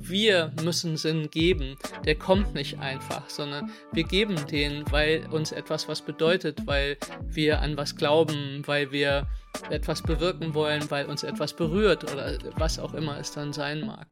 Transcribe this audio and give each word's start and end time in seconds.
wir 0.00 0.50
müssen 0.64 0.96
Sinn 0.96 1.30
geben, 1.30 1.76
der 2.04 2.14
kommt 2.14 2.54
nicht 2.54 2.78
einfach, 2.78 3.28
sondern 3.28 3.70
wir 3.92 4.04
geben 4.04 4.34
den, 4.50 4.82
weil 4.90 5.26
uns 5.30 5.52
etwas 5.52 5.88
was 5.88 6.00
bedeutet, 6.00 6.66
weil 6.66 6.96
wir 7.26 7.60
an 7.60 7.76
was 7.76 7.96
glauben, 7.96 8.62
weil 8.66 8.90
wir 8.92 9.28
etwas 9.68 10.02
bewirken 10.02 10.54
wollen, 10.54 10.90
weil 10.90 11.06
uns 11.06 11.22
etwas 11.22 11.54
berührt 11.54 12.10
oder 12.10 12.38
was 12.56 12.78
auch 12.78 12.94
immer 12.94 13.18
es 13.18 13.32
dann 13.32 13.52
sein 13.52 13.86
mag. 13.86 14.06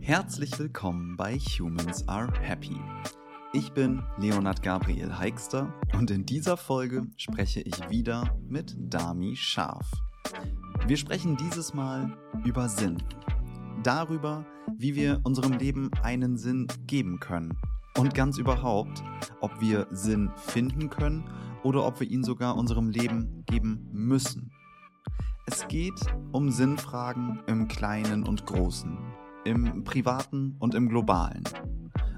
Herzlich 0.00 0.58
willkommen 0.58 1.16
bei 1.16 1.38
Humans 1.38 2.06
Are 2.06 2.30
Happy. 2.40 2.76
Ich 3.54 3.72
bin 3.72 4.02
Leonard 4.18 4.62
Gabriel 4.62 5.18
Heikster 5.18 5.72
und 5.94 6.10
in 6.10 6.26
dieser 6.26 6.58
Folge 6.58 7.06
spreche 7.16 7.60
ich 7.60 7.88
wieder 7.88 8.36
mit 8.46 8.74
Dami 8.76 9.34
Scharf. 9.34 9.90
Wir 10.86 10.98
sprechen 10.98 11.38
dieses 11.38 11.72
Mal 11.72 12.16
über 12.44 12.68
Sinn. 12.68 12.98
Darüber, 13.82 14.44
wie 14.76 14.94
wir 14.94 15.20
unserem 15.22 15.52
Leben 15.52 15.90
einen 16.02 16.36
Sinn 16.36 16.66
geben 16.86 17.20
können. 17.20 17.56
Und 17.96 18.14
ganz 18.14 18.38
überhaupt, 18.38 19.02
ob 19.40 19.60
wir 19.60 19.86
Sinn 19.90 20.30
finden 20.36 20.90
können 20.90 21.24
oder 21.62 21.86
ob 21.86 22.00
wir 22.00 22.08
ihn 22.08 22.24
sogar 22.24 22.56
unserem 22.56 22.90
Leben 22.90 23.44
geben 23.46 23.88
müssen. 23.92 24.50
Es 25.46 25.66
geht 25.68 26.00
um 26.32 26.50
Sinnfragen 26.50 27.40
im 27.46 27.68
Kleinen 27.68 28.24
und 28.24 28.46
Großen, 28.46 28.98
im 29.44 29.84
Privaten 29.84 30.56
und 30.58 30.74
im 30.74 30.88
Globalen. 30.88 31.44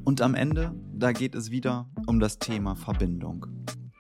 Und 0.05 0.21
am 0.23 0.35
Ende, 0.35 0.74
da 0.95 1.13
geht 1.13 1.35
es 1.35 1.51
wieder 1.51 1.88
um 2.07 2.21
das 2.21 2.38
Thema 2.38 2.74
Verbindung. 2.74 3.47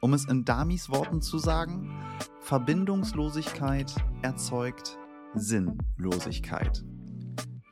Um 0.00 0.14
es 0.14 0.24
in 0.24 0.44
Damis 0.44 0.88
Worten 0.90 1.20
zu 1.20 1.38
sagen, 1.38 1.92
Verbindungslosigkeit 2.40 3.94
erzeugt 4.22 4.98
Sinnlosigkeit. 5.34 6.82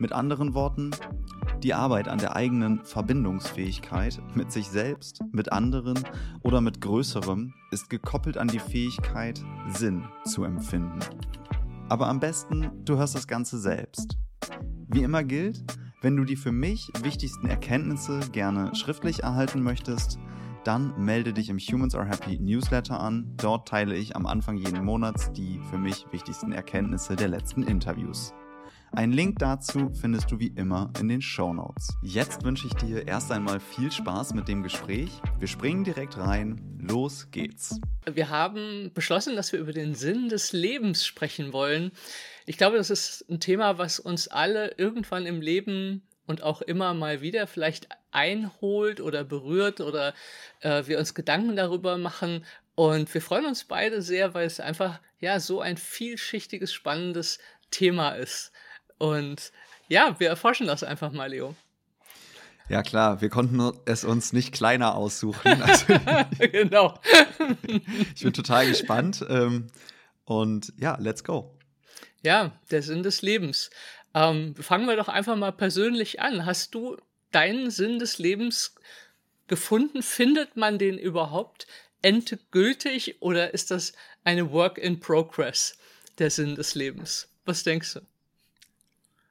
Mit 0.00 0.12
anderen 0.12 0.54
Worten, 0.54 0.92
die 1.64 1.74
Arbeit 1.74 2.06
an 2.06 2.18
der 2.18 2.36
eigenen 2.36 2.84
Verbindungsfähigkeit 2.84 4.22
mit 4.34 4.52
sich 4.52 4.68
selbst, 4.68 5.24
mit 5.32 5.50
anderen 5.50 5.98
oder 6.42 6.60
mit 6.60 6.80
Größerem 6.80 7.52
ist 7.72 7.90
gekoppelt 7.90 8.38
an 8.38 8.46
die 8.46 8.60
Fähigkeit, 8.60 9.42
Sinn 9.70 10.04
zu 10.24 10.44
empfinden. 10.44 11.00
Aber 11.88 12.06
am 12.06 12.20
besten, 12.20 12.70
du 12.84 12.96
hörst 12.96 13.16
das 13.16 13.26
Ganze 13.26 13.58
selbst. 13.58 14.16
Wie 14.86 15.02
immer 15.02 15.24
gilt, 15.24 15.64
wenn 16.00 16.16
du 16.16 16.24
die 16.24 16.36
für 16.36 16.52
mich 16.52 16.92
wichtigsten 17.02 17.48
Erkenntnisse 17.48 18.20
gerne 18.30 18.72
schriftlich 18.76 19.24
erhalten 19.24 19.62
möchtest, 19.62 20.20
dann 20.62 20.94
melde 20.96 21.32
dich 21.32 21.48
im 21.48 21.58
Humans 21.58 21.96
Are 21.96 22.06
Happy 22.06 22.38
Newsletter 22.38 23.00
an. 23.00 23.34
Dort 23.36 23.66
teile 23.66 23.96
ich 23.96 24.14
am 24.14 24.26
Anfang 24.26 24.58
jeden 24.58 24.84
Monats 24.84 25.32
die 25.32 25.60
für 25.70 25.78
mich 25.78 26.06
wichtigsten 26.12 26.52
Erkenntnisse 26.52 27.16
der 27.16 27.28
letzten 27.28 27.64
Interviews. 27.64 28.32
Ein 28.92 29.12
Link 29.12 29.38
dazu 29.38 29.90
findest 30.00 30.30
du 30.30 30.38
wie 30.38 30.52
immer 30.56 30.90
in 30.98 31.08
den 31.08 31.20
Show 31.20 31.52
Notes. 31.52 31.96
Jetzt 32.02 32.42
wünsche 32.44 32.66
ich 32.66 32.74
dir 32.74 33.06
erst 33.06 33.30
einmal 33.30 33.60
viel 33.60 33.92
Spaß 33.92 34.34
mit 34.34 34.48
dem 34.48 34.62
Gespräch. 34.62 35.10
Wir 35.38 35.46
springen 35.46 35.84
direkt 35.84 36.16
rein. 36.16 36.78
Los 36.80 37.30
geht's. 37.30 37.80
Wir 38.10 38.30
haben 38.30 38.90
beschlossen, 38.94 39.36
dass 39.36 39.52
wir 39.52 39.60
über 39.60 39.72
den 39.72 39.94
Sinn 39.94 40.28
des 40.28 40.52
Lebens 40.52 41.04
sprechen 41.04 41.52
wollen. 41.52 41.92
Ich 42.46 42.56
glaube, 42.56 42.78
das 42.78 42.90
ist 42.90 43.24
ein 43.28 43.40
Thema, 43.40 43.76
was 43.78 44.00
uns 44.00 44.26
alle 44.26 44.74
irgendwann 44.78 45.26
im 45.26 45.42
Leben 45.42 46.02
und 46.26 46.42
auch 46.42 46.62
immer 46.62 46.94
mal 46.94 47.20
wieder 47.20 47.46
vielleicht 47.46 47.88
einholt 48.10 49.00
oder 49.00 49.22
berührt 49.22 49.80
oder 49.80 50.14
äh, 50.60 50.84
wir 50.86 50.98
uns 50.98 51.14
Gedanken 51.14 51.56
darüber 51.56 51.98
machen. 51.98 52.44
Und 52.74 53.12
wir 53.12 53.20
freuen 53.20 53.46
uns 53.46 53.64
beide 53.64 54.02
sehr, 54.02 54.34
weil 54.34 54.46
es 54.46 54.60
einfach 54.60 55.00
ja 55.20 55.40
so 55.40 55.60
ein 55.60 55.76
vielschichtiges, 55.76 56.72
spannendes 56.72 57.38
Thema 57.70 58.12
ist. 58.12 58.52
Und 58.98 59.52
ja, 59.88 60.16
wir 60.18 60.28
erforschen 60.28 60.66
das 60.66 60.82
einfach 60.82 61.12
mal, 61.12 61.30
Leo. 61.30 61.54
Ja 62.68 62.82
klar, 62.82 63.22
wir 63.22 63.30
konnten 63.30 63.72
es 63.86 64.04
uns 64.04 64.32
nicht 64.32 64.52
kleiner 64.52 64.94
aussuchen. 64.94 65.62
Also, 65.62 65.86
genau. 66.52 67.00
ich 68.14 68.22
bin 68.22 68.32
total 68.32 68.66
gespannt. 68.66 69.24
Ähm, 69.28 69.68
und 70.24 70.72
ja, 70.76 70.96
let's 71.00 71.24
go. 71.24 71.54
Ja, 72.22 72.52
der 72.70 72.82
Sinn 72.82 73.02
des 73.02 73.22
Lebens. 73.22 73.70
Ähm, 74.14 74.54
fangen 74.56 74.86
wir 74.86 74.96
doch 74.96 75.08
einfach 75.08 75.36
mal 75.36 75.52
persönlich 75.52 76.20
an. 76.20 76.44
Hast 76.44 76.74
du 76.74 76.96
deinen 77.30 77.70
Sinn 77.70 77.98
des 77.98 78.18
Lebens 78.18 78.74
gefunden? 79.46 80.02
Findet 80.02 80.56
man 80.56 80.78
den 80.78 80.98
überhaupt 80.98 81.66
endgültig 82.02 83.22
oder 83.22 83.54
ist 83.54 83.70
das 83.70 83.92
eine 84.24 84.52
Work 84.52 84.78
in 84.78 85.00
Progress, 85.00 85.78
der 86.18 86.30
Sinn 86.30 86.54
des 86.54 86.74
Lebens? 86.74 87.28
Was 87.44 87.62
denkst 87.62 87.94
du? 87.94 88.00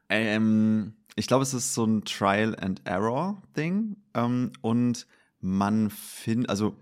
Ähm, 0.09 0.93
ich 1.15 1.27
glaube, 1.27 1.43
es 1.43 1.53
ist 1.53 1.73
so 1.73 1.85
ein 1.85 2.03
Trial 2.03 2.55
and 2.59 2.81
Error 2.85 3.41
Ding. 3.55 3.97
Ähm, 4.13 4.51
und 4.61 5.07
man 5.39 5.89
findet, 5.89 6.49
also 6.49 6.75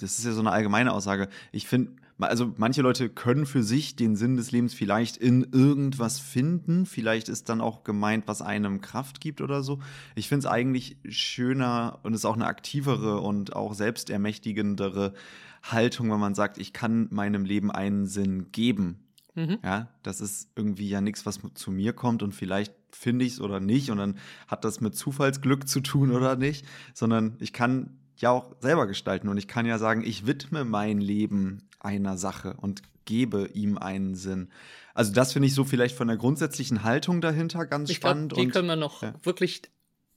das 0.00 0.18
ist 0.18 0.24
ja 0.24 0.32
so 0.32 0.40
eine 0.40 0.52
allgemeine 0.52 0.92
Aussage. 0.92 1.28
Ich 1.52 1.66
finde, 1.66 1.92
also 2.18 2.52
manche 2.56 2.82
Leute 2.82 3.08
können 3.08 3.46
für 3.46 3.62
sich 3.62 3.96
den 3.96 4.16
Sinn 4.16 4.36
des 4.36 4.52
Lebens 4.52 4.74
vielleicht 4.74 5.16
in 5.16 5.48
irgendwas 5.52 6.18
finden. 6.18 6.86
Vielleicht 6.86 7.28
ist 7.28 7.48
dann 7.48 7.60
auch 7.60 7.82
gemeint, 7.84 8.24
was 8.26 8.42
einem 8.42 8.80
Kraft 8.80 9.20
gibt 9.20 9.40
oder 9.40 9.62
so. 9.62 9.80
Ich 10.14 10.28
finde 10.28 10.46
es 10.46 10.52
eigentlich 10.52 10.96
schöner 11.08 11.98
und 12.02 12.14
ist 12.14 12.24
auch 12.24 12.34
eine 12.34 12.46
aktivere 12.46 13.20
und 13.20 13.56
auch 13.56 13.74
selbstermächtigendere 13.74 15.14
Haltung, 15.62 16.10
wenn 16.10 16.20
man 16.20 16.34
sagt, 16.34 16.58
ich 16.58 16.72
kann 16.72 17.08
meinem 17.10 17.44
Leben 17.44 17.70
einen 17.70 18.06
Sinn 18.06 18.52
geben. 18.52 19.00
Mhm. 19.40 19.58
Ja, 19.64 19.88
das 20.02 20.20
ist 20.20 20.50
irgendwie 20.54 20.88
ja 20.88 21.00
nichts, 21.00 21.24
was 21.26 21.40
zu 21.54 21.70
mir 21.70 21.92
kommt 21.92 22.22
und 22.22 22.34
vielleicht 22.34 22.74
finde 22.90 23.24
ich 23.24 23.34
es 23.34 23.40
oder 23.40 23.60
nicht 23.60 23.90
und 23.90 23.98
dann 23.98 24.18
hat 24.48 24.64
das 24.64 24.80
mit 24.80 24.94
Zufallsglück 24.94 25.68
zu 25.68 25.80
tun 25.80 26.10
oder 26.10 26.36
nicht, 26.36 26.66
sondern 26.92 27.36
ich 27.40 27.52
kann 27.52 27.98
ja 28.16 28.30
auch 28.30 28.54
selber 28.60 28.86
gestalten 28.86 29.28
und 29.28 29.38
ich 29.38 29.48
kann 29.48 29.66
ja 29.66 29.78
sagen, 29.78 30.02
ich 30.04 30.26
widme 30.26 30.64
mein 30.64 31.00
Leben 31.00 31.68
einer 31.78 32.18
Sache 32.18 32.54
und 32.54 32.82
gebe 33.06 33.48
ihm 33.54 33.78
einen 33.78 34.14
Sinn. 34.14 34.50
Also 34.94 35.12
das 35.12 35.32
finde 35.32 35.48
ich 35.48 35.54
so 35.54 35.64
vielleicht 35.64 35.96
von 35.96 36.08
der 36.08 36.16
grundsätzlichen 36.16 36.84
Haltung 36.84 37.20
dahinter 37.20 37.64
ganz 37.64 37.90
ich 37.90 37.96
spannend. 37.96 38.32
Glaub, 38.32 38.44
die 38.44 38.50
können 38.50 38.68
wir 38.68 38.76
noch 38.76 39.02
ja. 39.02 39.14
wirklich 39.22 39.62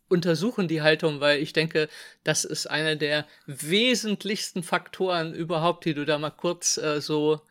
untersuchen, 0.10 0.68
die 0.68 0.82
Haltung, 0.82 1.22
weil 1.22 1.42
ich 1.42 1.54
denke, 1.54 1.88
das 2.24 2.44
ist 2.44 2.70
einer 2.70 2.96
der 2.96 3.26
wesentlichsten 3.46 4.62
Faktoren 4.62 5.34
überhaupt, 5.34 5.86
die 5.86 5.94
du 5.94 6.06
da 6.06 6.20
mal 6.20 6.32
kurz 6.32 6.78
äh, 6.78 7.02
so 7.02 7.42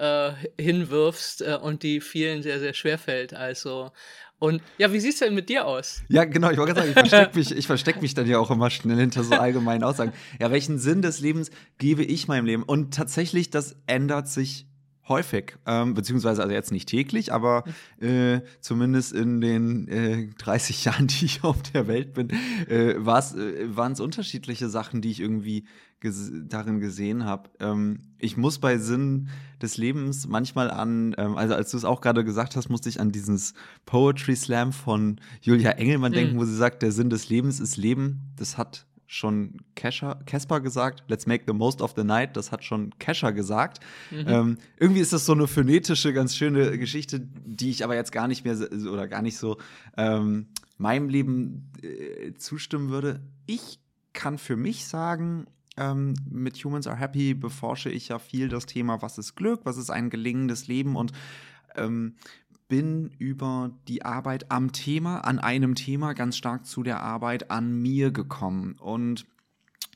äh, 0.00 0.32
hinwirfst 0.58 1.42
äh, 1.42 1.58
und 1.60 1.82
die 1.82 2.00
vielen 2.00 2.42
sehr, 2.42 2.58
sehr 2.58 2.74
schwer 2.74 2.98
fällt. 2.98 3.34
Also, 3.34 3.90
und 4.38 4.62
ja, 4.78 4.90
wie 4.92 5.00
sieht 5.00 5.12
es 5.12 5.18
denn 5.18 5.34
mit 5.34 5.50
dir 5.50 5.66
aus? 5.66 6.02
Ja, 6.08 6.24
genau, 6.24 6.50
ich 6.50 6.56
wollte 6.56 6.72
gerade 6.72 6.88
sagen, 6.88 7.06
ich 7.06 7.10
verstecke 7.10 7.38
mich, 7.54 7.66
versteck 7.66 8.02
mich 8.02 8.14
dann 8.14 8.26
ja 8.26 8.38
auch 8.38 8.50
immer 8.50 8.70
schnell 8.70 8.96
hinter 8.96 9.22
so 9.22 9.34
allgemeinen 9.34 9.84
Aussagen. 9.84 10.12
Ja, 10.40 10.50
welchen 10.50 10.78
Sinn 10.78 11.02
des 11.02 11.20
Lebens 11.20 11.50
gebe 11.78 12.02
ich 12.02 12.26
meinem 12.26 12.46
Leben? 12.46 12.62
Und 12.62 12.94
tatsächlich, 12.94 13.50
das 13.50 13.76
ändert 13.86 14.28
sich 14.28 14.66
häufig, 15.10 15.56
ähm, 15.66 15.92
beziehungsweise 15.92 16.40
also 16.40 16.54
jetzt 16.54 16.72
nicht 16.72 16.88
täglich, 16.88 17.32
aber 17.32 17.64
äh, 18.00 18.40
zumindest 18.60 19.12
in 19.12 19.42
den 19.42 19.88
äh, 19.88 20.28
30 20.38 20.84
Jahren, 20.86 21.08
die 21.08 21.26
ich 21.26 21.44
auf 21.44 21.60
der 21.62 21.86
Welt 21.86 22.14
bin, 22.14 22.30
äh, 22.70 22.92
äh 22.92 23.04
waren 23.04 23.92
es 23.92 24.00
unterschiedliche 24.00 24.70
Sachen, 24.70 25.02
die 25.02 25.10
ich 25.10 25.20
irgendwie 25.20 25.66
ges 26.00 26.30
darin 26.48 26.80
gesehen 26.80 27.24
habe. 27.24 27.50
Ähm, 27.60 28.00
ich 28.18 28.36
muss 28.36 28.58
bei 28.58 28.78
Sinn 28.78 29.28
des 29.60 29.76
Lebens 29.76 30.26
manchmal 30.26 30.70
an, 30.70 31.14
ähm, 31.18 31.36
also 31.36 31.54
als 31.54 31.70
du 31.70 31.76
es 31.76 31.84
auch 31.84 32.00
gerade 32.00 32.24
gesagt 32.24 32.56
hast, 32.56 32.68
musste 32.68 32.88
ich 32.88 33.00
an 33.00 33.12
dieses 33.12 33.54
Poetry 33.86 34.36
Slam 34.36 34.72
von 34.72 35.20
Julia 35.42 35.72
Engelmann 35.72 36.12
mhm. 36.12 36.16
denken, 36.16 36.38
wo 36.38 36.44
sie 36.44 36.56
sagt, 36.56 36.82
der 36.82 36.92
Sinn 36.92 37.10
des 37.10 37.28
Lebens 37.28 37.60
ist 37.60 37.76
Leben. 37.76 38.32
Das 38.36 38.56
hat 38.56 38.86
schon 39.06 39.56
Casper 39.74 40.60
gesagt, 40.60 41.02
let's 41.08 41.26
make 41.26 41.42
the 41.44 41.52
most 41.52 41.82
of 41.82 41.94
the 41.96 42.04
night, 42.04 42.36
das 42.36 42.52
hat 42.52 42.62
schon 42.62 42.96
Kescher 43.00 43.32
gesagt. 43.32 43.80
Mhm. 44.12 44.24
Ähm, 44.28 44.58
irgendwie 44.78 45.00
ist 45.00 45.12
das 45.12 45.26
so 45.26 45.32
eine 45.32 45.48
phonetische, 45.48 46.12
ganz 46.12 46.36
schöne 46.36 46.78
Geschichte, 46.78 47.20
die 47.20 47.70
ich 47.70 47.82
aber 47.82 47.96
jetzt 47.96 48.12
gar 48.12 48.28
nicht 48.28 48.44
mehr 48.44 48.56
oder 48.88 49.08
gar 49.08 49.20
nicht 49.20 49.36
so 49.36 49.58
ähm, 49.96 50.46
meinem 50.78 51.08
Leben 51.08 51.72
äh, 51.82 52.34
zustimmen 52.34 52.90
würde. 52.90 53.20
Ich 53.46 53.80
kann 54.12 54.38
für 54.38 54.56
mich 54.56 54.86
sagen, 54.86 55.46
ähm, 55.80 56.14
mit 56.30 56.62
Humans 56.62 56.86
Are 56.86 56.96
Happy 56.96 57.34
beforsche 57.34 57.90
ich 57.90 58.08
ja 58.08 58.18
viel 58.18 58.48
das 58.48 58.66
Thema, 58.66 59.02
was 59.02 59.18
ist 59.18 59.34
Glück, 59.34 59.62
was 59.64 59.78
ist 59.78 59.90
ein 59.90 60.10
gelingendes 60.10 60.68
Leben 60.68 60.94
und 60.94 61.12
ähm, 61.74 62.14
bin 62.68 63.10
über 63.18 63.72
die 63.88 64.04
Arbeit 64.04 64.52
am 64.52 64.70
Thema, 64.72 65.20
an 65.20 65.40
einem 65.40 65.74
Thema 65.74 66.12
ganz 66.12 66.36
stark 66.36 66.66
zu 66.66 66.84
der 66.84 67.02
Arbeit 67.02 67.50
an 67.50 67.72
mir 67.82 68.12
gekommen 68.12 68.76
und 68.78 69.26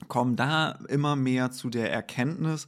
komme 0.09 0.35
da 0.35 0.73
immer 0.89 1.15
mehr 1.15 1.53
zu 1.53 1.71
der 1.71 1.93
Erkenntnis, 1.93 2.67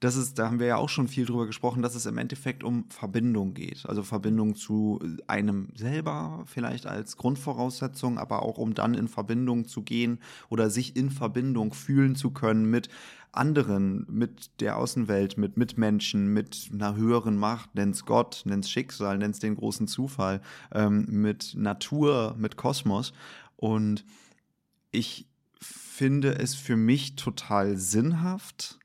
das 0.00 0.16
ist, 0.16 0.38
da 0.38 0.46
haben 0.46 0.58
wir 0.58 0.66
ja 0.66 0.76
auch 0.76 0.88
schon 0.88 1.08
viel 1.08 1.24
drüber 1.24 1.46
gesprochen, 1.46 1.82
dass 1.82 1.94
es 1.94 2.06
im 2.06 2.18
Endeffekt 2.18 2.62
um 2.64 2.88
Verbindung 2.90 3.54
geht. 3.54 3.86
Also 3.86 4.02
Verbindung 4.02 4.54
zu 4.54 5.00
einem 5.26 5.68
selber 5.74 6.44
vielleicht 6.46 6.86
als 6.86 7.16
Grundvoraussetzung, 7.16 8.18
aber 8.18 8.42
auch 8.42 8.58
um 8.58 8.74
dann 8.74 8.94
in 8.94 9.08
Verbindung 9.08 9.66
zu 9.66 9.82
gehen 9.82 10.18
oder 10.50 10.68
sich 10.68 10.96
in 10.96 11.10
Verbindung 11.10 11.72
fühlen 11.72 12.14
zu 12.14 12.30
können 12.30 12.70
mit 12.70 12.88
anderen, 13.32 14.06
mit 14.08 14.60
der 14.60 14.76
Außenwelt, 14.76 15.38
mit 15.38 15.56
Mitmenschen, 15.56 16.32
mit 16.32 16.70
einer 16.72 16.96
höheren 16.96 17.36
Macht, 17.36 17.74
nenn's 17.74 18.04
Gott, 18.04 18.42
nenn's 18.44 18.70
Schicksal, 18.70 19.18
nenn's 19.18 19.38
den 19.38 19.56
großen 19.56 19.88
Zufall, 19.88 20.40
ähm, 20.72 21.06
mit 21.08 21.54
Natur, 21.56 22.34
mit 22.38 22.56
Kosmos. 22.56 23.12
Und 23.56 24.04
ich 24.90 25.26
finde 25.60 26.38
es 26.38 26.54
für 26.54 26.76
mich 26.76 27.16
total 27.16 27.76
sinnhaft, 27.76 28.78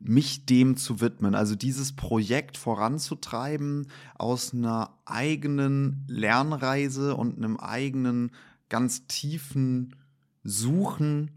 mich 0.00 0.46
dem 0.46 0.76
zu 0.76 1.00
widmen, 1.00 1.34
also 1.34 1.54
dieses 1.54 1.94
Projekt 1.94 2.56
voranzutreiben 2.56 3.88
aus 4.14 4.54
einer 4.54 4.94
eigenen 5.04 6.04
Lernreise 6.08 7.16
und 7.16 7.36
einem 7.36 7.56
eigenen 7.56 8.30
ganz 8.68 9.06
tiefen 9.06 9.96
Suchen 10.44 11.30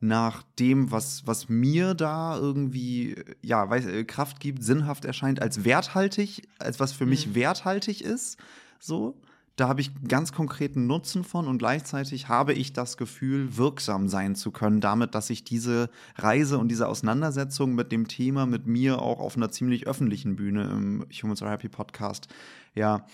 nach 0.00 0.42
dem, 0.58 0.90
was, 0.90 1.26
was 1.26 1.48
mir 1.48 1.94
da 1.94 2.36
irgendwie 2.36 3.16
ja, 3.42 3.68
weiß, 3.68 3.86
äh, 3.86 4.04
Kraft 4.04 4.40
gibt, 4.40 4.64
sinnhaft 4.64 5.04
erscheint, 5.04 5.42
als 5.42 5.64
werthaltig, 5.64 6.48
als 6.58 6.80
was 6.80 6.92
für 6.92 7.06
mich 7.06 7.28
mhm. 7.28 7.34
werthaltig 7.34 8.02
ist. 8.02 8.38
So 8.78 9.20
da 9.56 9.68
habe 9.68 9.80
ich 9.80 9.90
ganz 10.08 10.32
konkreten 10.32 10.86
Nutzen 10.86 11.22
von 11.24 11.46
und 11.46 11.58
gleichzeitig 11.58 12.28
habe 12.28 12.54
ich 12.54 12.72
das 12.72 12.96
Gefühl, 12.96 13.56
wirksam 13.56 14.08
sein 14.08 14.34
zu 14.34 14.50
können, 14.50 14.80
damit, 14.80 15.14
dass 15.14 15.28
ich 15.28 15.44
diese 15.44 15.90
Reise 16.16 16.58
und 16.58 16.68
diese 16.68 16.88
Auseinandersetzung 16.88 17.74
mit 17.74 17.92
dem 17.92 18.08
Thema 18.08 18.46
mit 18.46 18.66
mir 18.66 19.02
auch 19.02 19.20
auf 19.20 19.36
einer 19.36 19.50
ziemlich 19.50 19.86
öffentlichen 19.86 20.36
Bühne 20.36 20.62
im 20.64 21.06
Humans 21.10 21.42
Are 21.42 21.50
Happy 21.50 21.68
Podcast 21.68 22.28
ja 22.74 23.04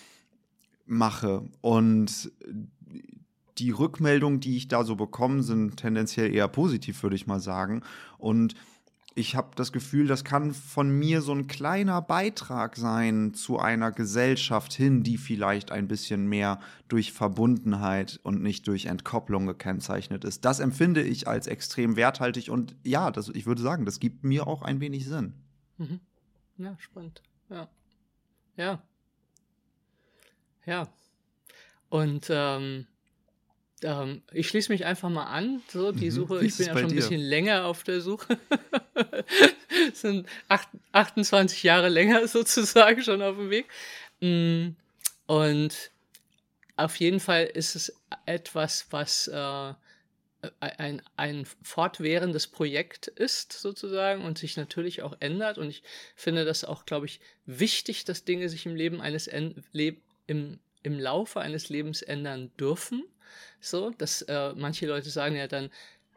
mache. 0.86 1.42
Und 1.60 2.30
die 3.58 3.70
Rückmeldungen, 3.70 4.40
die 4.40 4.56
ich 4.56 4.68
da 4.68 4.84
so 4.84 4.96
bekomme, 4.96 5.42
sind 5.42 5.76
tendenziell 5.78 6.34
eher 6.34 6.48
positiv, 6.48 7.02
würde 7.02 7.16
ich 7.16 7.26
mal 7.26 7.40
sagen. 7.40 7.82
Und 8.18 8.54
ich 9.18 9.34
habe 9.34 9.48
das 9.56 9.72
Gefühl, 9.72 10.06
das 10.06 10.24
kann 10.24 10.52
von 10.52 10.90
mir 10.90 11.22
so 11.22 11.32
ein 11.32 11.46
kleiner 11.46 12.02
Beitrag 12.02 12.76
sein 12.76 13.32
zu 13.32 13.58
einer 13.58 13.90
Gesellschaft 13.90 14.74
hin, 14.74 15.02
die 15.04 15.16
vielleicht 15.16 15.72
ein 15.72 15.88
bisschen 15.88 16.28
mehr 16.28 16.60
durch 16.88 17.12
Verbundenheit 17.14 18.20
und 18.24 18.42
nicht 18.42 18.68
durch 18.68 18.84
Entkopplung 18.84 19.46
gekennzeichnet 19.46 20.24
ist. 20.24 20.44
Das 20.44 20.60
empfinde 20.60 21.02
ich 21.02 21.26
als 21.26 21.46
extrem 21.46 21.96
werthaltig 21.96 22.50
und 22.50 22.76
ja, 22.84 23.10
das, 23.10 23.30
ich 23.30 23.46
würde 23.46 23.62
sagen, 23.62 23.86
das 23.86 24.00
gibt 24.00 24.22
mir 24.22 24.46
auch 24.46 24.60
ein 24.60 24.80
wenig 24.80 25.06
Sinn. 25.06 25.32
Mhm. 25.78 26.00
Ja, 26.58 26.76
spannend. 26.78 27.22
Ja. 27.48 27.68
Ja. 28.58 28.82
Ja. 30.66 30.88
Und 31.88 32.26
ähm, 32.28 32.86
ähm, 33.82 34.22
ich 34.32 34.48
schließe 34.48 34.72
mich 34.72 34.84
einfach 34.84 35.08
mal 35.08 35.24
an. 35.24 35.62
So, 35.68 35.92
die 35.92 36.06
mhm. 36.06 36.10
Suche, 36.10 36.44
ich 36.44 36.56
bin 36.56 36.66
ja 36.66 36.72
schon 36.72 36.90
ein 36.90 36.94
bisschen 36.94 37.20
länger 37.20 37.66
auf 37.66 37.82
der 37.82 38.00
Suche. 38.00 38.38
sind 39.92 40.26
acht, 40.48 40.68
28 40.92 41.62
Jahre 41.62 41.88
länger 41.88 42.26
sozusagen 42.28 43.02
schon 43.02 43.22
auf 43.22 43.36
dem 43.36 43.50
Weg. 43.50 43.66
Mm, 44.20 44.70
und 45.26 45.90
auf 46.76 46.96
jeden 46.96 47.20
Fall 47.20 47.44
ist 47.44 47.74
es 47.74 47.94
etwas, 48.26 48.86
was 48.90 49.28
äh, 49.28 49.74
ein, 50.60 51.02
ein 51.16 51.46
fortwährendes 51.62 52.46
Projekt 52.46 53.08
ist, 53.08 53.52
sozusagen, 53.52 54.24
und 54.24 54.38
sich 54.38 54.56
natürlich 54.56 55.02
auch 55.02 55.16
ändert. 55.20 55.58
Und 55.58 55.68
ich 55.68 55.82
finde 56.14 56.44
das 56.44 56.64
auch, 56.64 56.86
glaube 56.86 57.06
ich, 57.06 57.20
wichtig, 57.46 58.04
dass 58.04 58.24
Dinge 58.24 58.48
sich 58.48 58.66
im 58.66 58.76
Leben 58.76 59.00
eines 59.00 59.30
Leb 59.72 60.00
im, 60.26 60.58
im 60.82 60.98
Laufe 60.98 61.40
eines 61.40 61.68
Lebens 61.68 62.02
ändern 62.02 62.50
dürfen. 62.58 63.04
So, 63.60 63.90
dass 63.90 64.22
äh, 64.22 64.52
manche 64.54 64.86
Leute 64.86 65.10
sagen 65.10 65.36
ja 65.36 65.46
dann, 65.48 65.70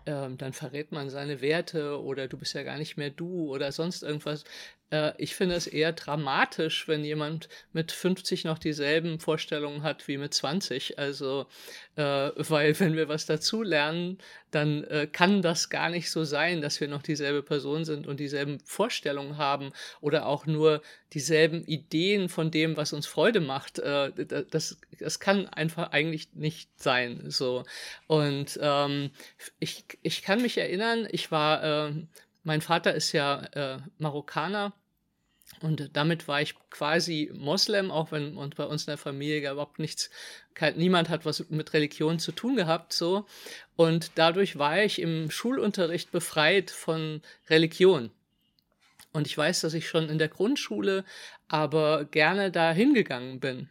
ähm, 0.05 0.37
dann 0.37 0.53
verrät 0.53 0.91
man 0.91 1.09
seine 1.09 1.41
Werte 1.41 2.01
oder 2.01 2.27
du 2.27 2.37
bist 2.37 2.53
ja 2.53 2.63
gar 2.63 2.77
nicht 2.77 2.97
mehr 2.97 3.09
du 3.09 3.53
oder 3.53 3.71
sonst 3.71 4.03
irgendwas. 4.03 4.43
Äh, 4.91 5.13
ich 5.17 5.35
finde 5.35 5.55
es 5.55 5.67
eher 5.67 5.93
dramatisch, 5.93 6.87
wenn 6.87 7.03
jemand 7.03 7.49
mit 7.73 7.91
50 7.91 8.43
noch 8.45 8.59
dieselben 8.59 9.19
Vorstellungen 9.19 9.83
hat 9.83 10.07
wie 10.07 10.17
mit 10.17 10.33
20. 10.33 10.99
Also, 10.99 11.47
äh, 11.95 12.01
weil 12.35 12.79
wenn 12.79 12.95
wir 12.95 13.07
was 13.07 13.25
dazu 13.25 13.61
lernen, 13.63 14.17
dann 14.51 14.83
äh, 14.85 15.07
kann 15.11 15.41
das 15.41 15.69
gar 15.69 15.89
nicht 15.89 16.09
so 16.09 16.23
sein, 16.23 16.61
dass 16.61 16.81
wir 16.81 16.87
noch 16.87 17.03
dieselbe 17.03 17.43
Person 17.43 17.85
sind 17.85 18.07
und 18.07 18.19
dieselben 18.19 18.59
Vorstellungen 18.65 19.37
haben 19.37 19.71
oder 20.01 20.25
auch 20.25 20.45
nur 20.45 20.81
dieselben 21.13 21.63
Ideen 21.65 22.29
von 22.29 22.51
dem, 22.51 22.77
was 22.77 22.93
uns 22.93 23.05
Freude 23.05 23.41
macht. 23.41 23.79
Äh, 23.79 24.11
das, 24.49 24.79
das 24.99 25.19
kann 25.19 25.47
einfach 25.47 25.91
eigentlich 25.91 26.33
nicht 26.33 26.69
sein. 26.81 27.25
So. 27.27 27.63
Und 28.07 28.59
ähm, 28.61 29.11
ich, 29.59 29.85
ich 30.01 30.23
kann 30.23 30.41
mich 30.41 30.57
erinnern, 30.57 31.07
ich 31.11 31.31
war, 31.31 31.89
äh, 31.89 31.93
mein 32.43 32.61
Vater 32.61 32.93
ist 32.93 33.11
ja 33.11 33.43
äh, 33.53 33.79
Marokkaner 33.97 34.73
und 35.61 35.95
damit 35.97 36.27
war 36.27 36.41
ich 36.41 36.55
quasi 36.69 37.31
Moslem, 37.33 37.91
auch 37.91 38.11
wenn 38.11 38.37
und 38.37 38.55
bei 38.55 38.65
uns 38.65 38.83
in 38.83 38.91
der 38.91 38.97
Familie 38.97 39.51
überhaupt 39.51 39.79
nichts, 39.79 40.09
kein, 40.53 40.77
niemand 40.77 41.09
hat 41.09 41.25
was 41.25 41.49
mit 41.49 41.73
Religion 41.73 42.19
zu 42.19 42.31
tun 42.31 42.55
gehabt, 42.55 42.93
so. 42.93 43.25
Und 43.75 44.11
dadurch 44.15 44.57
war 44.57 44.81
ich 44.83 45.01
im 45.01 45.31
Schulunterricht 45.31 46.11
befreit 46.11 46.71
von 46.71 47.21
Religion. 47.49 48.11
Und 49.11 49.27
ich 49.27 49.37
weiß, 49.37 49.61
dass 49.61 49.73
ich 49.73 49.87
schon 49.87 50.07
in 50.07 50.19
der 50.19 50.27
Grundschule 50.29 51.03
aber 51.47 52.05
gerne 52.05 52.51
da 52.51 52.71
hingegangen 52.71 53.39
bin, 53.39 53.69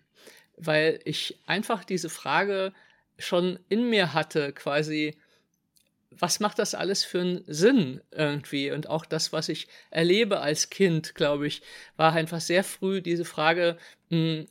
weil 0.56 1.00
ich 1.04 1.38
einfach 1.46 1.84
diese 1.84 2.10
Frage 2.10 2.72
schon 3.18 3.58
in 3.68 3.88
mir 3.88 4.12
hatte, 4.14 4.52
quasi, 4.52 5.16
was 6.10 6.40
macht 6.40 6.58
das 6.58 6.74
alles 6.74 7.04
für 7.04 7.20
einen 7.20 7.44
Sinn 7.46 8.00
irgendwie? 8.10 8.70
Und 8.70 8.88
auch 8.88 9.04
das, 9.04 9.32
was 9.32 9.48
ich 9.48 9.68
erlebe 9.90 10.40
als 10.40 10.70
Kind, 10.70 11.14
glaube 11.14 11.46
ich, 11.46 11.62
war 11.96 12.12
einfach 12.12 12.40
sehr 12.40 12.64
früh 12.64 13.02
diese 13.02 13.24
Frage, 13.24 13.76
mh, 14.10 14.16
hm, 14.18 14.46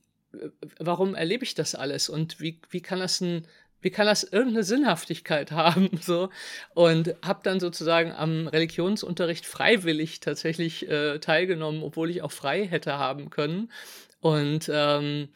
warum 0.79 1.15
erlebe 1.15 1.43
ich 1.43 1.55
das 1.55 1.73
alles? 1.75 2.09
Und 2.09 2.39
wie, 2.39 2.59
wie 2.69 2.81
kann 2.81 2.99
das 2.99 3.21
ein 3.21 3.47
wie 3.81 3.91
kann 3.91 4.07
das 4.07 4.23
irgendeine 4.23 4.63
Sinnhaftigkeit 4.63 5.51
haben 5.53 5.89
so? 6.01 6.29
Und 6.73 7.15
habe 7.23 7.41
dann 7.43 7.59
sozusagen 7.59 8.11
am 8.11 8.47
Religionsunterricht 8.47 9.45
freiwillig 9.45 10.19
tatsächlich 10.19 10.89
äh, 10.89 11.19
teilgenommen, 11.19 11.83
obwohl 11.83 12.09
ich 12.09 12.21
auch 12.21 12.31
frei 12.31 12.65
hätte 12.65 12.97
haben 12.97 13.29
können. 13.29 13.71
Und 14.19 14.69
ähm, 14.73 15.29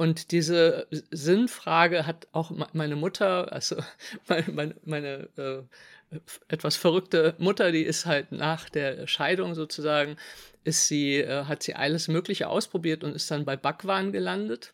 und 0.00 0.30
diese 0.32 0.86
Sinnfrage 1.10 2.06
hat 2.06 2.26
auch 2.32 2.50
meine 2.72 2.96
Mutter, 2.96 3.52
also 3.52 3.76
meine, 4.28 4.46
meine, 4.50 4.74
meine 4.86 5.28
äh, 5.36 6.16
etwas 6.48 6.76
verrückte 6.76 7.34
Mutter, 7.36 7.70
die 7.70 7.82
ist 7.82 8.06
halt 8.06 8.32
nach 8.32 8.70
der 8.70 9.06
Scheidung 9.06 9.54
sozusagen, 9.54 10.16
ist 10.64 10.88
sie, 10.88 11.16
äh, 11.16 11.44
hat 11.44 11.62
sie 11.62 11.74
alles 11.74 12.08
Mögliche 12.08 12.48
ausprobiert 12.48 13.04
und 13.04 13.14
ist 13.14 13.30
dann 13.30 13.44
bei 13.44 13.58
Backwaren 13.58 14.10
gelandet 14.10 14.72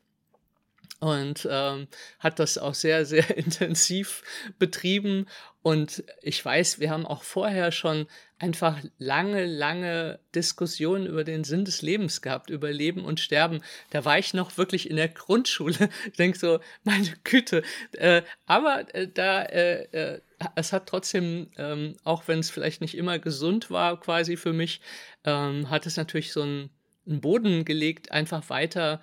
und 1.00 1.46
ähm, 1.50 1.88
hat 2.18 2.38
das 2.38 2.58
auch 2.58 2.74
sehr, 2.74 3.04
sehr 3.04 3.36
intensiv 3.36 4.22
betrieben. 4.58 5.26
Und 5.62 6.04
ich 6.22 6.44
weiß, 6.44 6.78
wir 6.78 6.90
haben 6.90 7.06
auch 7.06 7.22
vorher 7.22 7.72
schon 7.72 8.06
einfach 8.38 8.78
lange, 8.98 9.46
lange 9.46 10.20
Diskussionen 10.34 11.06
über 11.06 11.24
den 11.24 11.42
Sinn 11.42 11.64
des 11.64 11.82
Lebens 11.82 12.22
gehabt, 12.22 12.50
über 12.50 12.70
Leben 12.70 13.04
und 13.04 13.18
Sterben. 13.18 13.62
Da 13.90 14.04
war 14.04 14.18
ich 14.18 14.34
noch 14.34 14.58
wirklich 14.58 14.88
in 14.88 14.96
der 14.96 15.08
Grundschule. 15.24 15.88
Ich 16.06 16.16
denke 16.16 16.38
so, 16.38 16.60
meine 16.84 17.12
Güte. 17.24 17.62
Äh, 17.92 18.22
aber 18.46 18.94
äh, 18.94 19.08
da, 19.08 19.42
äh, 19.42 19.82
äh, 19.90 20.20
es 20.54 20.72
hat 20.72 20.86
trotzdem, 20.86 21.48
ähm, 21.56 21.96
auch 22.04 22.28
wenn 22.28 22.38
es 22.38 22.50
vielleicht 22.50 22.80
nicht 22.80 22.96
immer 22.96 23.18
gesund 23.18 23.70
war, 23.70 23.98
quasi 23.98 24.36
für 24.36 24.52
mich, 24.52 24.80
ähm, 25.24 25.70
hat 25.70 25.86
es 25.86 25.96
natürlich 25.96 26.32
so 26.32 26.42
einen, 26.42 26.70
einen 27.06 27.20
Boden 27.20 27.64
gelegt, 27.64 28.12
einfach 28.12 28.48
weiter 28.50 29.00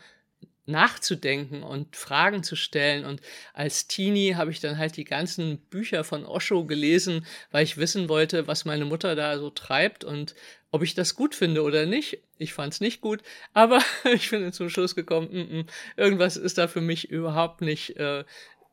nachzudenken 0.65 1.63
und 1.63 1.95
Fragen 1.95 2.43
zu 2.43 2.55
stellen. 2.55 3.05
Und 3.05 3.21
als 3.53 3.87
Teenie 3.87 4.35
habe 4.35 4.51
ich 4.51 4.59
dann 4.59 4.77
halt 4.77 4.97
die 4.97 5.03
ganzen 5.03 5.57
Bücher 5.57 6.03
von 6.03 6.25
Osho 6.25 6.65
gelesen, 6.65 7.25
weil 7.51 7.63
ich 7.63 7.77
wissen 7.77 8.09
wollte, 8.09 8.47
was 8.47 8.65
meine 8.65 8.85
Mutter 8.85 9.15
da 9.15 9.37
so 9.37 9.49
treibt 9.49 10.03
und 10.03 10.35
ob 10.71 10.81
ich 10.81 10.95
das 10.95 11.15
gut 11.15 11.35
finde 11.35 11.63
oder 11.63 11.85
nicht. 11.85 12.19
Ich 12.37 12.53
fand 12.53 12.73
es 12.73 12.81
nicht 12.81 13.01
gut, 13.01 13.21
aber 13.53 13.81
ich 14.13 14.29
bin 14.29 14.51
zum 14.53 14.69
Schluss 14.69 14.95
gekommen, 14.95 15.29
m 15.31 15.47
-m, 15.47 15.67
irgendwas 15.97 16.37
ist 16.37 16.57
da 16.57 16.67
für 16.67 16.81
mich 16.81 17.09
überhaupt 17.09 17.61
nicht, 17.61 17.97
äh, 17.97 18.23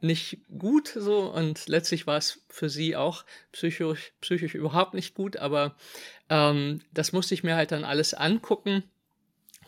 nicht 0.00 0.38
gut 0.58 0.88
so 0.96 1.30
und 1.30 1.68
letztlich 1.68 2.06
war 2.06 2.16
es 2.16 2.42
für 2.48 2.70
sie 2.70 2.96
auch 2.96 3.24
psychisch, 3.52 4.12
psychisch 4.22 4.54
überhaupt 4.54 4.94
nicht 4.94 5.14
gut, 5.14 5.36
aber 5.36 5.76
ähm, 6.30 6.80
das 6.92 7.12
musste 7.12 7.34
ich 7.34 7.44
mir 7.44 7.54
halt 7.54 7.70
dann 7.70 7.84
alles 7.84 8.14
angucken, 8.14 8.82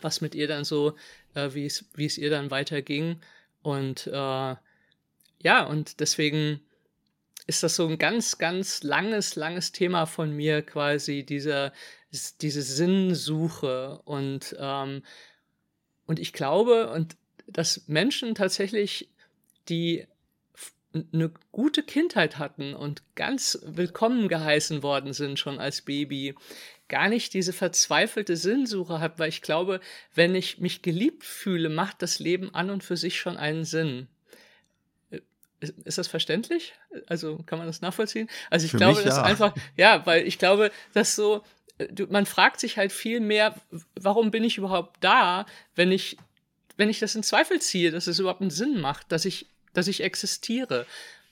was 0.01 0.21
mit 0.21 0.33
ihr 0.33 0.47
dann 0.47 0.63
so 0.63 0.95
äh, 1.35 1.53
wie 1.53 1.65
es 1.65 2.17
ihr 2.17 2.29
dann 2.29 2.51
weiterging. 2.51 3.19
Und 3.61 4.07
äh, 4.07 4.55
ja, 5.43 5.65
und 5.65 5.99
deswegen 5.99 6.61
ist 7.47 7.63
das 7.63 7.75
so 7.75 7.87
ein 7.87 7.97
ganz, 7.97 8.37
ganz 8.37 8.83
langes, 8.83 9.35
langes 9.35 9.71
Thema 9.71 10.05
von 10.05 10.31
mir 10.31 10.61
quasi, 10.61 11.25
dieser, 11.25 11.73
diese 12.41 12.61
Sinnsuche. 12.61 14.01
Und, 14.05 14.55
ähm, 14.59 15.03
und 16.05 16.19
ich 16.19 16.33
glaube, 16.33 16.89
und 16.91 17.17
dass 17.47 17.87
Menschen 17.87 18.35
tatsächlich, 18.35 19.09
die 19.67 20.07
eine 21.11 21.31
gute 21.51 21.83
Kindheit 21.83 22.37
hatten 22.37 22.75
und 22.75 23.01
ganz 23.15 23.59
willkommen 23.63 24.27
geheißen 24.27 24.83
worden 24.83 25.13
sind 25.13 25.39
schon 25.39 25.59
als 25.59 25.81
Baby, 25.81 26.35
gar 26.93 27.09
nicht 27.09 27.33
diese 27.33 27.53
verzweifelte 27.53 28.37
Sinnsuche 28.37 28.99
habe, 28.99 29.17
weil 29.17 29.29
ich 29.29 29.41
glaube, 29.41 29.79
wenn 30.13 30.35
ich 30.35 30.59
mich 30.59 30.83
geliebt 30.83 31.23
fühle, 31.23 31.69
macht 31.69 32.03
das 32.03 32.19
Leben 32.19 32.53
an 32.53 32.69
und 32.69 32.83
für 32.83 32.97
sich 32.97 33.19
schon 33.19 33.35
einen 33.35 33.65
Sinn. 33.65 34.05
Ist 35.59 35.97
das 35.97 36.07
verständlich? 36.07 36.75
Also 37.07 37.37
kann 37.47 37.57
man 37.57 37.65
das 37.65 37.81
nachvollziehen? 37.81 38.29
Also 38.51 38.65
ich 38.65 38.71
Für 38.73 38.77
glaube, 38.77 39.01
das 39.01 39.17
ja. 39.17 39.23
einfach, 39.23 39.55
ja, 39.75 40.05
weil 40.05 40.27
ich 40.27 40.37
glaube, 40.37 40.71
dass 40.93 41.15
so, 41.15 41.43
äh, 41.79 41.87
man 42.09 42.27
fragt 42.27 42.59
sich 42.59 42.77
halt 42.77 42.91
viel 42.91 43.21
mehr, 43.21 43.55
warum 43.95 44.29
bin 44.29 44.43
ich 44.43 44.59
überhaupt 44.59 45.03
da, 45.03 45.47
wenn 45.73 45.91
ich, 45.91 46.17
wenn 46.77 46.91
ich 46.91 46.99
das 46.99 47.15
in 47.15 47.23
Zweifel 47.23 47.59
ziehe, 47.59 47.89
dass 47.89 48.05
es 48.05 48.19
überhaupt 48.19 48.41
einen 48.41 48.51
Sinn 48.51 48.79
macht, 48.79 49.11
dass 49.11 49.25
ich, 49.25 49.47
dass 49.73 49.87
ich 49.87 50.03
existiere. 50.03 50.85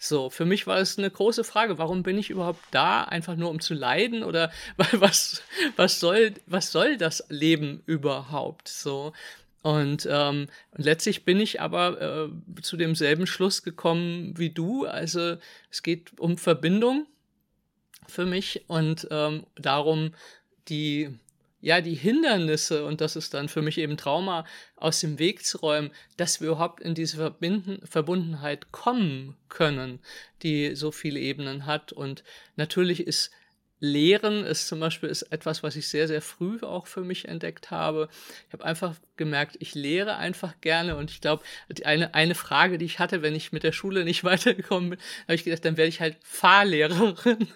So, 0.03 0.31
für 0.31 0.45
mich 0.45 0.65
war 0.65 0.79
es 0.79 0.97
eine 0.97 1.11
große 1.11 1.43
Frage, 1.43 1.77
warum 1.77 2.01
bin 2.01 2.17
ich 2.17 2.31
überhaupt 2.31 2.63
da? 2.71 3.03
Einfach 3.03 3.35
nur 3.35 3.51
um 3.51 3.59
zu 3.59 3.75
leiden 3.75 4.23
oder 4.23 4.51
was, 4.93 5.43
was 5.75 5.99
soll, 5.99 6.33
was 6.47 6.71
soll 6.71 6.97
das 6.97 7.23
Leben 7.29 7.83
überhaupt? 7.85 8.67
So. 8.67 9.13
Und 9.61 10.07
ähm, 10.09 10.47
letztlich 10.75 11.23
bin 11.23 11.39
ich 11.39 11.61
aber 11.61 12.01
äh, 12.01 12.61
zu 12.63 12.77
demselben 12.77 13.27
Schluss 13.27 13.61
gekommen 13.61 14.33
wie 14.39 14.49
du. 14.49 14.87
Also 14.87 15.37
es 15.69 15.83
geht 15.83 16.19
um 16.19 16.35
Verbindung 16.39 17.05
für 18.07 18.25
mich 18.25 18.65
und 18.67 19.07
ähm, 19.11 19.45
darum, 19.55 20.15
die 20.67 21.11
ja, 21.61 21.79
die 21.79 21.95
Hindernisse, 21.95 22.85
und 22.85 23.01
das 23.01 23.15
ist 23.15 23.33
dann 23.33 23.47
für 23.47 23.61
mich 23.61 23.77
eben 23.77 23.95
Trauma, 23.95 24.45
aus 24.75 24.99
dem 24.99 25.19
Weg 25.19 25.45
zu 25.45 25.59
räumen, 25.59 25.91
dass 26.17 26.41
wir 26.41 26.49
überhaupt 26.49 26.81
in 26.81 26.95
diese 26.95 27.17
Verbinden, 27.17 27.85
Verbundenheit 27.85 28.71
kommen 28.71 29.37
können, 29.47 29.99
die 30.41 30.75
so 30.75 30.91
viele 30.91 31.19
Ebenen 31.19 31.67
hat. 31.67 31.93
Und 31.93 32.23
natürlich 32.55 33.05
ist 33.05 33.31
Lehren 33.83 34.45
ist 34.45 34.67
zum 34.67 34.79
Beispiel 34.79 35.09
ist 35.09 35.23
etwas, 35.23 35.63
was 35.63 35.75
ich 35.75 35.87
sehr, 35.87 36.07
sehr 36.07 36.21
früh 36.21 36.59
auch 36.61 36.85
für 36.85 37.01
mich 37.01 37.27
entdeckt 37.27 37.71
habe. 37.71 38.09
Ich 38.47 38.53
habe 38.53 38.63
einfach 38.63 38.95
gemerkt, 39.17 39.57
ich 39.59 39.73
lehre 39.73 40.17
einfach 40.17 40.61
gerne 40.61 40.95
und 40.95 41.09
ich 41.09 41.19
glaube, 41.19 41.43
eine, 41.83 42.13
eine 42.13 42.35
Frage, 42.35 42.77
die 42.77 42.85
ich 42.85 42.99
hatte, 42.99 43.23
wenn 43.23 43.33
ich 43.33 43.51
mit 43.51 43.63
der 43.63 43.71
Schule 43.71 44.05
nicht 44.05 44.23
weitergekommen 44.23 44.91
bin, 44.91 44.99
habe 45.23 45.33
ich 45.33 45.43
gedacht, 45.43 45.65
dann 45.65 45.77
werde 45.77 45.89
ich 45.89 45.99
halt 45.99 46.17
Fahrlehrerin. 46.23 47.47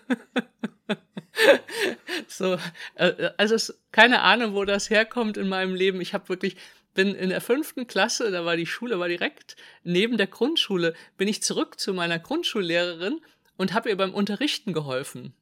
so, 2.27 2.57
äh, 2.95 3.29
also 3.37 3.53
es, 3.53 3.79
keine 3.91 4.21
Ahnung, 4.21 4.55
wo 4.55 4.65
das 4.65 4.89
herkommt 4.89 5.37
in 5.37 5.47
meinem 5.47 5.75
Leben. 5.75 6.01
Ich 6.01 6.15
habe 6.15 6.27
wirklich 6.27 6.57
bin 6.95 7.13
in 7.13 7.29
der 7.29 7.41
fünften 7.41 7.85
Klasse, 7.85 8.31
da 8.31 8.45
war 8.45 8.57
die 8.57 8.65
Schule, 8.65 8.97
war 8.97 9.09
direkt 9.09 9.57
neben 9.83 10.17
der 10.17 10.27
Grundschule, 10.27 10.95
bin 11.17 11.27
ich 11.27 11.43
zurück 11.43 11.79
zu 11.79 11.93
meiner 11.93 12.17
Grundschullehrerin 12.17 13.21
und 13.57 13.73
habe 13.73 13.89
ihr 13.89 13.97
beim 13.97 14.13
Unterrichten 14.13 14.73
geholfen 14.73 15.35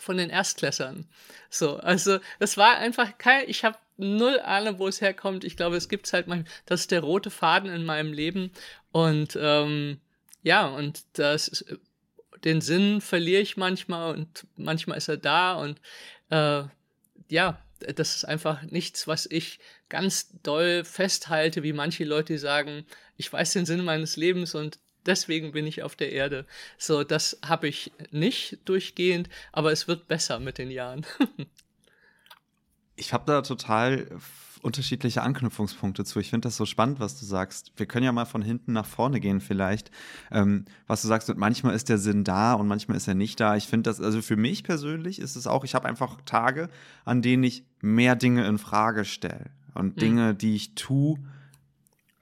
von 0.00 0.16
den 0.16 0.30
Erstklässern. 0.30 1.06
So, 1.50 1.76
also 1.76 2.18
das 2.38 2.56
war 2.56 2.78
einfach 2.78 3.18
kein, 3.18 3.48
ich 3.48 3.64
habe 3.64 3.78
null 3.96 4.40
Ahnung, 4.40 4.78
wo 4.78 4.88
es 4.88 5.00
herkommt. 5.00 5.44
Ich 5.44 5.56
glaube, 5.56 5.76
es 5.76 5.88
gibt 5.88 6.12
halt 6.12 6.26
manchmal, 6.26 6.50
das 6.66 6.82
ist 6.82 6.90
der 6.90 7.00
rote 7.00 7.30
Faden 7.30 7.70
in 7.70 7.84
meinem 7.84 8.12
Leben 8.12 8.50
und 8.92 9.38
ähm, 9.40 10.00
ja, 10.42 10.66
und 10.66 11.02
das 11.14 11.48
ist, 11.48 11.76
den 12.44 12.60
Sinn 12.60 13.00
verliere 13.00 13.42
ich 13.42 13.56
manchmal 13.56 14.14
und 14.14 14.46
manchmal 14.56 14.98
ist 14.98 15.08
er 15.08 15.18
da 15.18 15.54
und 15.54 15.80
äh, 16.30 16.62
ja, 17.28 17.62
das 17.80 18.16
ist 18.16 18.24
einfach 18.24 18.62
nichts, 18.62 19.06
was 19.06 19.26
ich 19.26 19.58
ganz 19.88 20.30
doll 20.42 20.84
festhalte, 20.84 21.62
wie 21.62 21.72
manche 21.72 22.04
Leute, 22.04 22.38
sagen, 22.38 22.84
ich 23.16 23.32
weiß 23.32 23.52
den 23.52 23.66
Sinn 23.66 23.84
meines 23.84 24.16
Lebens 24.16 24.54
und 24.54 24.78
deswegen 25.06 25.52
bin 25.52 25.66
ich 25.66 25.82
auf 25.82 25.96
der 25.96 26.12
Erde. 26.12 26.46
So, 26.78 27.04
das 27.04 27.38
habe 27.44 27.68
ich 27.68 27.92
nicht 28.10 28.58
durchgehend, 28.64 29.28
aber 29.52 29.72
es 29.72 29.88
wird 29.88 30.08
besser 30.08 30.40
mit 30.40 30.58
den 30.58 30.70
Jahren. 30.70 31.06
ich 32.96 33.12
habe 33.12 33.24
da 33.26 33.42
total 33.42 34.06
unterschiedliche 34.62 35.22
Anknüpfungspunkte 35.22 36.04
zu. 36.04 36.20
Ich 36.20 36.30
finde 36.30 36.46
das 36.46 36.56
so 36.56 36.66
spannend, 36.66 37.00
was 37.00 37.18
du 37.18 37.24
sagst. 37.24 37.72
Wir 37.76 37.86
können 37.86 38.04
ja 38.04 38.12
mal 38.12 38.26
von 38.26 38.42
hinten 38.42 38.72
nach 38.72 38.86
vorne 38.86 39.20
gehen 39.20 39.40
vielleicht. 39.40 39.90
Ähm, 40.30 40.66
was 40.86 41.02
du 41.02 41.08
sagst, 41.08 41.30
und 41.30 41.38
manchmal 41.38 41.74
ist 41.74 41.88
der 41.88 41.98
Sinn 41.98 42.24
da 42.24 42.54
und 42.54 42.68
manchmal 42.68 42.96
ist 42.96 43.08
er 43.08 43.14
nicht 43.14 43.40
da. 43.40 43.56
Ich 43.56 43.66
finde 43.66 43.90
das, 43.90 44.00
also 44.00 44.20
für 44.20 44.36
mich 44.36 44.64
persönlich 44.64 45.18
ist 45.18 45.36
es 45.36 45.46
auch, 45.46 45.64
ich 45.64 45.74
habe 45.74 45.88
einfach 45.88 46.20
Tage, 46.26 46.68
an 47.04 47.22
denen 47.22 47.42
ich 47.42 47.64
mehr 47.80 48.16
Dinge 48.16 48.46
in 48.46 48.58
Frage 48.58 49.04
stelle 49.04 49.50
und 49.74 49.96
mhm. 49.96 50.00
Dinge, 50.00 50.34
die 50.34 50.54
ich 50.54 50.74
tue, 50.74 51.18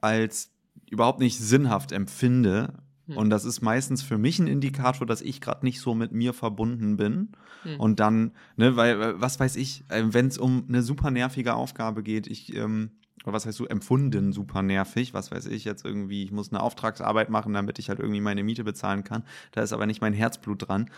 als 0.01 0.51
überhaupt 0.92 1.21
nicht 1.21 1.38
sinnhaft 1.38 1.92
empfinde. 1.92 2.75
Hm. 3.07 3.16
Und 3.16 3.30
das 3.30 3.45
ist 3.45 3.61
meistens 3.61 4.02
für 4.02 4.18
mich 4.18 4.38
ein 4.38 4.47
Indikator, 4.47 5.07
dass 5.07 5.23
ich 5.23 5.40
gerade 5.40 5.64
nicht 5.64 5.80
so 5.80 5.95
mit 5.95 6.12
mir 6.12 6.33
verbunden 6.33 6.97
bin. 6.97 7.33
Hm. 7.62 7.80
Und 7.80 8.00
dann, 8.00 8.33
ne, 8.57 8.76
weil, 8.76 9.21
was 9.21 9.40
weiß 9.40 9.57
ich, 9.57 9.85
äh, 9.88 10.04
wenn 10.07 10.26
es 10.26 10.38
um 10.38 10.64
eine 10.68 10.83
super 10.83 11.11
nervige 11.11 11.54
Aufgabe 11.54 12.02
geht, 12.02 12.26
ich, 12.26 12.54
ähm, 12.54 12.90
oder 13.25 13.33
was 13.33 13.47
heißt 13.47 13.59
so, 13.59 13.66
empfunden 13.66 14.33
super 14.33 14.62
nervig, 14.62 15.14
was 15.14 15.30
weiß 15.30 15.47
ich, 15.47 15.64
jetzt 15.64 15.85
irgendwie, 15.85 16.25
ich 16.25 16.33
muss 16.33 16.52
eine 16.52 16.62
Auftragsarbeit 16.62 17.30
machen, 17.30 17.52
damit 17.52 17.78
ich 17.78 17.88
halt 17.88 17.99
irgendwie 17.99 18.21
meine 18.21 18.42
Miete 18.42 18.64
bezahlen 18.64 19.04
kann. 19.04 19.25
Da 19.52 19.62
ist 19.62 19.73
aber 19.73 19.87
nicht 19.87 20.00
mein 20.00 20.12
Herzblut 20.12 20.68
dran. 20.68 20.90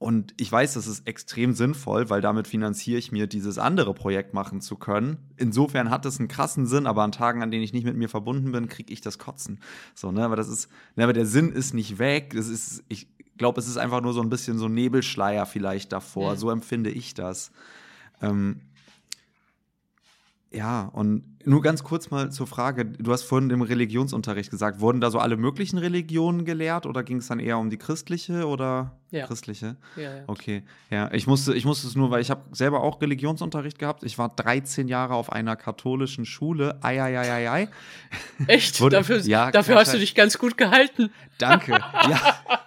Und 0.00 0.32
ich 0.38 0.50
weiß, 0.50 0.72
das 0.72 0.86
ist 0.86 1.06
extrem 1.06 1.52
sinnvoll, 1.52 2.08
weil 2.08 2.22
damit 2.22 2.48
finanziere 2.48 2.98
ich 2.98 3.12
mir 3.12 3.26
dieses 3.26 3.58
andere 3.58 3.92
Projekt 3.92 4.32
machen 4.32 4.62
zu 4.62 4.76
können. 4.76 5.18
Insofern 5.36 5.90
hat 5.90 6.06
es 6.06 6.18
einen 6.18 6.28
krassen 6.28 6.64
Sinn, 6.64 6.86
aber 6.86 7.02
an 7.02 7.12
Tagen, 7.12 7.42
an 7.42 7.50
denen 7.50 7.62
ich 7.62 7.74
nicht 7.74 7.84
mit 7.84 7.98
mir 7.98 8.08
verbunden 8.08 8.50
bin, 8.50 8.66
kriege 8.66 8.90
ich 8.94 9.02
das 9.02 9.18
Kotzen. 9.18 9.60
So, 9.94 10.10
ne, 10.10 10.24
aber 10.24 10.36
das 10.36 10.48
ist, 10.48 10.70
ne, 10.96 11.04
aber 11.04 11.12
der 11.12 11.26
Sinn 11.26 11.52
ist 11.52 11.74
nicht 11.74 11.98
weg. 11.98 12.32
Das 12.34 12.48
ist, 12.48 12.82
ich 12.88 13.08
glaube, 13.36 13.60
es 13.60 13.68
ist 13.68 13.76
einfach 13.76 14.00
nur 14.00 14.14
so 14.14 14.22
ein 14.22 14.30
bisschen 14.30 14.56
so 14.56 14.66
ein 14.66 14.74
Nebelschleier 14.74 15.44
vielleicht 15.44 15.92
davor. 15.92 16.32
Mhm. 16.32 16.38
So 16.38 16.50
empfinde 16.50 16.88
ich 16.88 17.12
das. 17.12 17.52
Ähm, 18.22 18.62
ja, 20.52 20.90
und 20.92 21.24
nur 21.46 21.62
ganz 21.62 21.84
kurz 21.84 22.10
mal 22.10 22.30
zur 22.32 22.46
Frage. 22.46 22.84
Du 22.84 23.12
hast 23.12 23.22
vorhin 23.22 23.50
im 23.50 23.62
Religionsunterricht 23.62 24.50
gesagt, 24.50 24.80
wurden 24.80 25.00
da 25.00 25.10
so 25.10 25.18
alle 25.18 25.36
möglichen 25.36 25.78
Religionen 25.78 26.44
gelehrt 26.44 26.86
oder 26.86 27.02
ging 27.04 27.18
es 27.18 27.28
dann 27.28 27.38
eher 27.38 27.58
um 27.58 27.70
die 27.70 27.76
christliche 27.76 28.46
oder 28.46 28.98
ja. 29.10 29.26
christliche? 29.26 29.76
Ja, 29.96 30.02
ja. 30.02 30.22
Okay, 30.26 30.64
ja. 30.90 31.10
Ich 31.12 31.26
musste, 31.26 31.54
ich 31.54 31.64
musste 31.64 31.86
es 31.86 31.94
nur, 31.94 32.10
weil 32.10 32.20
ich 32.20 32.30
habe 32.30 32.42
selber 32.50 32.82
auch 32.82 33.00
Religionsunterricht 33.00 33.78
gehabt. 33.78 34.02
Ich 34.02 34.18
war 34.18 34.28
13 34.28 34.88
Jahre 34.88 35.14
auf 35.14 35.30
einer 35.32 35.54
katholischen 35.56 36.26
Schule. 36.26 36.82
Eieieiei. 36.82 37.68
Echt? 38.46 38.80
Wurde, 38.80 38.96
dafür 38.96 39.20
ja, 39.20 39.50
dafür 39.50 39.76
hast 39.76 39.94
du 39.94 39.98
dich 39.98 40.14
ganz 40.14 40.36
gut 40.36 40.58
gehalten. 40.58 41.10
Danke. 41.38 41.72
ja. 41.72 42.20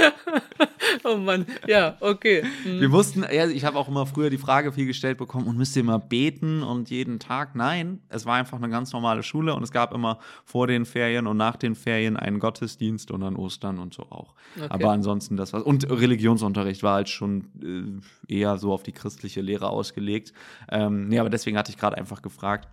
oh 1.04 1.16
Mann, 1.16 1.46
ja, 1.66 1.96
okay. 2.00 2.44
Mhm. 2.64 2.80
Wir 2.80 2.88
mussten, 2.88 3.22
ja, 3.22 3.46
ich 3.46 3.64
habe 3.64 3.78
auch 3.78 3.88
immer 3.88 4.06
früher 4.06 4.30
die 4.30 4.38
Frage 4.38 4.72
viel 4.72 4.86
gestellt 4.86 5.18
bekommen, 5.18 5.46
und 5.46 5.56
müsst 5.56 5.76
ihr 5.76 5.80
immer 5.80 5.98
beten 5.98 6.62
und 6.62 6.90
jeden 6.90 7.18
Tag? 7.18 7.54
Nein, 7.54 8.00
es 8.08 8.26
war 8.26 8.36
einfach 8.36 8.58
eine 8.58 8.68
ganz 8.68 8.92
normale 8.92 9.22
Schule 9.22 9.54
und 9.54 9.62
es 9.62 9.72
gab 9.72 9.94
immer 9.94 10.18
vor 10.44 10.66
den 10.66 10.84
Ferien 10.84 11.26
und 11.26 11.36
nach 11.36 11.56
den 11.56 11.74
Ferien 11.74 12.16
einen 12.16 12.38
Gottesdienst 12.38 13.10
und 13.10 13.22
an 13.22 13.36
Ostern 13.36 13.78
und 13.78 13.94
so 13.94 14.02
auch. 14.04 14.34
Okay. 14.56 14.66
Aber 14.68 14.90
ansonsten 14.90 15.36
das 15.36 15.52
war, 15.52 15.66
und 15.66 15.88
Religionsunterricht 15.88 16.82
war 16.82 16.94
halt 16.94 17.08
schon 17.08 18.02
äh, 18.28 18.34
eher 18.34 18.58
so 18.58 18.72
auf 18.72 18.82
die 18.82 18.92
christliche 18.92 19.40
Lehre 19.40 19.68
ausgelegt. 19.68 20.32
Ähm, 20.70 21.08
nee, 21.08 21.18
aber 21.18 21.30
deswegen 21.30 21.56
hatte 21.56 21.70
ich 21.70 21.78
gerade 21.78 21.96
einfach 21.96 22.22
gefragt. 22.22 22.68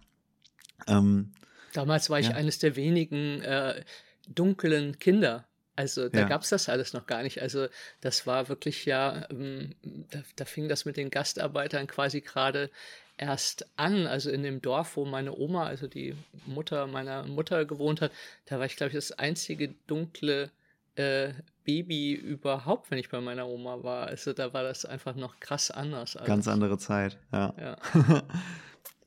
Ähm, 0.87 1.31
Damals 1.73 2.09
war 2.09 2.19
ich 2.19 2.29
ja. 2.29 2.35
eines 2.35 2.59
der 2.59 2.75
wenigen 2.75 3.41
äh, 3.41 3.83
dunklen 4.27 4.97
Kinder 4.99 5.48
also 5.79 6.09
da 6.09 6.19
ja. 6.19 6.27
gab 6.27 6.41
es 6.41 6.49
das 6.49 6.67
alles 6.67 6.91
noch 6.91 7.07
gar 7.07 7.23
nicht. 7.23 7.41
Also 7.41 7.67
das 8.01 8.27
war 8.27 8.49
wirklich 8.49 8.83
ja, 8.83 9.25
ähm, 9.29 9.75
da, 10.11 10.19
da, 10.35 10.43
fing 10.43 10.67
das 10.67 10.83
mit 10.83 10.97
den 10.97 11.09
Gastarbeitern 11.09 11.87
quasi 11.87 12.19
gerade 12.19 12.69
erst 13.15 13.65
an. 13.77 14.05
Also 14.05 14.29
in 14.29 14.43
dem 14.43 14.61
Dorf, 14.61 14.97
wo 14.97 15.05
meine 15.05 15.33
Oma, 15.33 15.67
also 15.67 15.87
die 15.87 16.17
Mutter 16.45 16.85
meiner 16.85 17.23
Mutter 17.23 17.63
gewohnt 17.63 18.01
hat, 18.01 18.11
da 18.47 18.59
war 18.59 18.65
ich, 18.65 18.75
glaube 18.75 18.89
ich, 18.89 18.95
das 18.95 19.13
einzige 19.13 19.69
dunkle 19.87 20.51
äh, 20.95 21.31
Baby 21.63 22.11
überhaupt, 22.11 22.91
wenn 22.91 22.97
ich 22.97 23.07
bei 23.07 23.21
meiner 23.21 23.47
Oma 23.47 23.81
war. 23.81 24.07
Also 24.07 24.33
da 24.33 24.51
war 24.51 24.63
das 24.63 24.83
einfach 24.83 25.15
noch 25.15 25.39
krass 25.39 25.71
anders. 25.71 26.17
Ganz 26.25 26.49
andere 26.49 26.77
Zeit, 26.77 27.17
ja. 27.31 27.53
ja. 27.57 27.77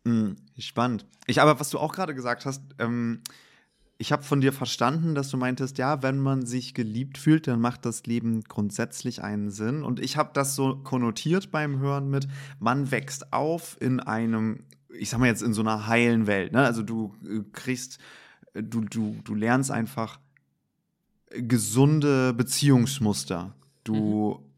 hm, 0.07 0.37
spannend. 0.59 1.05
Ich 1.27 1.39
aber, 1.39 1.61
was 1.61 1.69
du 1.69 1.79
auch 1.79 1.93
gerade 1.93 2.15
gesagt 2.15 2.47
hast, 2.47 2.63
ähm, 2.79 3.21
ich 4.03 4.11
habe 4.11 4.25
von 4.25 4.41
dir 4.41 4.53
verstanden, 4.53 5.15
dass 5.15 5.31
du 5.31 5.37
meintest, 5.37 5.79
ja, 5.79 6.03
wenn 6.03 6.19
man 6.19 6.45
sich 6.45 6.75
geliebt 6.75 7.19
fühlt, 7.19 7.47
dann 7.47 7.61
macht 7.61 7.85
das 7.85 8.05
Leben 8.05 8.43
grundsätzlich 8.43 9.23
einen 9.23 9.53
Sinn. 9.53 9.85
Und 9.85 10.01
ich 10.01 10.17
habe 10.17 10.31
das 10.35 10.57
so 10.57 10.75
konnotiert 10.75 11.53
beim 11.53 11.79
Hören 11.79 12.11
mit, 12.11 12.27
man 12.59 12.91
wächst 12.91 13.33
auf 13.33 13.77
in 13.79 14.01
einem, 14.01 14.65
ich 14.93 15.09
sag 15.09 15.21
mal 15.21 15.27
jetzt 15.27 15.45
in 15.45 15.55
so 15.55 15.61
einer 15.61 15.87
heilen 15.87 16.27
Welt. 16.27 16.51
Ne? 16.53 16.65
Also 16.65 16.83
du 16.83 17.15
äh, 17.25 17.45
kriegst, 17.53 18.01
äh, 18.55 18.65
du, 18.65 18.81
du, 18.81 19.21
du 19.23 19.37
lernst 19.37 19.71
einfach 19.71 20.19
gesunde 21.31 22.35
Beziehungsmuster. 22.35 23.55
Du 23.85 24.41
mhm 24.45 24.52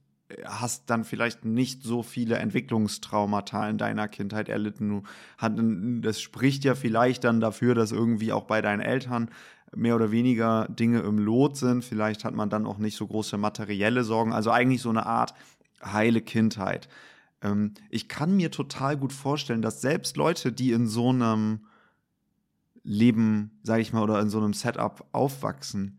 hast 0.45 0.89
dann 0.91 1.05
vielleicht 1.05 1.45
nicht 1.45 1.83
so 1.83 2.03
viele 2.03 2.37
Entwicklungstraumata 2.37 3.69
in 3.69 3.79
deiner 3.79 4.09
Kindheit 4.09 4.49
erlitten. 4.49 5.03
das 6.01 6.21
spricht 6.21 6.65
ja 6.65 6.75
vielleicht 6.75 7.25
dann 7.25 7.41
dafür, 7.41 7.75
dass 7.75 7.93
irgendwie 7.93 8.33
auch 8.33 8.45
bei 8.45 8.63
deinen 8.63 8.81
Eltern 8.81 9.31
mehr 9.75 9.97
oder 9.97 10.11
weniger 10.11 10.67
Dinge 10.69 11.01
im 11.01 11.19
Lot 11.19 11.57
sind. 11.57 11.85
Vielleicht 11.85 12.25
hat 12.25 12.35
man 12.35 12.49
dann 12.49 12.67
auch 12.67 12.79
nicht 12.79 12.97
so 12.97 13.07
große 13.07 13.37
materielle 13.37 14.05
Sorgen. 14.05 14.33
Also 14.33 14.51
eigentlich 14.51 14.83
so 14.83 14.91
eine 14.91 15.07
Art 15.07 15.35
heile 15.85 16.23
Kindheit. 16.23 16.89
Ähm, 17.43 17.75
ich 17.91 18.09
kann 18.09 18.37
mir 18.37 18.51
total 18.51 18.97
gut 18.97 19.13
vorstellen, 19.13 19.63
dass 19.63 19.81
selbst 19.81 20.17
Leute, 20.17 20.53
die 20.53 20.73
in 20.73 20.87
so 20.87 21.11
einem 21.11 21.67
Leben, 22.83 23.59
sage 23.63 23.83
ich 23.83 23.93
mal, 23.93 24.03
oder 24.03 24.21
in 24.21 24.31
so 24.31 24.39
einem 24.39 24.55
Setup 24.55 25.07
aufwachsen, 25.13 25.99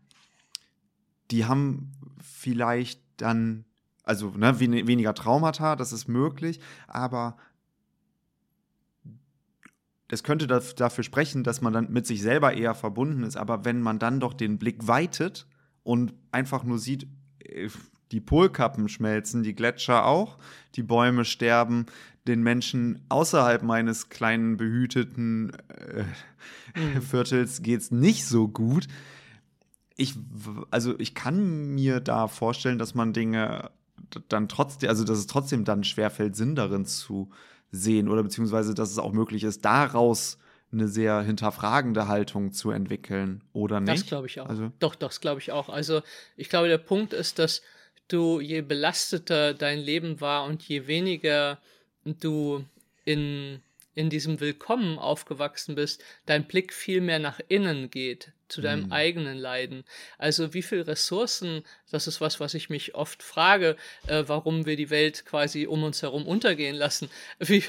die 1.30 1.44
haben 1.44 1.92
vielleicht 2.20 3.00
dann 3.16 3.64
also 4.06 4.30
ne, 4.30 4.58
wen 4.58 4.86
weniger 4.86 5.14
Traumata, 5.14 5.76
das 5.76 5.92
ist 5.92 6.08
möglich, 6.08 6.60
aber 6.86 7.36
das 10.08 10.22
könnte 10.22 10.46
dafür 10.46 11.04
sprechen, 11.04 11.42
dass 11.42 11.60
man 11.60 11.72
dann 11.72 11.92
mit 11.92 12.06
sich 12.06 12.22
selber 12.22 12.54
eher 12.54 12.74
verbunden 12.74 13.24
ist. 13.24 13.36
Aber 13.36 13.64
wenn 13.64 13.80
man 13.80 13.98
dann 13.98 14.20
doch 14.20 14.32
den 14.32 14.56
Blick 14.58 14.86
weitet 14.86 15.48
und 15.82 16.14
einfach 16.30 16.62
nur 16.62 16.78
sieht, 16.78 17.08
äh, 17.40 17.68
die 18.12 18.20
Polkappen 18.20 18.88
schmelzen, 18.88 19.42
die 19.42 19.56
Gletscher 19.56 20.06
auch, 20.06 20.38
die 20.76 20.84
Bäume 20.84 21.24
sterben, 21.24 21.86
den 22.28 22.40
Menschen 22.42 23.04
außerhalb 23.08 23.64
meines 23.64 24.08
kleinen 24.08 24.56
behüteten 24.56 25.52
äh, 25.68 26.04
mhm. 26.78 27.02
Viertels 27.02 27.60
es 27.66 27.90
nicht 27.90 28.26
so 28.26 28.46
gut. 28.46 28.86
Ich, 29.96 30.14
also 30.70 30.94
ich 31.00 31.16
kann 31.16 31.74
mir 31.74 31.98
da 31.98 32.28
vorstellen, 32.28 32.78
dass 32.78 32.94
man 32.94 33.12
Dinge 33.12 33.70
dann 34.28 34.48
trotzdem, 34.48 34.88
also 34.88 35.04
dass 35.04 35.18
es 35.18 35.26
trotzdem 35.26 35.64
dann 35.64 35.84
schwerfällt, 35.84 36.36
Sinn 36.36 36.54
darin 36.54 36.84
zu 36.84 37.30
sehen 37.70 38.08
oder 38.08 38.22
beziehungsweise, 38.22 38.74
dass 38.74 38.90
es 38.90 38.98
auch 38.98 39.12
möglich 39.12 39.44
ist, 39.44 39.64
daraus 39.64 40.38
eine 40.72 40.88
sehr 40.88 41.22
hinterfragende 41.22 42.08
Haltung 42.08 42.52
zu 42.52 42.70
entwickeln 42.70 43.42
oder 43.52 43.80
nicht? 43.80 44.02
Das 44.02 44.06
glaube 44.06 44.26
ich 44.26 44.40
auch. 44.40 44.48
Also 44.48 44.72
doch, 44.78 44.94
das 44.94 45.20
glaube 45.20 45.40
ich 45.40 45.52
auch. 45.52 45.68
Also 45.68 46.02
ich 46.36 46.48
glaube, 46.48 46.68
der 46.68 46.78
Punkt 46.78 47.12
ist, 47.12 47.38
dass 47.38 47.62
du 48.08 48.40
je 48.40 48.62
belasteter 48.62 49.54
dein 49.54 49.78
Leben 49.78 50.20
war 50.20 50.44
und 50.44 50.62
je 50.62 50.86
weniger 50.86 51.58
du 52.04 52.64
in 53.04 53.60
in 53.96 54.10
diesem 54.10 54.40
Willkommen 54.40 54.98
aufgewachsen 54.98 55.74
bist, 55.74 56.04
dein 56.26 56.46
Blick 56.46 56.74
viel 56.74 57.00
mehr 57.00 57.18
nach 57.18 57.40
innen 57.48 57.90
geht, 57.90 58.30
zu 58.46 58.60
deinem 58.60 58.84
mhm. 58.84 58.92
eigenen 58.92 59.38
Leiden. 59.38 59.84
Also 60.18 60.52
wie 60.52 60.62
viel 60.62 60.82
Ressourcen, 60.82 61.64
das 61.90 62.06
ist 62.06 62.20
was, 62.20 62.38
was 62.38 62.52
ich 62.52 62.68
mich 62.68 62.94
oft 62.94 63.22
frage, 63.22 63.74
äh, 64.06 64.24
warum 64.26 64.66
wir 64.66 64.76
die 64.76 64.90
Welt 64.90 65.24
quasi 65.24 65.66
um 65.66 65.82
uns 65.82 66.02
herum 66.02 66.26
untergehen 66.26 66.76
lassen. 66.76 67.08
Wie, 67.38 67.64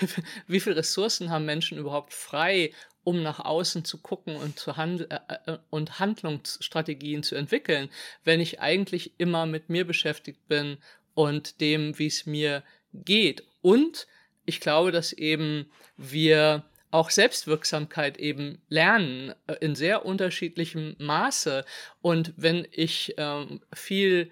wie 0.47 0.59
viel 0.59 0.73
Ressourcen 0.73 1.29
haben 1.29 1.45
Menschen 1.45 1.77
überhaupt 1.77 2.13
frei, 2.13 2.73
um 3.03 3.23
nach 3.23 3.39
außen 3.39 3.85
zu 3.85 3.99
gucken 3.99 4.35
und, 4.35 4.59
zu 4.59 4.75
hand 4.75 5.09
äh, 5.09 5.19
äh, 5.45 5.57
und 5.69 5.99
Handlungsstrategien 5.99 7.23
zu 7.23 7.35
entwickeln, 7.35 7.89
wenn 8.25 8.41
ich 8.41 8.59
eigentlich 8.59 9.13
immer 9.17 9.45
mit 9.45 9.69
mir 9.69 9.87
beschäftigt 9.87 10.45
bin 10.49 10.77
und 11.13 11.61
dem, 11.61 11.97
wie 11.97 12.07
es 12.07 12.25
mir 12.25 12.63
geht. 12.93 13.43
Und 13.61 14.07
ich 14.47 14.59
glaube, 14.61 14.91
dass 14.91 15.13
eben 15.13 15.69
wir 15.97 16.63
auch 16.89 17.09
Selbstwirksamkeit 17.09 18.17
eben 18.17 18.59
lernen 18.69 19.33
äh, 19.45 19.55
in 19.59 19.75
sehr 19.75 20.05
unterschiedlichem 20.05 20.95
Maße. 20.97 21.65
Und 22.01 22.33
wenn 22.37 22.65
ich 22.71 23.13
ähm, 23.17 23.61
viel 23.73 24.31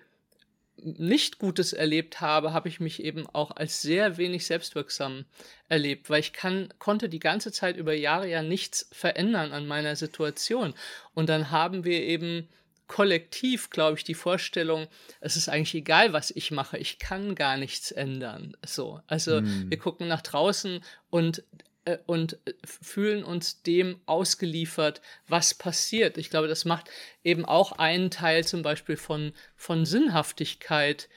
nicht 0.77 1.37
Gutes 1.37 1.73
erlebt 1.73 2.21
habe, 2.21 2.53
habe 2.53 2.69
ich 2.69 2.79
mich 2.79 3.03
eben 3.03 3.27
auch 3.27 3.51
als 3.51 3.81
sehr 3.81 4.17
wenig 4.17 4.45
selbstwirksam 4.45 5.25
erlebt, 5.67 6.09
weil 6.09 6.19
ich 6.19 6.33
kann, 6.33 6.73
konnte 6.79 7.09
die 7.09 7.19
ganze 7.19 7.51
Zeit 7.51 7.77
über 7.77 7.93
Jahre 7.93 8.29
ja 8.29 8.41
nichts 8.41 8.87
verändern 8.91 9.51
an 9.51 9.67
meiner 9.67 9.95
Situation. 9.95 10.73
Und 11.13 11.29
dann 11.29 11.51
haben 11.51 11.83
wir 11.83 12.01
eben 12.01 12.47
kollektiv, 12.87 13.69
glaube 13.69 13.97
ich, 13.97 14.03
die 14.03 14.13
Vorstellung, 14.13 14.87
es 15.19 15.35
ist 15.35 15.49
eigentlich 15.49 15.75
egal, 15.75 16.13
was 16.13 16.31
ich 16.31 16.51
mache, 16.51 16.77
ich 16.77 16.99
kann 16.99 17.35
gar 17.35 17.57
nichts 17.57 17.91
ändern. 17.91 18.55
So, 18.65 19.01
also 19.07 19.37
hm. 19.37 19.69
wir 19.69 19.77
gucken 19.77 20.07
nach 20.07 20.21
draußen 20.21 20.81
und 21.09 21.43
äh, 21.85 21.99
und 22.05 22.37
fühlen 22.63 23.23
uns 23.23 23.61
dem 23.61 23.99
ausgeliefert, 24.05 25.01
was 25.27 25.53
passiert. 25.53 26.17
Ich 26.17 26.29
glaube, 26.29 26.47
das 26.47 26.65
macht 26.65 26.89
eben 27.23 27.45
auch 27.45 27.71
einen 27.73 28.11
Teil 28.11 28.43
zum 28.43 28.61
Beispiel 28.61 28.97
von, 28.97 29.33
von 29.55 29.85
Sinnhaftigkeit 29.85 31.07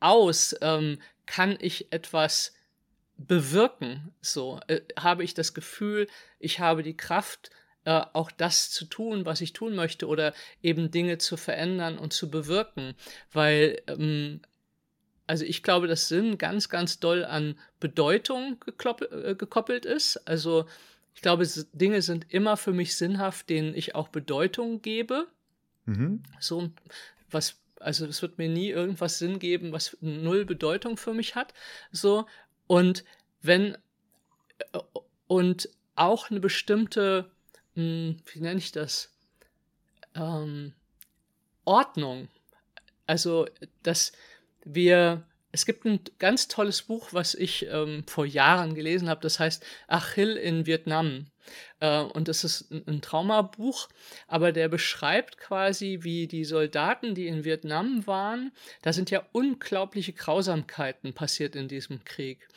aus. 0.00 0.56
Ähm, 0.60 0.98
kann 1.26 1.56
ich 1.60 1.92
etwas 1.92 2.54
bewirken? 3.16 4.14
So, 4.20 4.60
äh, 4.66 4.80
habe 4.98 5.24
ich 5.24 5.34
das 5.34 5.54
Gefühl, 5.54 6.08
ich 6.38 6.60
habe 6.60 6.82
die 6.82 6.96
Kraft, 6.96 7.50
äh, 7.86 8.04
auch 8.14 8.32
das 8.32 8.70
zu 8.70 8.84
tun, 8.84 9.24
was 9.24 9.40
ich 9.40 9.52
tun 9.52 9.76
möchte 9.76 10.08
oder 10.08 10.34
eben 10.60 10.90
Dinge 10.90 11.18
zu 11.18 11.36
verändern 11.36 11.98
und 11.98 12.12
zu 12.12 12.28
bewirken, 12.28 12.94
weil 13.32 13.80
ähm, 13.86 14.40
also 15.28 15.44
ich 15.44 15.62
glaube, 15.62 15.86
dass 15.86 16.08
Sinn 16.08 16.36
ganz, 16.36 16.68
ganz 16.68 16.98
doll 16.98 17.24
an 17.24 17.56
Bedeutung 17.78 18.64
äh, 18.66 19.34
gekoppelt 19.36 19.84
ist. 19.84 20.16
Also 20.26 20.66
ich 21.14 21.22
glaube, 21.22 21.48
Dinge 21.72 22.02
sind 22.02 22.26
immer 22.32 22.56
für 22.56 22.72
mich 22.72 22.96
sinnhaft, 22.96 23.48
denen 23.50 23.74
ich 23.74 23.94
auch 23.94 24.08
Bedeutung 24.08 24.82
gebe. 24.82 25.28
Mhm. 25.84 26.24
So 26.40 26.70
was, 27.30 27.60
also 27.78 28.06
es 28.06 28.20
wird 28.20 28.38
mir 28.38 28.48
nie 28.48 28.70
irgendwas 28.70 29.18
Sinn 29.18 29.38
geben, 29.38 29.70
was 29.70 29.96
null 30.00 30.44
Bedeutung 30.44 30.96
für 30.96 31.14
mich 31.14 31.36
hat. 31.36 31.54
So 31.92 32.26
und 32.66 33.04
wenn 33.42 33.76
äh, 34.72 34.78
und 35.28 35.68
auch 35.94 36.30
eine 36.30 36.40
bestimmte 36.40 37.30
hm, 37.76 38.16
wie 38.32 38.40
nenne 38.40 38.58
ich 38.58 38.72
das? 38.72 39.12
Ähm, 40.14 40.72
Ordnung. 41.64 42.28
Also, 43.06 43.46
dass 43.82 44.12
wir, 44.64 45.24
es 45.52 45.66
gibt 45.66 45.84
ein 45.84 46.00
ganz 46.18 46.48
tolles 46.48 46.82
Buch, 46.82 47.08
was 47.12 47.34
ich 47.34 47.66
ähm, 47.70 48.04
vor 48.06 48.24
Jahren 48.24 48.74
gelesen 48.74 49.08
habe, 49.08 49.20
das 49.20 49.38
heißt 49.38 49.64
Achill 49.86 50.36
in 50.36 50.66
Vietnam. 50.66 51.26
Äh, 51.80 52.00
und 52.00 52.28
das 52.28 52.44
ist 52.44 52.70
ein, 52.72 52.82
ein 52.86 53.02
Traumabuch, 53.02 53.88
aber 54.26 54.52
der 54.52 54.68
beschreibt 54.68 55.36
quasi, 55.36 55.98
wie 56.00 56.26
die 56.26 56.44
Soldaten, 56.44 57.14
die 57.14 57.26
in 57.26 57.44
Vietnam 57.44 58.06
waren, 58.06 58.52
da 58.82 58.92
sind 58.92 59.10
ja 59.10 59.22
unglaubliche 59.32 60.14
Grausamkeiten 60.14 61.12
passiert 61.12 61.54
in 61.54 61.68
diesem 61.68 62.04
Krieg. 62.04 62.48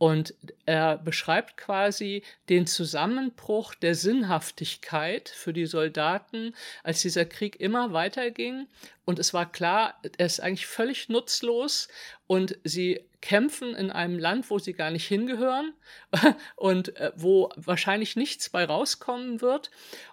Und 0.00 0.32
er 0.64 0.96
beschreibt 0.96 1.58
quasi 1.58 2.22
den 2.48 2.66
Zusammenbruch 2.66 3.74
der 3.74 3.94
Sinnhaftigkeit 3.94 5.28
für 5.28 5.52
die 5.52 5.66
Soldaten, 5.66 6.54
als 6.82 7.02
dieser 7.02 7.26
Krieg 7.26 7.60
immer 7.60 7.92
weiterging. 7.92 8.66
Und 9.04 9.18
es 9.18 9.34
war 9.34 9.52
klar, 9.52 10.00
er 10.16 10.24
ist 10.24 10.40
eigentlich 10.40 10.66
völlig 10.66 11.10
nutzlos. 11.10 11.88
Und 12.26 12.56
sie 12.64 13.04
kämpfen 13.20 13.74
in 13.74 13.90
einem 13.90 14.18
Land, 14.18 14.48
wo 14.48 14.58
sie 14.58 14.72
gar 14.72 14.90
nicht 14.90 15.06
hingehören. 15.06 15.74
Und 16.56 16.96
äh, 16.96 17.12
wo 17.14 17.50
wahrscheinlich 17.56 18.16
nichts 18.16 18.48
bei 18.48 18.64
rauskommen 18.64 19.42
wird 19.42 19.70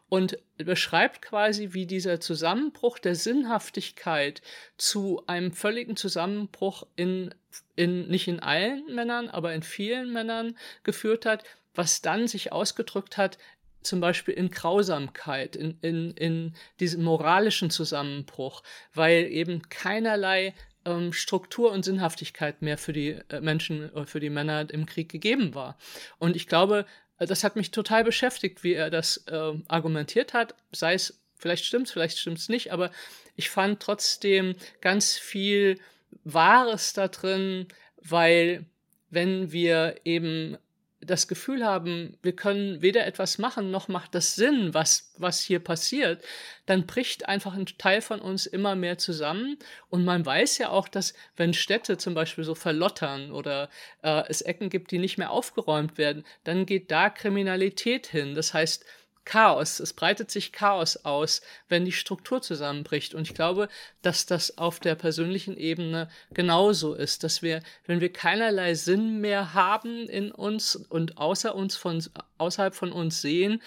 und 0.09 0.37
beschreibt 0.57 1.21
quasi, 1.21 1.73
wie 1.73 1.85
dieser 1.85 2.19
Zusammenbruch 2.19 2.99
der 2.99 3.15
Sinnhaftigkeit 3.15 4.41
zu 4.77 5.23
einem 5.27 5.51
völligen 5.51 5.95
Zusammenbruch 5.95 6.87
in, 6.95 7.33
in, 7.75 8.07
nicht 8.07 8.27
in 8.27 8.39
allen 8.39 8.85
Männern, 8.93 9.29
aber 9.29 9.53
in 9.53 9.63
vielen 9.63 10.11
Männern 10.11 10.57
geführt 10.83 11.25
hat, 11.25 11.43
was 11.75 12.01
dann 12.01 12.27
sich 12.27 12.51
ausgedrückt 12.51 13.17
hat, 13.17 13.37
zum 13.83 13.99
Beispiel 14.01 14.33
in 14.33 14.49
Grausamkeit, 14.49 15.55
in, 15.55 15.77
in, 15.81 16.11
in 16.11 16.53
diesem 16.79 17.03
moralischen 17.03 17.69
Zusammenbruch, 17.69 18.63
weil 18.93 19.25
eben 19.25 19.61
keinerlei 19.69 20.53
ähm, 20.85 21.13
Struktur 21.13 21.71
und 21.71 21.85
Sinnhaftigkeit 21.85 22.61
mehr 22.61 22.77
für 22.77 22.93
die 22.93 23.19
äh, 23.29 23.41
Menschen, 23.41 23.93
äh, 23.95 24.05
für 24.05 24.19
die 24.19 24.29
Männer 24.29 24.67
im 24.69 24.85
Krieg 24.85 25.09
gegeben 25.09 25.53
war. 25.53 25.77
Und 26.17 26.35
ich 26.35 26.47
glaube, 26.47 26.85
das 27.19 27.43
hat 27.43 27.55
mich 27.55 27.71
total 27.71 28.03
beschäftigt, 28.03 28.63
wie 28.63 28.73
er 28.73 28.89
das 28.89 29.23
äh, 29.27 29.53
argumentiert 29.67 30.33
hat, 30.33 30.55
sei 30.71 30.93
es, 30.93 31.19
vielleicht 31.35 31.65
stimmt's, 31.65 31.91
vielleicht 31.91 32.17
stimmt's 32.17 32.49
nicht, 32.49 32.71
aber 32.71 32.91
ich 33.35 33.49
fand 33.49 33.79
trotzdem 33.79 34.55
ganz 34.81 35.17
viel 35.17 35.79
Wahres 36.23 36.93
da 36.93 37.07
drin, 37.07 37.67
weil 38.01 38.65
wenn 39.09 39.51
wir 39.51 40.01
eben 40.03 40.57
das 40.99 41.27
Gefühl 41.27 41.63
haben, 41.63 42.17
wir 42.23 42.35
können 42.35 42.81
weder 42.81 43.05
etwas 43.05 43.37
machen, 43.37 43.69
noch 43.69 43.87
macht 43.87 44.15
das 44.15 44.35
Sinn, 44.35 44.73
was, 44.73 45.13
was 45.17 45.41
hier 45.41 45.59
passiert, 45.59 46.23
dann 46.65 46.87
bricht 46.87 47.27
einfach 47.27 47.53
ein 47.53 47.65
Teil 47.65 48.01
von 48.01 48.19
uns 48.19 48.45
immer 48.47 48.75
mehr 48.75 48.97
zusammen. 48.97 49.57
Und 49.89 50.05
man 50.05 50.25
weiß 50.25 50.57
ja 50.57 50.69
auch, 50.69 50.87
dass 50.87 51.13
wenn 51.35 51.53
Städte 51.53 51.97
zum 51.97 52.15
Beispiel 52.15 52.43
so 52.43 52.55
verlottern 52.55 53.31
oder 53.31 53.69
äh, 54.01 54.23
es 54.27 54.41
Ecken 54.41 54.69
gibt, 54.69 54.91
die 54.91 54.97
nicht 54.97 55.17
mehr 55.17 55.31
aufgeräumt 55.31 55.97
werden, 55.97 56.25
dann 56.43 56.65
geht 56.65 56.89
da 56.89 57.09
Kriminalität 57.09 58.07
hin. 58.07 58.33
Das 58.33 58.53
heißt, 58.53 58.83
Chaos. 59.27 59.81
Es 59.81 59.91
breitet 59.91 60.31
sich 60.31 60.53
Chaos 60.53 60.95
aus, 61.03 61.41
wenn 61.67 61.83
die 61.83 61.91
Struktur 61.91 62.41
zusammenbricht. 62.41 63.13
Und 63.13 63.23
ich 63.23 63.33
glaube, 63.33 63.67
dass 64.01 64.25
das 64.25 64.57
auf 64.57 64.79
der 64.79 64.95
persönlichen 64.95 65.57
Ebene 65.57 66.09
genauso 66.33 66.93
ist, 66.93 67.25
dass 67.25 67.41
wir, 67.41 67.61
wenn 67.85 67.99
wir 67.99 68.11
keinerlei 68.11 68.73
Sinn 68.73 69.19
mehr 69.19 69.53
haben 69.53 70.07
in 70.07 70.31
uns 70.31 70.77
und 70.77 71.17
außer 71.17 71.53
uns 71.53 71.75
von, 71.75 72.01
außerhalb 72.37 72.73
von 72.73 72.93
uns 72.93 73.21
sehen, 73.21 73.61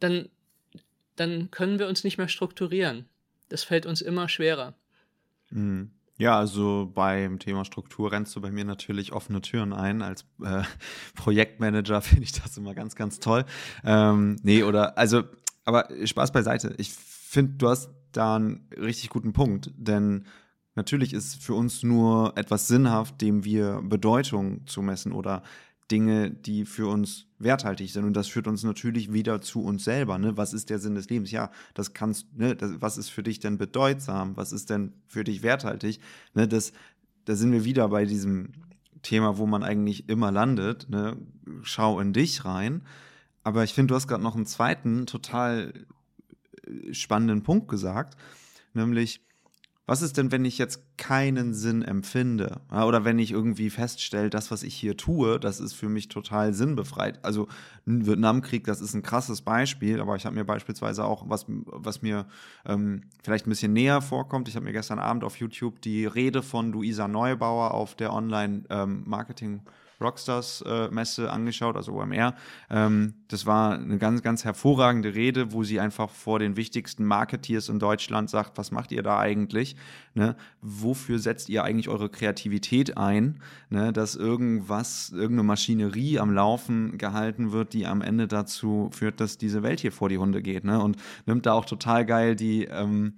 dann, 0.00 0.28
dann 1.14 1.50
können 1.52 1.78
wir 1.78 1.86
uns 1.86 2.02
nicht 2.02 2.18
mehr 2.18 2.28
strukturieren. 2.28 3.08
Das 3.50 3.62
fällt 3.62 3.86
uns 3.86 4.02
immer 4.02 4.28
schwerer. 4.28 4.74
Mhm. 5.50 5.92
Ja, 6.16 6.38
also 6.38 6.90
beim 6.94 7.40
Thema 7.40 7.64
Struktur 7.64 8.12
rennst 8.12 8.36
du 8.36 8.40
bei 8.40 8.52
mir 8.52 8.64
natürlich 8.64 9.12
offene 9.12 9.40
Türen 9.40 9.72
ein. 9.72 10.00
Als 10.00 10.24
äh, 10.42 10.62
Projektmanager 11.16 12.00
finde 12.02 12.24
ich 12.24 12.32
das 12.32 12.56
immer 12.56 12.74
ganz, 12.74 12.94
ganz 12.94 13.18
toll. 13.18 13.44
Ähm, 13.84 14.36
nee, 14.42 14.62
oder, 14.62 14.96
also, 14.96 15.24
aber 15.64 15.88
Spaß 16.04 16.32
beiseite. 16.32 16.74
Ich 16.78 16.92
finde, 16.92 17.54
du 17.54 17.68
hast 17.68 17.90
da 18.12 18.36
einen 18.36 18.68
richtig 18.76 19.10
guten 19.10 19.32
Punkt, 19.32 19.72
denn 19.76 20.26
natürlich 20.76 21.12
ist 21.12 21.42
für 21.42 21.54
uns 21.54 21.82
nur 21.82 22.32
etwas 22.36 22.68
sinnhaft, 22.68 23.20
dem 23.20 23.44
wir 23.44 23.80
Bedeutung 23.82 24.66
zu 24.66 24.82
messen 24.82 25.12
oder 25.12 25.42
Dinge, 25.90 26.30
die 26.30 26.64
für 26.64 26.88
uns 26.88 27.26
werthaltig 27.38 27.92
sind. 27.92 28.04
Und 28.04 28.14
das 28.14 28.28
führt 28.28 28.46
uns 28.46 28.64
natürlich 28.64 29.12
wieder 29.12 29.40
zu 29.40 29.62
uns 29.62 29.84
selber. 29.84 30.18
Ne? 30.18 30.36
Was 30.36 30.54
ist 30.54 30.70
der 30.70 30.78
Sinn 30.78 30.94
des 30.94 31.10
Lebens? 31.10 31.30
Ja, 31.30 31.50
das 31.74 31.92
kannst, 31.92 32.34
ne, 32.36 32.56
das, 32.56 32.80
was 32.80 32.96
ist 32.96 33.10
für 33.10 33.22
dich 33.22 33.38
denn 33.38 33.58
bedeutsam? 33.58 34.36
Was 34.36 34.52
ist 34.52 34.70
denn 34.70 34.94
für 35.06 35.24
dich 35.24 35.42
werthaltig? 35.42 36.00
Ne, 36.32 36.48
das, 36.48 36.72
da 37.26 37.34
sind 37.34 37.52
wir 37.52 37.64
wieder 37.64 37.88
bei 37.88 38.06
diesem 38.06 38.52
Thema, 39.02 39.36
wo 39.36 39.46
man 39.46 39.62
eigentlich 39.62 40.08
immer 40.08 40.32
landet. 40.32 40.88
Ne? 40.88 41.16
Schau 41.62 42.00
in 42.00 42.12
dich 42.12 42.44
rein. 42.44 42.82
Aber 43.42 43.62
ich 43.62 43.74
finde, 43.74 43.92
du 43.92 43.94
hast 43.94 44.08
gerade 44.08 44.22
noch 44.22 44.36
einen 44.36 44.46
zweiten 44.46 45.04
total 45.04 45.74
äh, 46.66 46.94
spannenden 46.94 47.42
Punkt 47.42 47.68
gesagt, 47.68 48.16
nämlich 48.72 49.20
was 49.86 50.00
ist 50.00 50.16
denn, 50.16 50.32
wenn 50.32 50.44
ich 50.44 50.56
jetzt 50.56 50.96
keinen 50.96 51.52
Sinn 51.52 51.82
empfinde? 51.82 52.60
oder 52.70 53.04
wenn 53.04 53.18
ich 53.18 53.32
irgendwie 53.32 53.68
feststelle, 53.68 54.30
das, 54.30 54.50
was 54.50 54.62
ich 54.62 54.74
hier 54.74 54.96
tue, 54.96 55.38
das 55.38 55.60
ist 55.60 55.74
für 55.74 55.88
mich 55.88 56.08
total 56.08 56.54
sinnbefreit. 56.54 57.22
Also 57.22 57.48
Vietnamkrieg, 57.84 58.64
das 58.64 58.80
ist 58.80 58.94
ein 58.94 59.02
krasses 59.02 59.42
Beispiel, 59.42 60.00
aber 60.00 60.16
ich 60.16 60.24
habe 60.24 60.36
mir 60.36 60.44
beispielsweise 60.44 61.04
auch, 61.04 61.28
was, 61.28 61.44
was 61.48 62.02
mir 62.02 62.26
ähm, 62.64 63.02
vielleicht 63.22 63.46
ein 63.46 63.50
bisschen 63.50 63.74
näher 63.74 64.00
vorkommt, 64.00 64.48
ich 64.48 64.56
habe 64.56 64.64
mir 64.64 64.72
gestern 64.72 64.98
Abend 64.98 65.22
auf 65.22 65.36
YouTube 65.36 65.80
die 65.82 66.06
Rede 66.06 66.42
von 66.42 66.72
Luisa 66.72 67.06
Neubauer 67.06 67.74
auf 67.74 67.94
der 67.94 68.12
Online-Marketing- 68.12 69.60
ähm, 69.64 69.83
Rockstars-Messe 70.04 71.24
äh, 71.24 71.28
angeschaut, 71.28 71.76
also 71.76 71.92
OMR. 71.92 72.34
Ähm, 72.70 73.14
das 73.28 73.46
war 73.46 73.74
eine 73.74 73.98
ganz, 73.98 74.22
ganz 74.22 74.44
hervorragende 74.44 75.14
Rede, 75.14 75.52
wo 75.52 75.64
sie 75.64 75.80
einfach 75.80 76.10
vor 76.10 76.38
den 76.38 76.56
wichtigsten 76.56 77.04
Marketeers 77.04 77.68
in 77.68 77.78
Deutschland 77.78 78.30
sagt, 78.30 78.58
was 78.58 78.70
macht 78.70 78.92
ihr 78.92 79.02
da 79.02 79.18
eigentlich? 79.18 79.76
Ne? 80.14 80.36
Wofür 80.60 81.18
setzt 81.18 81.48
ihr 81.48 81.64
eigentlich 81.64 81.88
eure 81.88 82.08
Kreativität 82.08 82.96
ein? 82.96 83.40
Ne? 83.70 83.92
Dass 83.92 84.14
irgendwas, 84.14 85.10
irgendeine 85.10 85.48
Maschinerie 85.48 86.18
am 86.18 86.32
Laufen 86.32 86.98
gehalten 86.98 87.52
wird, 87.52 87.72
die 87.72 87.86
am 87.86 88.02
Ende 88.02 88.28
dazu 88.28 88.90
führt, 88.92 89.20
dass 89.20 89.38
diese 89.38 89.62
Welt 89.62 89.80
hier 89.80 89.92
vor 89.92 90.08
die 90.08 90.18
Hunde 90.18 90.42
geht. 90.42 90.64
Ne? 90.64 90.80
Und 90.80 90.96
nimmt 91.26 91.46
da 91.46 91.52
auch 91.54 91.64
total 91.64 92.06
geil 92.06 92.36
die 92.36 92.64
ähm, 92.64 93.14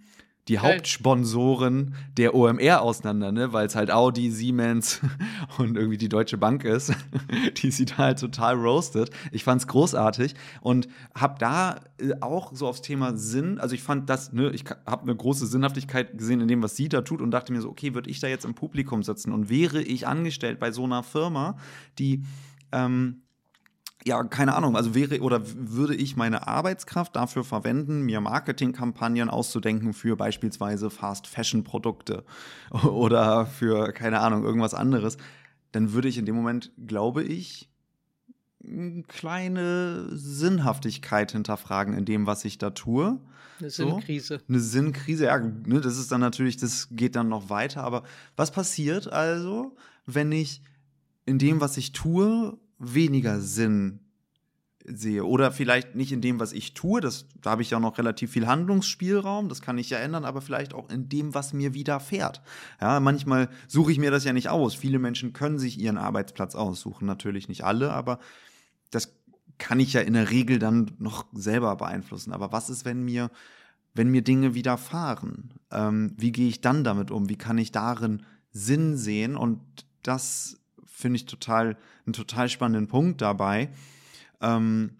die 0.48 0.60
Hauptsponsoren 0.60 1.94
der 2.16 2.34
OMR 2.34 2.80
auseinander, 2.80 3.32
ne? 3.32 3.52
weil 3.52 3.66
es 3.66 3.74
halt 3.74 3.90
Audi, 3.90 4.30
Siemens 4.30 5.00
und 5.58 5.76
irgendwie 5.76 5.98
die 5.98 6.08
Deutsche 6.08 6.38
Bank 6.38 6.64
ist, 6.64 6.92
die 7.56 7.70
sie 7.70 7.84
da 7.84 7.98
halt 7.98 8.20
total 8.20 8.54
roastet. 8.54 9.10
Ich 9.32 9.42
fand 9.42 9.60
es 9.60 9.66
großartig 9.66 10.34
und 10.60 10.88
habe 11.14 11.36
da 11.38 11.80
äh, 11.98 12.12
auch 12.20 12.52
so 12.54 12.68
aufs 12.68 12.82
Thema 12.82 13.16
Sinn, 13.16 13.58
also 13.58 13.74
ich 13.74 13.82
fand 13.82 14.08
das, 14.08 14.32
ne, 14.32 14.50
ich 14.50 14.64
habe 14.86 15.02
eine 15.02 15.16
große 15.16 15.46
Sinnhaftigkeit 15.46 16.16
gesehen 16.16 16.40
in 16.40 16.48
dem, 16.48 16.62
was 16.62 16.76
sie 16.76 16.88
da 16.88 17.02
tut 17.02 17.20
und 17.20 17.32
dachte 17.32 17.52
mir 17.52 17.60
so, 17.60 17.68
okay, 17.68 17.94
würde 17.94 18.08
ich 18.10 18.20
da 18.20 18.28
jetzt 18.28 18.44
im 18.44 18.54
Publikum 18.54 19.02
sitzen 19.02 19.32
und 19.32 19.50
wäre 19.50 19.82
ich 19.82 20.06
angestellt 20.06 20.60
bei 20.60 20.70
so 20.70 20.84
einer 20.84 21.02
Firma, 21.02 21.56
die 21.98 22.22
ähm, 22.70 23.22
ja, 24.06 24.22
keine 24.22 24.54
Ahnung, 24.54 24.76
also 24.76 24.94
wäre 24.94 25.20
oder 25.20 25.42
würde 25.44 25.96
ich 25.96 26.16
meine 26.16 26.46
Arbeitskraft 26.46 27.16
dafür 27.16 27.42
verwenden, 27.42 28.02
mir 28.02 28.20
Marketingkampagnen 28.20 29.28
auszudenken 29.28 29.92
für 29.94 30.16
beispielsweise 30.16 30.90
Fast 30.90 31.26
Fashion 31.26 31.64
Produkte 31.64 32.22
oder 32.70 33.46
für 33.46 33.92
keine 33.92 34.20
Ahnung, 34.20 34.44
irgendwas 34.44 34.74
anderes, 34.74 35.16
dann 35.72 35.92
würde 35.92 36.06
ich 36.06 36.18
in 36.18 36.24
dem 36.24 36.36
Moment, 36.36 36.70
glaube 36.86 37.24
ich, 37.24 37.68
eine 38.64 39.02
kleine 39.02 40.06
Sinnhaftigkeit 40.12 41.32
hinterfragen 41.32 41.92
in 41.94 42.04
dem, 42.04 42.26
was 42.26 42.44
ich 42.44 42.58
da 42.58 42.70
tue. 42.70 43.18
Eine 43.58 43.70
Sinnkrise. 43.70 44.38
So, 44.38 44.44
eine 44.48 44.60
Sinnkrise, 44.60 45.24
ja, 45.24 45.38
ne, 45.38 45.80
das 45.80 45.98
ist 45.98 46.12
dann 46.12 46.20
natürlich, 46.20 46.56
das 46.56 46.88
geht 46.92 47.16
dann 47.16 47.28
noch 47.28 47.50
weiter. 47.50 47.82
Aber 47.82 48.04
was 48.36 48.52
passiert 48.52 49.12
also, 49.12 49.76
wenn 50.04 50.30
ich 50.30 50.62
in 51.24 51.38
dem, 51.38 51.60
was 51.60 51.76
ich 51.76 51.92
tue, 51.92 52.58
weniger 52.78 53.40
Sinn 53.40 54.00
sehe. 54.86 55.24
Oder 55.24 55.52
vielleicht 55.52 55.94
nicht 55.94 56.12
in 56.12 56.20
dem, 56.20 56.38
was 56.38 56.52
ich 56.52 56.74
tue, 56.74 57.00
das, 57.00 57.26
da 57.42 57.50
habe 57.50 57.62
ich 57.62 57.70
ja 57.70 57.80
noch 57.80 57.98
relativ 57.98 58.30
viel 58.32 58.46
Handlungsspielraum, 58.46 59.48
das 59.48 59.60
kann 59.60 59.78
ich 59.78 59.90
ja 59.90 59.98
ändern, 59.98 60.24
aber 60.24 60.40
vielleicht 60.40 60.74
auch 60.74 60.88
in 60.90 61.08
dem, 61.08 61.34
was 61.34 61.52
mir 61.52 61.74
widerfährt. 61.74 62.42
Ja, 62.80 63.00
manchmal 63.00 63.48
suche 63.66 63.92
ich 63.92 63.98
mir 63.98 64.10
das 64.10 64.24
ja 64.24 64.32
nicht 64.32 64.48
aus. 64.48 64.74
Viele 64.74 64.98
Menschen 64.98 65.32
können 65.32 65.58
sich 65.58 65.78
ihren 65.78 65.98
Arbeitsplatz 65.98 66.54
aussuchen, 66.54 67.06
natürlich 67.06 67.48
nicht 67.48 67.64
alle, 67.64 67.92
aber 67.92 68.18
das 68.90 69.12
kann 69.58 69.80
ich 69.80 69.94
ja 69.94 70.02
in 70.02 70.12
der 70.12 70.30
Regel 70.30 70.58
dann 70.58 70.92
noch 70.98 71.26
selber 71.32 71.74
beeinflussen. 71.76 72.32
Aber 72.32 72.52
was 72.52 72.70
ist, 72.70 72.84
wenn 72.84 73.04
mir, 73.04 73.30
wenn 73.94 74.10
mir 74.10 74.22
Dinge 74.22 74.54
widerfahren? 74.54 75.54
Ähm, 75.70 76.12
wie 76.16 76.32
gehe 76.32 76.48
ich 76.48 76.60
dann 76.60 76.84
damit 76.84 77.10
um? 77.10 77.28
Wie 77.28 77.36
kann 77.36 77.58
ich 77.58 77.72
darin 77.72 78.22
Sinn 78.50 78.96
sehen? 78.96 79.36
Und 79.36 79.60
das 80.02 80.58
finde 80.96 81.16
ich 81.16 81.26
total, 81.26 81.76
einen 82.06 82.14
total 82.14 82.48
spannenden 82.48 82.88
Punkt 82.88 83.20
dabei. 83.20 83.68
Ähm, 84.40 84.96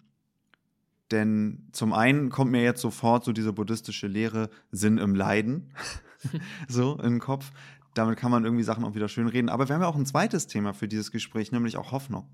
denn 1.09 1.69
zum 1.71 1.91
einen 1.91 2.29
kommt 2.29 2.51
mir 2.51 2.61
jetzt 2.61 2.81
sofort 2.81 3.23
so 3.23 3.31
diese 3.31 3.51
buddhistische 3.51 4.05
Lehre 4.05 4.51
Sinn 4.69 4.99
im 4.99 5.15
Leiden 5.15 5.73
so 6.67 6.97
in 6.97 7.13
den 7.13 7.19
Kopf. 7.19 7.51
Damit 7.95 8.19
kann 8.19 8.29
man 8.29 8.43
irgendwie 8.43 8.63
Sachen 8.63 8.83
auch 8.83 8.93
wieder 8.93 9.07
schön 9.07 9.27
reden. 9.27 9.49
Aber 9.49 9.67
wir 9.67 9.73
haben 9.73 9.81
ja 9.81 9.87
auch 9.87 9.95
ein 9.95 10.05
zweites 10.05 10.45
Thema 10.45 10.73
für 10.73 10.87
dieses 10.87 11.11
Gespräch, 11.11 11.51
nämlich 11.51 11.77
auch 11.77 11.91
Hoffnung. 11.91 12.29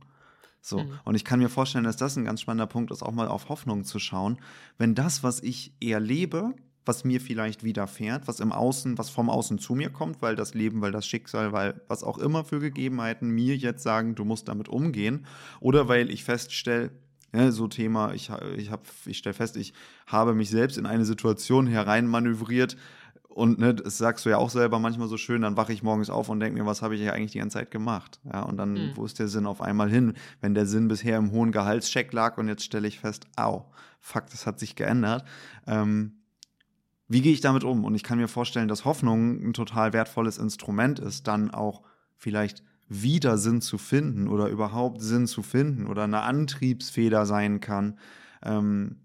So. 0.60 0.80
Mhm. 0.80 1.00
Und 1.06 1.16
ich 1.16 1.24
kann 1.24 1.40
mir 1.40 1.50
vorstellen, 1.50 1.86
dass 1.86 1.96
das 1.96 2.18
ein 2.18 2.26
ganz 2.26 2.42
spannender 2.42 2.68
Punkt 2.68 2.92
ist, 2.92 3.02
auch 3.02 3.14
mal 3.14 3.30
auf 3.30 3.48
Hoffnung 3.48 3.86
zu 3.86 3.98
schauen. 3.98 4.40
Wenn 4.78 4.94
das, 4.94 5.24
was 5.24 5.42
ich 5.42 5.74
erlebe, 5.82 6.54
was 6.86 7.04
mir 7.04 7.22
vielleicht 7.22 7.64
widerfährt, 7.64 8.28
was 8.28 8.40
im 8.40 8.52
Außen, 8.52 8.98
was 8.98 9.10
vom 9.10 9.30
Außen 9.30 9.60
zu 9.60 9.76
mir 9.76 9.90
kommt, 9.90 10.22
weil 10.22 10.36
das 10.36 10.54
Leben, 10.54 10.82
weil 10.82 10.92
das 10.92 11.06
Schicksal, 11.06 11.54
weil 11.54 11.82
was 11.88 12.04
auch 12.04 12.18
immer 12.18 12.44
für 12.44 12.60
Gegebenheiten 12.60 13.30
mir 13.30 13.56
jetzt 13.56 13.84
sagen, 13.84 14.16
du 14.16 14.26
musst 14.26 14.48
damit 14.48 14.68
umgehen, 14.70 15.26
oder 15.60 15.88
weil 15.88 16.10
ich 16.10 16.24
feststelle, 16.24 16.92
ja, 17.34 17.52
so 17.52 17.68
Thema, 17.68 18.14
ich, 18.14 18.30
ich, 18.58 18.70
ich 19.06 19.18
stelle 19.18 19.34
fest, 19.34 19.58
ich 19.58 19.74
habe 20.06 20.36
mich 20.36 20.50
selbst 20.50 20.78
in 20.78 20.86
eine 20.86 21.06
Situation 21.06 21.66
hereinmanövriert 21.66 22.78
und 23.34 23.58
ne, 23.58 23.74
das 23.74 23.98
sagst 23.98 24.26
du 24.26 24.30
ja 24.30 24.38
auch 24.38 24.52
selber 24.52 24.78
manchmal 24.78 25.08
so 25.08 25.18
schön, 25.18 25.42
dann 25.42 25.58
wache 25.58 25.74
ich 25.74 25.82
morgens 25.82 26.12
auf 26.12 26.30
und 26.30 26.40
denke 26.40 26.60
mir, 26.60 26.68
was 26.68 26.84
habe 26.84 26.94
ich 26.94 27.02
ja 27.02 27.14
eigentlich 27.14 27.32
die 27.32 27.40
ganze 27.40 27.58
Zeit 27.58 27.72
gemacht? 27.72 28.20
Ja, 28.32 28.44
und 28.44 28.58
dann, 28.58 28.74
mhm. 28.74 28.92
wo 28.94 29.06
ist 29.06 29.18
der 29.18 29.28
Sinn 29.28 29.48
auf 29.48 29.62
einmal 29.62 29.90
hin? 29.90 30.14
Wenn 30.40 30.54
der 30.54 30.68
Sinn 30.68 30.88
bisher 30.88 31.18
im 31.18 31.32
hohen 31.32 31.52
Gehaltscheck 31.52 32.14
lag 32.14 32.38
und 32.38 32.48
jetzt 32.48 32.64
stelle 32.64 32.88
ich 32.88 33.00
fest, 33.00 33.26
au, 33.36 33.66
fuck, 34.00 34.30
das 34.30 34.46
hat 34.46 34.60
sich 34.60 34.76
geändert. 34.76 35.26
Ähm, 35.66 36.14
wie 37.14 37.22
gehe 37.22 37.32
ich 37.32 37.42
damit 37.42 37.64
um? 37.64 37.86
Und 37.86 37.94
ich 37.96 38.04
kann 38.04 38.18
mir 38.18 38.28
vorstellen, 38.28 38.68
dass 38.68 38.86
Hoffnung 38.86 39.40
ein 39.42 39.54
total 39.54 39.94
wertvolles 39.94 40.40
Instrument 40.40 41.00
ist, 41.00 41.28
dann 41.28 41.52
auch 41.52 41.84
vielleicht 42.18 42.64
wieder 42.90 43.38
Sinn 43.38 43.62
zu 43.62 43.78
finden 43.78 44.28
oder 44.28 44.48
überhaupt 44.50 45.00
Sinn 45.02 45.28
zu 45.28 45.44
finden 45.44 45.88
oder 45.88 46.04
eine 46.04 46.22
Antriebsfeder 46.22 47.26
sein 47.26 47.60
kann. 47.60 48.00
Ähm, 48.42 48.98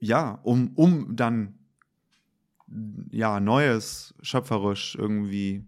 ja, 0.00 0.40
um, 0.42 0.72
um 0.74 1.14
dann 1.14 1.54
ja, 3.10 3.38
Neues 3.38 4.14
schöpferisch 4.20 4.96
irgendwie, 4.96 5.64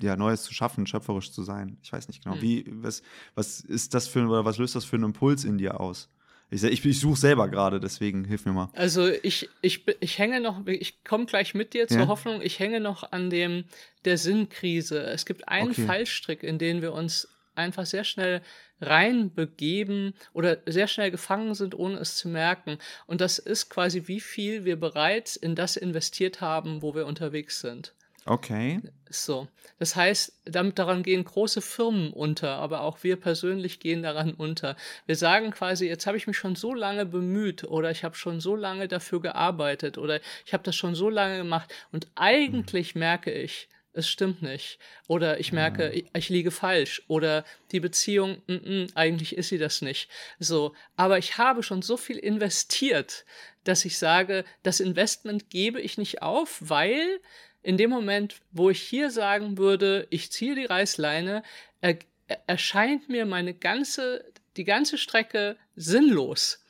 ja, 0.00 0.16
Neues 0.16 0.44
zu 0.44 0.54
schaffen, 0.54 0.86
schöpferisch 0.86 1.32
zu 1.32 1.42
sein. 1.42 1.76
Ich 1.82 1.92
weiß 1.92 2.06
nicht 2.06 2.22
genau. 2.22 2.36
Hm. 2.36 2.42
Wie, 2.42 2.64
was, 2.70 3.02
was 3.34 3.60
ist 3.60 3.94
das 3.94 4.06
für 4.06 4.24
oder 4.26 4.44
was 4.44 4.58
löst 4.58 4.76
das 4.76 4.84
für 4.84 4.96
einen 4.96 5.06
Impuls 5.06 5.44
in 5.44 5.58
dir 5.58 5.80
aus? 5.80 6.08
Ich, 6.54 6.62
ich, 6.62 6.84
ich 6.84 7.00
suche 7.00 7.18
selber 7.18 7.48
gerade, 7.48 7.80
deswegen 7.80 8.24
hilf 8.24 8.46
mir 8.46 8.52
mal. 8.52 8.70
Also 8.74 9.08
ich, 9.08 9.48
ich, 9.60 9.84
ich 9.98 10.18
hänge 10.18 10.40
noch, 10.40 10.64
ich 10.66 11.02
komme 11.02 11.26
gleich 11.26 11.52
mit 11.54 11.74
dir 11.74 11.88
zur 11.88 12.02
ja? 12.02 12.06
Hoffnung, 12.06 12.40
ich 12.42 12.60
hänge 12.60 12.78
noch 12.78 13.10
an 13.10 13.28
dem 13.28 13.64
der 14.04 14.18
Sinnkrise. 14.18 15.02
Es 15.02 15.26
gibt 15.26 15.48
einen 15.48 15.70
okay. 15.70 15.84
Fallstrick, 15.84 16.44
in 16.44 16.58
den 16.58 16.80
wir 16.80 16.92
uns 16.92 17.28
einfach 17.56 17.86
sehr 17.86 18.04
schnell 18.04 18.40
reinbegeben 18.80 20.14
oder 20.32 20.58
sehr 20.66 20.86
schnell 20.86 21.10
gefangen 21.10 21.54
sind, 21.54 21.74
ohne 21.74 21.98
es 21.98 22.16
zu 22.16 22.28
merken. 22.28 22.78
Und 23.06 23.20
das 23.20 23.38
ist 23.38 23.68
quasi, 23.68 24.04
wie 24.06 24.20
viel 24.20 24.64
wir 24.64 24.78
bereits 24.78 25.34
in 25.34 25.56
das 25.56 25.76
investiert 25.76 26.40
haben, 26.40 26.82
wo 26.82 26.94
wir 26.94 27.06
unterwegs 27.06 27.60
sind. 27.60 27.94
Okay. 28.26 28.80
So. 29.10 29.48
Das 29.78 29.96
heißt, 29.96 30.40
damit 30.44 30.78
daran 30.78 31.02
gehen 31.02 31.24
große 31.24 31.60
Firmen 31.60 32.12
unter, 32.12 32.56
aber 32.56 32.80
auch 32.80 33.02
wir 33.02 33.16
persönlich 33.16 33.80
gehen 33.80 34.02
daran 34.02 34.32
unter. 34.32 34.76
Wir 35.06 35.16
sagen 35.16 35.50
quasi, 35.50 35.86
jetzt 35.86 36.06
habe 36.06 36.16
ich 36.16 36.26
mich 36.26 36.36
schon 36.36 36.56
so 36.56 36.72
lange 36.74 37.04
bemüht 37.06 37.64
oder 37.64 37.90
ich 37.90 38.02
habe 38.02 38.14
schon 38.14 38.40
so 38.40 38.56
lange 38.56 38.88
dafür 38.88 39.20
gearbeitet 39.20 39.98
oder 39.98 40.20
ich 40.46 40.52
habe 40.52 40.64
das 40.64 40.74
schon 40.74 40.94
so 40.94 41.10
lange 41.10 41.38
gemacht 41.38 41.72
und 41.92 42.08
eigentlich 42.14 42.94
mhm. 42.94 43.00
merke 43.00 43.32
ich, 43.32 43.68
es 43.94 44.08
stimmt 44.08 44.42
nicht. 44.42 44.78
Oder 45.06 45.38
ich 45.38 45.52
merke, 45.52 45.90
ich, 45.90 46.06
ich, 46.14 46.28
liege 46.28 46.50
falsch. 46.50 47.02
Oder 47.06 47.44
die 47.70 47.78
Beziehung, 47.78 48.42
n 48.48 48.58
-n, 48.58 48.96
eigentlich 48.96 49.36
ist 49.36 49.48
sie 49.50 49.58
das 49.58 49.82
nicht. 49.82 50.10
So. 50.40 50.74
Aber 50.96 51.16
ich 51.18 51.38
habe 51.38 51.62
schon 51.62 51.80
so 51.80 51.96
viel 51.96 52.18
investiert, 52.18 53.24
dass 53.62 53.84
ich 53.84 53.96
sage, 53.96 54.44
das 54.64 54.80
Investment 54.80 55.48
gebe 55.48 55.80
ich 55.80 55.96
nicht 55.96 56.22
auf, 56.22 56.58
weil 56.60 57.20
in 57.64 57.78
dem 57.78 57.90
Moment, 57.90 58.36
wo 58.52 58.70
ich 58.70 58.80
hier 58.80 59.10
sagen 59.10 59.58
würde, 59.58 60.06
ich 60.10 60.30
ziehe 60.30 60.54
die 60.54 60.66
Reißleine, 60.66 61.42
er, 61.80 61.98
erscheint 62.46 63.08
mir 63.08 63.26
meine 63.26 63.54
ganze, 63.54 64.24
die 64.56 64.64
ganze 64.64 64.98
Strecke 64.98 65.56
sinnlos, 65.74 66.62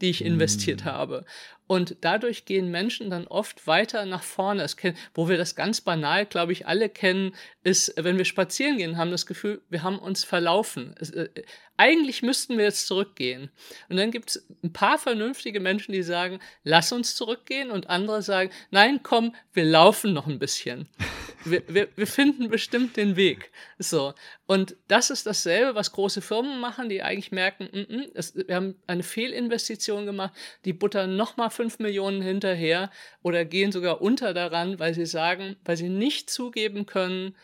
die 0.00 0.10
ich 0.10 0.24
investiert 0.24 0.84
mm. 0.84 0.88
habe. 0.88 1.24
Und 1.68 1.96
dadurch 2.00 2.44
gehen 2.44 2.70
Menschen 2.70 3.08
dann 3.08 3.26
oft 3.26 3.66
weiter 3.66 4.04
nach 4.04 4.24
vorne. 4.24 4.62
Es 4.62 4.76
kenn, 4.76 4.94
wo 5.14 5.28
wir 5.28 5.38
das 5.38 5.54
ganz 5.54 5.80
banal, 5.80 6.26
glaube 6.26 6.52
ich, 6.52 6.66
alle 6.66 6.88
kennen, 6.88 7.34
ist, 7.62 7.94
wenn 7.96 8.18
wir 8.18 8.24
spazieren 8.24 8.78
gehen, 8.78 8.98
haben 8.98 9.12
das 9.12 9.26
Gefühl, 9.26 9.62
wir 9.70 9.84
haben 9.84 9.98
uns 9.98 10.24
verlaufen. 10.24 10.94
Es, 10.98 11.10
äh, 11.10 11.28
eigentlich 11.76 12.22
müssten 12.22 12.58
wir 12.58 12.64
jetzt 12.64 12.86
zurückgehen. 12.86 13.50
Und 13.88 13.96
dann 13.96 14.10
gibt 14.10 14.30
es 14.30 14.46
ein 14.62 14.72
paar 14.72 14.98
vernünftige 14.98 15.60
Menschen, 15.60 15.92
die 15.92 16.02
sagen, 16.02 16.38
lass 16.64 16.92
uns 16.92 17.14
zurückgehen. 17.14 17.70
Und 17.70 17.88
andere 17.88 18.22
sagen, 18.22 18.50
nein, 18.70 19.00
komm, 19.02 19.34
wir 19.52 19.64
laufen 19.64 20.12
noch 20.12 20.26
ein 20.26 20.38
bisschen. 20.38 20.88
Wir, 21.44 21.64
wir, 21.66 21.88
wir 21.96 22.06
finden 22.06 22.50
bestimmt 22.50 22.96
den 22.96 23.16
Weg. 23.16 23.50
So. 23.76 24.14
Und 24.46 24.76
das 24.86 25.10
ist 25.10 25.26
dasselbe, 25.26 25.74
was 25.74 25.90
große 25.90 26.22
Firmen 26.22 26.60
machen, 26.60 26.88
die 26.88 27.02
eigentlich 27.02 27.32
merken, 27.32 27.64
mm 27.64 27.78
-mm, 27.78 28.10
es, 28.14 28.36
wir 28.36 28.54
haben 28.54 28.76
eine 28.86 29.02
Fehlinvestition 29.02 30.06
gemacht, 30.06 30.32
die 30.64 30.72
buttern 30.72 31.16
nochmal 31.16 31.50
5 31.50 31.80
Millionen 31.80 32.22
hinterher 32.22 32.92
oder 33.22 33.44
gehen 33.44 33.72
sogar 33.72 34.00
unter 34.00 34.34
daran, 34.34 34.78
weil 34.78 34.94
sie 34.94 35.04
sagen, 35.04 35.56
weil 35.64 35.76
sie 35.76 35.88
nicht 35.88 36.30
zugeben 36.30 36.86
können, 36.86 37.34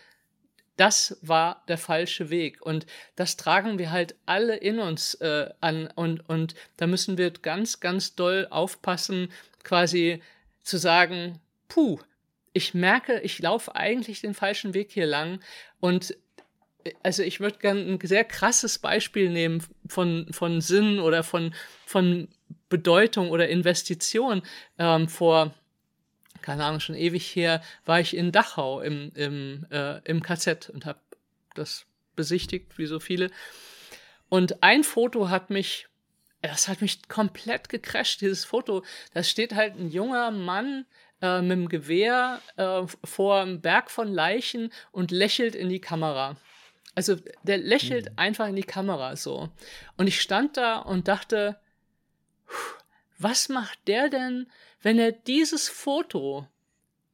das 0.79 1.19
war 1.23 1.65
der 1.69 1.77
falsche 1.77 2.31
Weg. 2.31 2.63
Und 2.65 2.87
das 3.17 3.37
tragen 3.37 3.79
wir 3.79 3.91
halt 3.91 4.15
alle 4.27 4.57
in 4.57 4.79
uns 4.79 5.15
äh, 5.15 5.51
an. 5.61 5.89
Und, 5.95 6.27
und 6.29 6.55
da 6.77 6.87
müssen 6.87 7.19
wir 7.19 7.31
ganz, 7.31 7.81
ganz 7.81 8.15
doll 8.15 8.47
aufpassen, 8.49 9.31
quasi 9.65 10.23
zu 10.63 10.79
sagen, 10.79 11.41
puh, 11.69 11.99
ich 12.53 12.75
merke, 12.75 13.21
ich 13.21 13.39
laufe 13.41 13.75
eigentlich 13.75 14.21
den 14.21 14.35
falschen 14.35 14.73
Weg 14.73 14.93
hier 14.93 15.07
lang. 15.07 15.41
Und 15.81 16.17
äh, 16.85 16.93
also 17.03 17.25
ich 17.25 17.41
würde 17.41 17.59
gerne 17.59 17.81
ein 17.81 17.99
sehr 18.01 18.25
krasses 18.25 18.79
Beispiel 18.79 19.31
nehmen 19.31 19.65
von, 19.89 20.29
von 20.31 20.61
Sinn 20.61 21.01
oder 21.01 21.25
von, 21.25 21.55
von 21.87 22.29
Bedeutung 22.69 23.31
oder 23.31 23.49
Investition. 23.49 24.43
Ähm, 24.79 25.09
vor 25.09 25.55
keine 26.49 26.65
Ahnung, 26.65 26.81
schon 26.81 26.95
ewig 26.95 27.37
her, 27.37 27.61
war 27.85 28.01
ich 28.01 28.17
in 28.17 28.33
Dachau 28.33 28.81
im, 28.81 29.13
im, 29.15 29.67
äh, 29.71 29.99
im 30.05 30.23
KZ 30.23 30.71
und 30.71 30.87
habe 30.87 30.99
das 31.55 31.85
besichtigt, 32.17 32.79
wie 32.79 32.87
so 32.87 33.01
viele. 33.01 33.31
Und 34.31 34.63
ein 34.63 34.83
Foto 34.83 35.29
hat 35.29 35.51
mich, 35.51 35.89
das 36.41 36.67
hat 36.67 36.81
mich 36.81 37.07
komplett 37.07 37.69
gecrasht, 37.69 38.23
dieses 38.23 38.47
Foto. 38.47 38.83
Da 39.13 39.23
steht 39.25 39.55
halt 39.55 39.77
ein 39.77 39.91
junger 39.91 40.31
Mann 40.31 40.87
äh, 41.21 41.43
mit 41.43 41.51
dem 41.51 41.69
Gewehr 41.69 42.41
äh, 42.57 42.85
vor 43.05 43.43
einem 43.43 43.61
Berg 43.61 43.91
von 43.91 44.09
Leichen 44.09 44.73
und 44.91 45.11
lächelt 45.11 45.55
in 45.55 45.69
die 45.69 45.83
Kamera. 45.83 46.39
Also 46.95 47.17
der 47.43 47.59
lächelt 47.59 48.07
mhm. 48.07 48.15
einfach 48.17 48.49
in 48.49 48.57
die 48.57 48.63
Kamera 48.63 49.17
so. 49.17 49.51
Und 49.99 50.07
ich 50.07 50.23
stand 50.23 50.57
da 50.57 50.79
und 50.79 51.09
dachte, 51.09 51.61
was 53.19 53.49
macht 53.49 53.79
der 53.87 54.09
denn, 54.09 54.51
wenn 54.81 54.99
er 54.99 55.13
dieses 55.13 55.69
Foto 55.69 56.47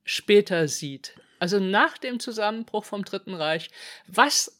später 0.05 0.69
sieht, 0.69 1.15
also 1.39 1.59
nach 1.59 1.99
dem 1.99 2.21
Zusammenbruch 2.21 2.85
vom 2.85 3.05
Dritten 3.05 3.35
Reich, 3.35 3.71
was, 4.07 4.59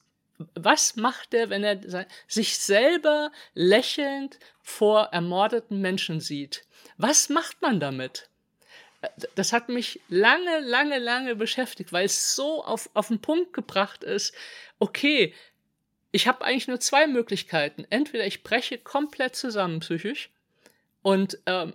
was 0.55 0.97
macht 0.97 1.35
er, 1.35 1.51
wenn 1.51 1.65
er 1.65 1.81
sich 2.27 2.59
selber 2.59 3.31
lächelnd 3.55 4.39
vor 4.63 5.05
ermordeten 5.13 5.81
Menschen 5.81 6.21
sieht? 6.21 6.67
Was 6.97 7.29
macht 7.29 7.61
man 7.63 7.79
damit? 7.79 8.29
Das 9.35 9.53
hat 9.53 9.69
mich 9.69 10.01
lange, 10.09 10.61
lange, 10.61 10.99
lange 10.99 11.37
beschäftigt, 11.37 11.93
weil 11.93 12.07
es 12.07 12.35
so 12.35 12.65
auf, 12.65 12.89
auf 12.95 13.09
den 13.09 13.21
Punkt 13.21 13.53
gebracht 13.53 14.03
ist, 14.03 14.35
okay, 14.79 15.35
ich 16.11 16.27
habe 16.27 16.45
eigentlich 16.45 16.69
nur 16.69 16.81
zwei 16.81 17.07
Möglichkeiten. 17.07 17.87
Entweder 17.91 18.27
ich 18.27 18.43
breche 18.43 18.79
komplett 18.79 19.37
zusammen 19.37 19.81
psychisch 19.81 20.31
und 21.05 21.39
ähm, 21.45 21.75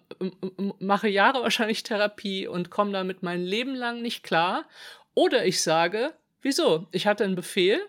mache 0.80 1.08
Jahre 1.08 1.44
wahrscheinlich 1.44 1.84
Therapie 1.84 2.48
und 2.48 2.72
komme 2.72 2.92
damit 2.92 3.22
mein 3.22 3.44
Leben 3.44 3.76
lang 3.76 4.02
nicht 4.02 4.24
klar. 4.24 4.68
Oder 5.14 5.46
ich 5.46 5.62
sage, 5.62 6.14
wieso? 6.42 6.88
Ich 6.92 7.06
hatte 7.06 7.26
einen 7.26 7.36
Befehl 7.36 7.80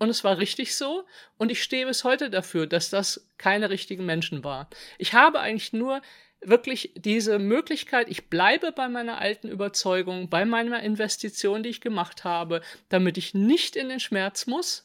und 0.00 0.10
es 0.10 0.24
war 0.24 0.38
richtig 0.38 0.74
so 0.74 1.04
und 1.38 1.52
ich 1.52 1.62
stehe 1.62 1.86
bis 1.86 2.02
heute 2.02 2.30
dafür, 2.30 2.66
dass 2.66 2.90
das 2.90 3.28
keine 3.38 3.70
richtigen 3.70 4.04
Menschen 4.04 4.42
war. 4.42 4.68
Ich 4.98 5.14
habe 5.14 5.38
eigentlich 5.38 5.72
nur 5.72 6.02
wirklich 6.40 6.90
diese 6.96 7.38
Möglichkeit, 7.38 8.08
ich 8.08 8.28
bleibe 8.28 8.72
bei 8.72 8.88
meiner 8.88 9.18
alten 9.18 9.46
Überzeugung, 9.48 10.30
bei 10.30 10.44
meiner 10.44 10.82
Investition, 10.82 11.62
die 11.62 11.70
ich 11.70 11.80
gemacht 11.80 12.24
habe, 12.24 12.60
damit 12.88 13.18
ich 13.18 13.34
nicht 13.34 13.76
in 13.76 13.88
den 13.88 14.00
Schmerz 14.00 14.48
muss. 14.48 14.82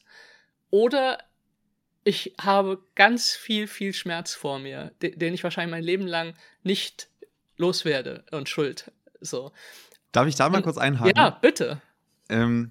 Oder 0.70 1.18
ich 2.08 2.34
habe 2.40 2.78
ganz 2.94 3.32
viel, 3.32 3.66
viel 3.66 3.92
Schmerz 3.92 4.32
vor 4.34 4.58
mir, 4.58 4.92
den 5.02 5.34
ich 5.34 5.44
wahrscheinlich 5.44 5.72
mein 5.72 5.84
Leben 5.84 6.06
lang 6.06 6.32
nicht 6.62 7.10
loswerde 7.58 8.24
und 8.30 8.48
Schuld. 8.48 8.90
So. 9.20 9.52
Darf 10.10 10.26
ich 10.26 10.34
da 10.34 10.48
mal 10.48 10.56
und, 10.58 10.62
kurz 10.62 10.78
einhaken? 10.78 11.12
Ja, 11.14 11.28
bitte. 11.28 11.82
Ähm, 12.30 12.70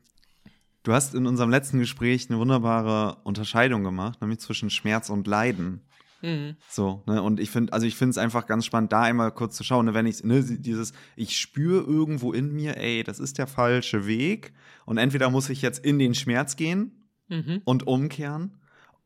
du 0.82 0.92
hast 0.92 1.14
in 1.14 1.28
unserem 1.28 1.52
letzten 1.52 1.78
Gespräch 1.78 2.32
eine 2.32 2.40
wunderbare 2.40 3.18
Unterscheidung 3.26 3.84
gemacht, 3.84 4.22
nämlich 4.22 4.40
zwischen 4.40 4.72
Schmerz 4.72 5.12
und 5.12 5.28
Leiden. 5.28 5.82
Mhm. 6.24 6.56
So, 6.68 7.04
ne, 7.06 7.22
und 7.22 7.40
ich 7.40 7.52
finde, 7.52 7.74
also 7.74 7.86
ich 7.86 7.96
finde 7.96 8.12
es 8.12 8.18
einfach 8.18 8.48
ganz 8.48 8.66
spannend, 8.66 8.92
da 8.92 9.04
einmal 9.04 9.32
kurz 9.32 9.56
zu 9.56 9.64
schauen, 9.64 9.86
ne, 9.86 9.94
wenn 9.94 10.08
ich, 10.08 10.24
ne, 10.24 10.44
dieses, 10.44 10.94
ich 11.16 11.38
spüre 11.38 11.84
irgendwo 11.84 12.34
in 12.34 12.54
mir, 12.54 12.78
ey, 12.78 13.04
das 13.04 13.20
ist 13.20 13.38
der 13.38 13.46
falsche 13.46 14.08
Weg 14.08 14.52
und 14.88 14.98
entweder 14.98 15.30
muss 15.30 15.52
ich 15.52 15.62
jetzt 15.62 15.86
in 15.86 16.00
den 16.00 16.16
Schmerz 16.16 16.56
gehen 16.56 17.08
mhm. 17.28 17.62
und 17.66 17.86
umkehren 17.86 18.58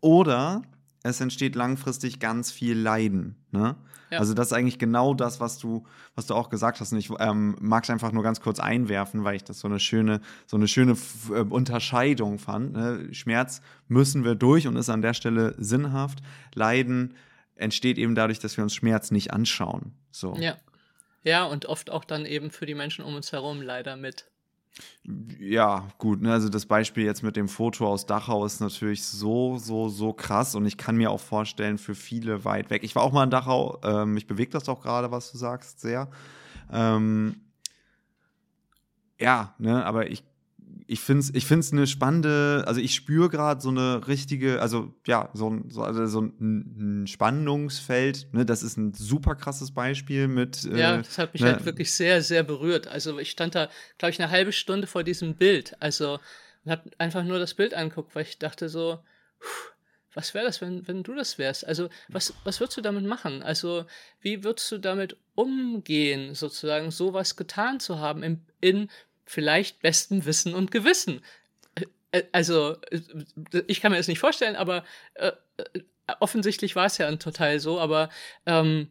oder 0.01 0.63
es 1.03 1.21
entsteht 1.21 1.55
langfristig 1.55 2.19
ganz 2.19 2.51
viel 2.51 2.77
Leiden. 2.77 3.35
Ne? 3.51 3.75
Ja. 4.11 4.19
Also 4.19 4.33
das 4.33 4.47
ist 4.47 4.53
eigentlich 4.53 4.77
genau 4.77 5.13
das, 5.13 5.39
was 5.39 5.57
du, 5.57 5.85
was 6.15 6.27
du 6.27 6.35
auch 6.35 6.49
gesagt 6.49 6.79
hast. 6.79 6.91
Und 6.91 6.99
ich 6.99 7.09
ähm, 7.19 7.55
mag 7.59 7.85
es 7.85 7.89
einfach 7.89 8.11
nur 8.11 8.23
ganz 8.23 8.41
kurz 8.41 8.59
einwerfen, 8.59 9.23
weil 9.23 9.35
ich 9.35 9.43
das 9.43 9.59
so 9.59 9.67
eine 9.67 9.79
schöne, 9.79 10.19
so 10.45 10.57
eine 10.57 10.67
schöne 10.67 10.97
äh, 11.29 11.39
Unterscheidung 11.41 12.37
fand. 12.37 12.73
Ne? 12.73 13.13
Schmerz 13.13 13.61
müssen 13.87 14.23
wir 14.23 14.35
durch 14.35 14.67
und 14.67 14.75
ist 14.75 14.89
an 14.89 15.01
der 15.01 15.13
Stelle 15.13 15.55
sinnhaft. 15.57 16.19
Leiden 16.53 17.15
entsteht 17.55 17.97
eben 17.97 18.13
dadurch, 18.13 18.39
dass 18.39 18.57
wir 18.57 18.63
uns 18.63 18.75
Schmerz 18.75 19.11
nicht 19.11 19.31
anschauen. 19.31 19.93
So. 20.11 20.35
Ja. 20.35 20.57
Ja, 21.23 21.45
und 21.45 21.67
oft 21.67 21.91
auch 21.91 22.03
dann 22.03 22.25
eben 22.25 22.49
für 22.49 22.65
die 22.65 22.73
Menschen 22.73 23.05
um 23.05 23.15
uns 23.15 23.31
herum 23.31 23.61
leider 23.61 23.95
mit. 23.95 24.25
Ja, 25.39 25.87
gut, 25.97 26.21
ne? 26.21 26.31
also 26.31 26.47
das 26.47 26.65
Beispiel 26.65 27.03
jetzt 27.05 27.23
mit 27.23 27.35
dem 27.35 27.49
Foto 27.49 27.87
aus 27.87 28.05
Dachau 28.05 28.45
ist 28.45 28.61
natürlich 28.61 29.03
so, 29.03 29.57
so, 29.57 29.89
so 29.89 30.13
krass 30.13 30.55
und 30.55 30.65
ich 30.65 30.77
kann 30.77 30.95
mir 30.95 31.11
auch 31.11 31.19
vorstellen, 31.19 31.77
für 31.77 31.95
viele 31.95 32.45
weit 32.45 32.69
weg. 32.69 32.83
Ich 32.83 32.95
war 32.95 33.03
auch 33.03 33.11
mal 33.11 33.23
in 33.23 33.31
Dachau, 33.31 33.79
ähm, 33.83 34.13
mich 34.13 34.27
bewegt 34.27 34.53
das 34.53 34.69
auch 34.69 34.81
gerade, 34.81 35.11
was 35.11 35.31
du 35.31 35.37
sagst, 35.37 35.81
sehr. 35.81 36.09
Ähm, 36.71 37.35
ja, 39.19 39.53
ne, 39.57 39.85
aber 39.85 40.09
ich 40.09 40.23
ich 40.91 40.99
finde 40.99 41.21
es 41.21 41.33
ich 41.33 41.45
find's 41.45 41.71
eine 41.71 41.87
spannende, 41.87 42.63
also 42.67 42.81
ich 42.81 42.93
spüre 42.93 43.29
gerade 43.29 43.61
so 43.61 43.69
eine 43.69 44.07
richtige, 44.07 44.61
also 44.61 44.93
ja, 45.07 45.29
so 45.33 45.49
ein, 45.49 45.69
so, 45.69 45.83
also 45.83 46.05
so 46.05 46.21
ein, 46.21 47.05
Spannungsfeld. 47.07 48.27
Ne, 48.33 48.45
das 48.45 48.61
ist 48.61 48.77
ein 48.77 48.93
super 48.93 49.35
krasses 49.35 49.71
Beispiel 49.71 50.27
mit. 50.27 50.65
Äh, 50.65 50.79
ja, 50.79 50.97
das 50.97 51.17
hat 51.17 51.33
mich 51.33 51.41
ne, 51.41 51.53
halt 51.53 51.65
wirklich 51.65 51.93
sehr, 51.93 52.21
sehr 52.21 52.43
berührt. 52.43 52.87
Also 52.87 53.19
ich 53.19 53.31
stand 53.31 53.55
da, 53.55 53.69
glaube 53.97 54.11
ich, 54.11 54.21
eine 54.21 54.31
halbe 54.31 54.51
Stunde 54.51 54.85
vor 54.85 55.03
diesem 55.03 55.35
Bild. 55.35 55.75
Also 55.79 56.19
und 56.65 56.71
habe 56.71 56.91
einfach 56.97 57.23
nur 57.23 57.39
das 57.39 57.53
Bild 57.53 57.73
angeguckt, 57.73 58.13
weil 58.15 58.23
ich 58.23 58.37
dachte 58.37 58.69
so, 58.69 58.99
was 60.13 60.33
wäre 60.33 60.45
das, 60.45 60.61
wenn, 60.61 60.87
wenn 60.87 61.03
du 61.03 61.15
das 61.15 61.37
wärst? 61.37 61.65
Also, 61.65 61.89
was, 62.09 62.33
was 62.43 62.59
würdest 62.59 62.77
du 62.77 62.81
damit 62.81 63.05
machen? 63.05 63.43
Also, 63.43 63.85
wie 64.19 64.43
würdest 64.43 64.69
du 64.71 64.77
damit 64.77 65.15
umgehen, 65.35 66.35
sozusagen 66.35 66.91
sowas 66.91 67.37
getan 67.37 67.79
zu 67.79 67.99
haben 67.99 68.21
in, 68.21 68.45
in 68.59 68.89
vielleicht 69.25 69.81
bestem 69.81 70.25
Wissen 70.25 70.53
und 70.53 70.71
Gewissen. 70.71 71.21
Äh, 71.75 71.85
äh, 72.11 72.23
also, 72.31 72.75
äh, 72.91 73.63
ich 73.67 73.81
kann 73.81 73.91
mir 73.91 73.97
das 73.97 74.07
nicht 74.07 74.19
vorstellen, 74.19 74.55
aber 74.55 74.83
äh, 75.15 75.31
offensichtlich 76.19 76.75
war 76.75 76.85
es 76.85 76.97
ja 76.97 77.07
ein 77.07 77.19
Total 77.19 77.59
so, 77.59 77.79
aber 77.79 78.09
ähm, 78.45 78.89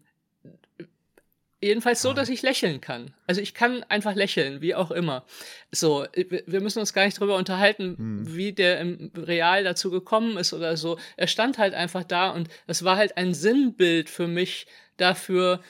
Jedenfalls 1.62 2.00
so, 2.00 2.14
dass 2.14 2.30
ich 2.30 2.40
lächeln 2.40 2.80
kann. 2.80 3.12
Also 3.26 3.42
ich 3.42 3.52
kann 3.52 3.82
einfach 3.90 4.14
lächeln, 4.14 4.62
wie 4.62 4.74
auch 4.74 4.90
immer. 4.90 5.26
So, 5.70 6.06
wir 6.14 6.60
müssen 6.62 6.78
uns 6.78 6.94
gar 6.94 7.04
nicht 7.04 7.20
drüber 7.20 7.36
unterhalten, 7.36 7.96
hm. 7.98 8.34
wie 8.34 8.52
der 8.52 8.80
im 8.80 9.12
Real 9.14 9.62
dazu 9.62 9.90
gekommen 9.90 10.38
ist 10.38 10.54
oder 10.54 10.78
so. 10.78 10.98
Er 11.18 11.26
stand 11.26 11.58
halt 11.58 11.74
einfach 11.74 12.02
da 12.02 12.30
und 12.30 12.48
das 12.66 12.82
war 12.82 12.96
halt 12.96 13.18
ein 13.18 13.34
Sinnbild 13.34 14.08
für 14.08 14.26
mich 14.26 14.68
dafür, 14.96 15.60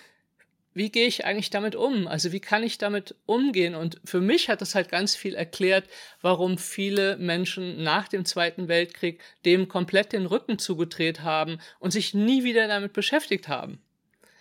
wie 0.73 0.91
gehe 0.91 1.07
ich 1.07 1.25
eigentlich 1.25 1.51
damit 1.51 1.75
um? 1.75 2.07
Also 2.07 2.33
wie 2.33 2.41
kann 2.41 2.63
ich 2.63 2.79
damit 2.79 3.17
umgehen? 3.27 3.75
Und 3.75 4.01
für 4.05 4.21
mich 4.21 4.49
hat 4.49 4.61
das 4.61 4.75
halt 4.75 4.89
ganz 4.89 5.17
viel 5.17 5.35
erklärt, 5.35 5.89
warum 6.21 6.59
viele 6.59 7.17
Menschen 7.17 7.83
nach 7.83 8.09
dem 8.09 8.25
Zweiten 8.25 8.69
Weltkrieg 8.69 9.21
dem 9.45 9.69
komplett 9.69 10.13
den 10.13 10.27
Rücken 10.27 10.59
zugedreht 10.59 11.23
haben 11.23 11.59
und 11.79 11.91
sich 11.91 12.15
nie 12.15 12.45
wieder 12.45 12.69
damit 12.69 12.93
beschäftigt 12.93 13.49
haben. 13.49 13.81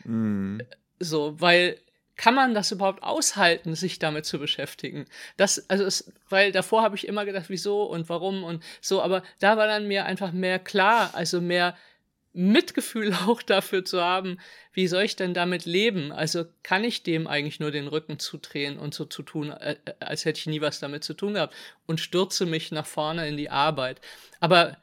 Mhm. 0.03 0.61
So, 0.99 1.39
weil 1.39 1.77
kann 2.19 2.35
man 2.35 2.53
das 2.53 2.73
überhaupt 2.73 3.01
aushalten, 3.01 3.75
sich 3.75 3.97
damit 3.97 4.25
zu 4.25 4.39
beschäftigen? 4.39 5.05
Das, 5.37 5.69
also 5.69 5.85
es, 5.85 6.11
weil 6.27 6.51
davor 6.51 6.81
habe 6.81 6.97
ich 6.97 7.07
immer 7.07 7.23
gedacht, 7.23 7.45
wieso 7.47 7.83
und 7.83 8.09
warum 8.09 8.43
und 8.43 8.61
so, 8.81 9.01
aber 9.01 9.23
da 9.39 9.55
war 9.55 9.67
dann 9.67 9.87
mir 9.87 10.05
einfach 10.05 10.33
mehr 10.33 10.59
klar, 10.59 11.11
also 11.13 11.39
mehr 11.39 11.77
Mitgefühl 12.33 13.13
auch 13.27 13.41
dafür 13.41 13.85
zu 13.85 14.01
haben, 14.01 14.39
wie 14.73 14.87
soll 14.87 15.03
ich 15.03 15.15
denn 15.15 15.33
damit 15.33 15.65
leben? 15.65 16.11
Also 16.11 16.45
kann 16.63 16.83
ich 16.83 17.03
dem 17.03 17.27
eigentlich 17.27 17.59
nur 17.59 17.71
den 17.71 17.87
Rücken 17.87 18.19
zudrehen 18.19 18.77
und 18.77 18.93
so 18.93 19.05
zu 19.05 19.23
tun, 19.23 19.51
äh, 19.51 19.75
äh, 19.85 19.93
als 19.99 20.25
hätte 20.25 20.39
ich 20.39 20.47
nie 20.47 20.61
was 20.61 20.79
damit 20.79 21.03
zu 21.03 21.13
tun 21.13 21.33
gehabt 21.33 21.55
und 21.85 21.99
stürze 21.99 22.45
mich 22.45 22.71
nach 22.71 22.85
vorne 22.85 23.27
in 23.27 23.37
die 23.37 23.49
Arbeit. 23.49 24.01
Aber 24.39 24.77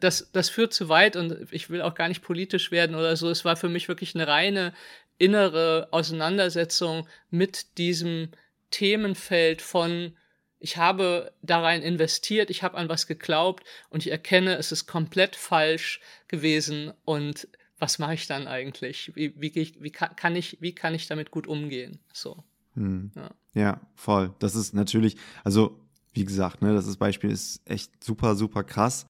das, 0.00 0.30
das 0.32 0.50
führt 0.50 0.74
zu 0.74 0.90
weit 0.90 1.16
und 1.16 1.50
ich 1.52 1.70
will 1.70 1.80
auch 1.80 1.94
gar 1.94 2.08
nicht 2.08 2.22
politisch 2.22 2.70
werden 2.70 2.94
oder 2.94 3.16
so. 3.16 3.30
Es 3.30 3.46
war 3.46 3.56
für 3.56 3.70
mich 3.70 3.88
wirklich 3.88 4.14
eine 4.14 4.26
reine 4.26 4.74
innere 5.16 5.88
Auseinandersetzung 5.90 7.08
mit 7.30 7.78
diesem 7.78 8.30
Themenfeld 8.70 9.62
von 9.62 10.16
ich 10.60 10.76
habe 10.76 11.32
da 11.42 11.60
rein 11.60 11.82
investiert, 11.82 12.50
ich 12.50 12.62
habe 12.62 12.76
an 12.76 12.88
was 12.88 13.06
geglaubt 13.06 13.64
und 13.88 14.04
ich 14.04 14.12
erkenne, 14.12 14.56
es 14.56 14.70
ist 14.70 14.86
komplett 14.86 15.34
falsch 15.34 16.00
gewesen 16.28 16.92
und 17.04 17.48
was 17.78 17.98
mache 17.98 18.12
ich 18.14 18.26
dann 18.26 18.46
eigentlich? 18.46 19.10
Wie, 19.14 19.32
wie, 19.40 19.54
wie, 19.54 19.90
kann, 19.90 20.36
ich, 20.36 20.58
wie 20.60 20.74
kann 20.74 20.94
ich 20.94 21.06
damit 21.06 21.30
gut 21.30 21.46
umgehen? 21.46 21.98
So. 22.12 22.44
Hm. 22.74 23.10
Ja. 23.16 23.30
ja. 23.54 23.80
voll. 23.94 24.34
Das 24.38 24.54
ist 24.54 24.74
natürlich, 24.74 25.16
also 25.44 25.80
wie 26.12 26.26
gesagt, 26.26 26.60
ne, 26.60 26.74
das 26.74 26.94
Beispiel 26.98 27.30
ist 27.30 27.62
echt 27.64 28.04
super, 28.04 28.36
super 28.36 28.62
krass. 28.62 29.06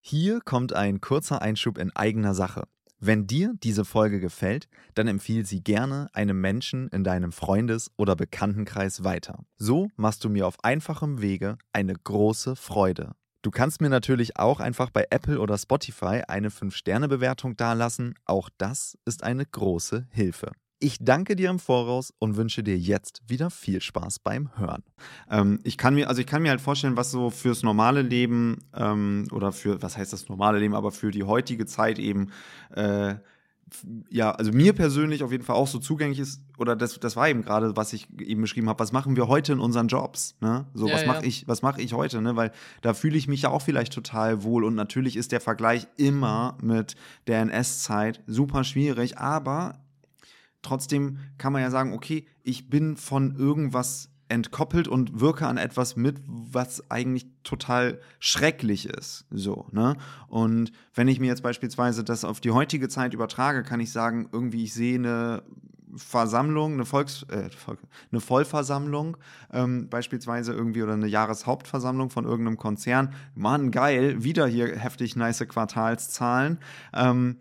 Hier 0.00 0.40
kommt 0.40 0.72
ein 0.72 1.00
kurzer 1.00 1.40
Einschub 1.40 1.78
in 1.78 1.94
eigener 1.94 2.34
Sache. 2.34 2.64
Wenn 3.00 3.26
dir 3.26 3.54
diese 3.62 3.84
Folge 3.84 4.20
gefällt, 4.20 4.68
dann 4.94 5.08
empfiehl 5.08 5.44
sie 5.44 5.62
gerne 5.62 6.08
einem 6.12 6.40
Menschen 6.40 6.88
in 6.88 7.04
deinem 7.04 7.32
Freundes- 7.32 7.90
oder 7.96 8.16
Bekanntenkreis 8.16 9.04
weiter. 9.04 9.44
So 9.56 9.88
machst 9.96 10.24
du 10.24 10.30
mir 10.30 10.46
auf 10.46 10.62
einfachem 10.62 11.20
Wege 11.20 11.58
eine 11.72 11.94
große 11.94 12.56
Freude. 12.56 13.14
Du 13.42 13.50
kannst 13.50 13.82
mir 13.82 13.90
natürlich 13.90 14.38
auch 14.38 14.58
einfach 14.58 14.88
bei 14.88 15.06
Apple 15.10 15.38
oder 15.38 15.58
Spotify 15.58 16.22
eine 16.26 16.48
5-Sterne-Bewertung 16.48 17.56
dalassen. 17.56 18.14
Auch 18.24 18.48
das 18.56 18.96
ist 19.04 19.22
eine 19.22 19.44
große 19.44 20.06
Hilfe. 20.10 20.52
Ich 20.80 20.98
danke 21.00 21.36
dir 21.36 21.50
im 21.50 21.58
Voraus 21.58 22.12
und 22.18 22.36
wünsche 22.36 22.62
dir 22.62 22.76
jetzt 22.76 23.22
wieder 23.26 23.50
viel 23.50 23.80
Spaß 23.80 24.18
beim 24.18 24.50
Hören. 24.56 24.82
Ähm, 25.30 25.60
ich 25.62 25.78
kann 25.78 25.94
mir, 25.94 26.08
also 26.08 26.20
ich 26.20 26.26
kann 26.26 26.42
mir 26.42 26.50
halt 26.50 26.60
vorstellen, 26.60 26.96
was 26.96 27.10
so 27.10 27.30
fürs 27.30 27.62
normale 27.62 28.02
Leben 28.02 28.58
ähm, 28.74 29.26
oder 29.32 29.52
für, 29.52 29.80
was 29.82 29.96
heißt 29.96 30.12
das 30.12 30.28
normale 30.28 30.58
Leben, 30.58 30.74
aber 30.74 30.90
für 30.92 31.10
die 31.10 31.22
heutige 31.22 31.64
Zeit 31.66 31.98
eben, 31.98 32.30
äh, 32.74 33.14
ja, 34.10 34.30
also 34.32 34.52
mir 34.52 34.72
persönlich 34.72 35.22
auf 35.22 35.32
jeden 35.32 35.42
Fall 35.42 35.56
auch 35.56 35.66
so 35.66 35.78
zugänglich 35.78 36.18
ist, 36.18 36.42
oder 36.58 36.76
das, 36.76 37.00
das 37.00 37.16
war 37.16 37.28
eben 37.28 37.42
gerade, 37.42 37.76
was 37.76 37.92
ich 37.92 38.08
eben 38.20 38.42
beschrieben 38.42 38.68
habe, 38.68 38.78
was 38.78 38.92
machen 38.92 39.16
wir 39.16 39.26
heute 39.26 39.52
in 39.52 39.60
unseren 39.60 39.88
Jobs, 39.88 40.36
ne? 40.40 40.66
So, 40.74 40.86
ja, 40.86 40.94
was 40.94 41.06
mache 41.06 41.22
ja. 41.22 41.28
ich, 41.28 41.48
was 41.48 41.62
mache 41.62 41.80
ich 41.80 41.94
heute, 41.94 42.20
ne? 42.20 42.36
Weil 42.36 42.52
da 42.82 42.94
fühle 42.94 43.16
ich 43.16 43.26
mich 43.26 43.42
ja 43.42 43.50
auch 43.50 43.62
vielleicht 43.62 43.92
total 43.92 44.42
wohl 44.42 44.64
und 44.64 44.74
natürlich 44.74 45.16
ist 45.16 45.32
der 45.32 45.40
Vergleich 45.40 45.86
immer 45.96 46.58
mit 46.62 46.94
der 47.26 47.40
NS-Zeit 47.40 48.22
super 48.26 48.64
schwierig, 48.64 49.18
aber 49.18 49.83
trotzdem 50.64 51.18
kann 51.38 51.52
man 51.52 51.62
ja 51.62 51.70
sagen, 51.70 51.92
okay, 51.92 52.26
ich 52.42 52.68
bin 52.68 52.96
von 52.96 53.36
irgendwas 53.36 54.10
entkoppelt 54.28 54.88
und 54.88 55.20
wirke 55.20 55.46
an 55.46 55.58
etwas 55.58 55.96
mit, 55.96 56.20
was 56.26 56.90
eigentlich 56.90 57.26
total 57.42 58.00
schrecklich 58.18 58.88
ist. 58.88 59.26
So, 59.30 59.66
ne? 59.70 59.96
Und 60.28 60.72
wenn 60.94 61.08
ich 61.08 61.20
mir 61.20 61.26
jetzt 61.26 61.42
beispielsweise 61.42 62.04
das 62.04 62.24
auf 62.24 62.40
die 62.40 62.50
heutige 62.50 62.88
Zeit 62.88 63.14
übertrage, 63.14 63.62
kann 63.62 63.80
ich 63.80 63.92
sagen, 63.92 64.28
irgendwie 64.32 64.64
ich 64.64 64.74
sehe 64.74 64.96
eine 64.98 65.42
Versammlung, 65.96 66.72
eine 66.72 66.84
Volks, 66.84 67.24
äh, 67.30 67.48
eine 68.10 68.20
Vollversammlung, 68.20 69.16
ähm, 69.52 69.88
beispielsweise 69.88 70.52
irgendwie 70.52 70.82
oder 70.82 70.94
eine 70.94 71.06
Jahreshauptversammlung 71.06 72.10
von 72.10 72.24
irgendeinem 72.24 72.56
Konzern. 72.56 73.14
Mann, 73.34 73.70
geil, 73.70 74.24
wieder 74.24 74.46
hier 74.46 74.76
heftig 74.76 75.16
nice 75.16 75.46
Quartalszahlen. 75.46 76.58
Ähm, 76.92 77.36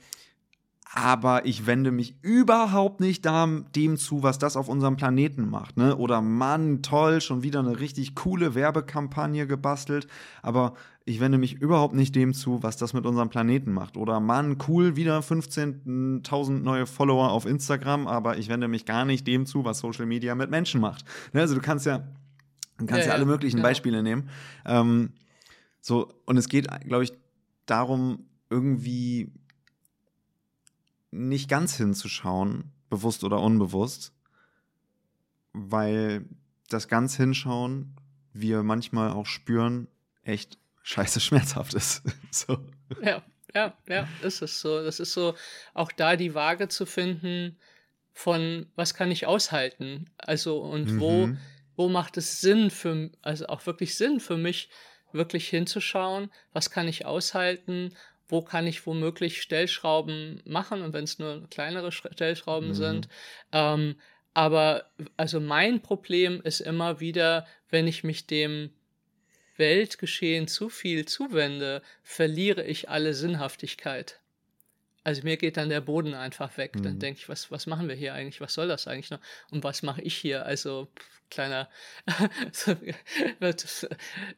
aber 0.96 1.46
ich 1.48 1.66
wende 1.66 1.92
mich 1.92 2.16
überhaupt 2.22 3.00
nicht 3.00 3.26
dem 3.26 3.98
zu, 3.98 4.22
was 4.22 4.38
das 4.38 4.56
auf 4.56 4.70
unserem 4.70 4.96
Planeten 4.96 5.50
macht. 5.50 5.76
Ne? 5.76 5.96
Oder 5.96 6.22
Mann, 6.22 6.84
toll, 6.84 7.20
schon 7.20 7.42
wieder 7.42 7.60
eine 7.60 7.80
richtig 7.80 8.14
coole 8.14 8.54
Werbekampagne 8.54 9.48
gebastelt, 9.48 10.08
aber 10.44 10.76
ich 11.06 11.20
wende 11.20 11.40
mich 11.40 11.56
überhaupt 11.56 11.96
nicht 11.96 12.16
dem 12.16 12.36
zu, 12.36 12.62
was 12.62 12.78
das 12.78 12.94
mit 12.94 13.08
unserem 13.08 13.30
Planeten 13.30 13.74
macht. 13.74 13.98
Oder 13.98 14.20
Mann, 14.20 14.58
cool, 14.68 14.96
wieder 14.96 15.20
15.000 15.20 16.60
neue 16.60 16.86
Follower 16.86 17.32
auf 17.32 17.48
Instagram, 17.48 18.06
aber 18.06 18.38
ich 18.38 18.48
wende 18.48 18.68
mich 18.68 18.86
gar 18.86 19.04
nicht 19.04 19.26
dem 19.26 19.48
zu, 19.48 19.66
was 19.66 19.80
Social 19.80 20.06
Media 20.06 20.36
mit 20.36 20.52
Menschen 20.52 20.80
macht. 20.80 21.06
Ne? 21.34 21.42
Also 21.42 21.56
du 21.56 21.62
kannst 21.62 21.88
ja, 21.88 22.08
du 22.78 22.86
kannst 22.86 23.06
ja, 23.06 23.08
ja 23.08 23.14
alle 23.14 23.26
möglichen 23.26 23.58
ja. 23.58 23.64
Beispiele 23.64 24.04
nehmen. 24.04 24.30
Ähm, 24.64 25.10
so, 25.82 26.14
und 26.26 26.38
es 26.38 26.48
geht, 26.48 26.68
glaube 26.86 27.04
ich, 27.04 27.14
darum, 27.66 28.28
irgendwie 28.52 29.32
nicht 31.14 31.50
ganz 31.50 31.78
hinzuschauen, 31.78 32.72
bewusst 32.90 33.24
oder 33.24 33.40
unbewusst, 33.40 34.14
weil 35.54 36.26
das 36.70 36.88
ganz 36.88 37.16
hinschauen 37.16 37.96
wir 38.34 38.64
manchmal 38.64 39.12
auch 39.12 39.28
spüren, 39.28 39.88
echt 40.24 40.58
scheiße 40.82 41.20
schmerzhaft 41.20 41.76
ist. 41.76 42.02
so. 42.32 42.58
Ja, 43.02 43.24
ja, 43.54 43.78
ja, 43.88 44.08
ist 44.24 44.42
es 44.42 44.60
so. 44.60 44.84
Das 44.84 45.00
ist 45.00 45.14
so, 45.14 45.36
auch 45.76 45.92
da 45.92 46.16
die 46.16 46.34
Waage 46.34 46.68
zu 46.68 46.86
finden 46.86 47.58
von, 48.12 48.66
was 48.76 48.96
kann 48.96 49.12
ich 49.12 49.28
aushalten? 49.28 50.10
Also, 50.18 50.60
und 50.60 50.94
mhm. 50.94 51.00
wo, 51.00 51.30
wo 51.76 51.90
macht 51.90 52.18
es 52.18 52.42
Sinn 52.42 52.72
für, 52.72 53.12
also 53.22 53.48
auch 53.48 53.66
wirklich 53.68 53.96
Sinn 53.96 54.20
für 54.20 54.38
mich, 54.38 54.70
wirklich 55.12 55.48
hinzuschauen, 55.48 56.32
was 56.54 56.72
kann 56.72 56.88
ich 56.88 57.06
aushalten 57.06 57.94
wo 58.28 58.42
kann 58.42 58.68
ich 58.68 58.86
womöglich 58.86 59.42
Stellschrauben 59.42 60.42
machen 60.46 60.82
und 60.82 60.94
wenn 60.94 61.04
es 61.04 61.20
nur 61.20 61.48
kleinere 61.50 61.92
Stellschrauben 61.92 62.70
mhm. 62.70 62.74
sind. 62.74 63.08
Ähm, 63.52 63.96
aber 64.34 64.86
also 65.18 65.40
mein 65.40 65.82
Problem 65.82 66.42
ist 66.44 66.60
immer 66.60 67.00
wieder, 67.00 67.46
wenn 67.70 67.88
ich 67.88 68.04
mich 68.04 68.26
dem 68.26 68.72
Weltgeschehen 69.58 70.48
zu 70.48 70.70
viel 70.70 71.06
zuwende, 71.06 71.82
verliere 72.02 72.64
ich 72.64 72.90
alle 72.90 73.14
Sinnhaftigkeit. 73.14 74.20
Also 75.04 75.24
mir 75.24 75.38
geht 75.38 75.58
dann 75.58 75.70
der 75.70 75.82
Boden 75.82 76.14
einfach 76.14 76.58
weg. 76.58 76.76
Mhm. 76.76 76.84
Dann 76.84 77.00
denke 77.00 77.20
ich, 77.20 77.30
was, 77.30 77.52
was 77.52 77.68
machen 77.68 77.88
wir 77.88 77.96
hier 77.96 78.14
eigentlich? 78.14 78.42
Was 78.42 78.54
soll 78.54 78.68
das 78.68 78.88
eigentlich 78.88 79.12
noch? 79.12 79.20
Und 79.52 79.64
was 79.64 79.84
mache 79.84 80.02
ich 80.02 80.16
hier? 80.16 80.46
Also 80.46 80.88
kleiner. 81.30 81.70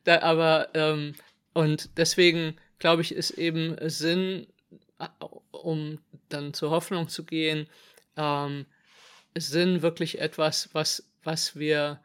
da, 0.04 0.22
aber 0.22 0.70
ähm, 0.74 1.14
und 1.54 1.98
deswegen 1.98 2.58
glaube 2.80 3.02
ich, 3.02 3.14
ist 3.14 3.32
eben 3.32 3.76
Sinn, 3.90 4.48
um 5.52 6.00
dann 6.30 6.54
zur 6.54 6.72
Hoffnung 6.72 7.10
zu 7.10 7.24
gehen, 7.24 7.68
ähm, 8.18 8.66
Sinn 9.38 9.82
wirklich 9.82 10.20
etwas, 10.20 10.70
was, 10.74 11.10
was 11.24 11.58
wir 11.58 12.00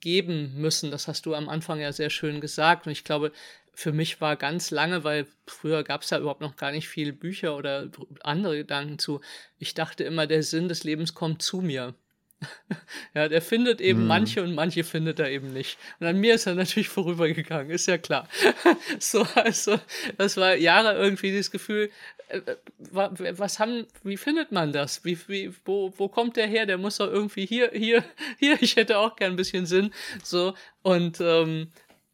geben 0.00 0.54
müssen. 0.60 0.90
Das 0.90 1.08
hast 1.08 1.26
du 1.26 1.34
am 1.34 1.48
Anfang 1.48 1.80
ja 1.80 1.92
sehr 1.92 2.10
schön 2.10 2.40
gesagt. 2.40 2.86
Und 2.86 2.92
ich 2.92 3.04
glaube, 3.04 3.32
für 3.72 3.92
mich 3.92 4.20
war 4.20 4.36
ganz 4.36 4.70
lange, 4.70 5.04
weil 5.04 5.26
früher 5.46 5.84
gab 5.84 6.02
es 6.02 6.10
ja 6.10 6.18
überhaupt 6.18 6.40
noch 6.40 6.56
gar 6.56 6.72
nicht 6.72 6.88
viele 6.88 7.12
Bücher 7.12 7.56
oder 7.56 7.90
andere 8.22 8.56
Gedanken 8.56 8.98
zu. 8.98 9.20
Ich 9.58 9.74
dachte 9.74 10.02
immer, 10.04 10.26
der 10.26 10.42
Sinn 10.42 10.68
des 10.68 10.84
Lebens 10.84 11.14
kommt 11.14 11.42
zu 11.42 11.60
mir. 11.60 11.94
ja, 13.14 13.28
der 13.28 13.40
findet 13.40 13.80
eben 13.80 14.02
mhm. 14.02 14.06
manche 14.06 14.42
und 14.42 14.54
manche 14.54 14.84
findet 14.84 15.18
er 15.18 15.30
eben 15.30 15.52
nicht. 15.52 15.78
Und 16.00 16.06
an 16.06 16.18
mir 16.18 16.34
ist 16.34 16.46
er 16.46 16.54
natürlich 16.54 16.88
vorübergegangen, 16.90 17.70
ist 17.70 17.86
ja 17.86 17.98
klar. 17.98 18.28
so, 18.98 19.26
also, 19.34 19.78
das 20.18 20.36
war 20.36 20.54
Jahre 20.56 20.94
irgendwie 20.94 21.36
das 21.36 21.50
Gefühl, 21.50 21.90
äh 22.28 22.40
was 22.78 23.58
haben, 23.58 23.86
wie 24.02 24.16
findet 24.16 24.52
man 24.52 24.72
das? 24.72 25.04
Wie, 25.04 25.16
wie, 25.28 25.52
wo, 25.64 25.92
wo 25.96 26.08
kommt 26.08 26.36
der 26.36 26.46
her? 26.46 26.66
Der 26.66 26.76
muss 26.76 26.98
doch 26.98 27.10
irgendwie 27.10 27.46
hier, 27.46 27.70
hier, 27.72 28.04
hier, 28.38 28.60
ich 28.60 28.76
hätte 28.76 28.98
auch 28.98 29.16
gern 29.16 29.32
ein 29.32 29.36
bisschen 29.36 29.64
Sinn. 29.64 29.92
So, 30.22 30.54
und 30.82 31.20
ähm, 31.20 31.70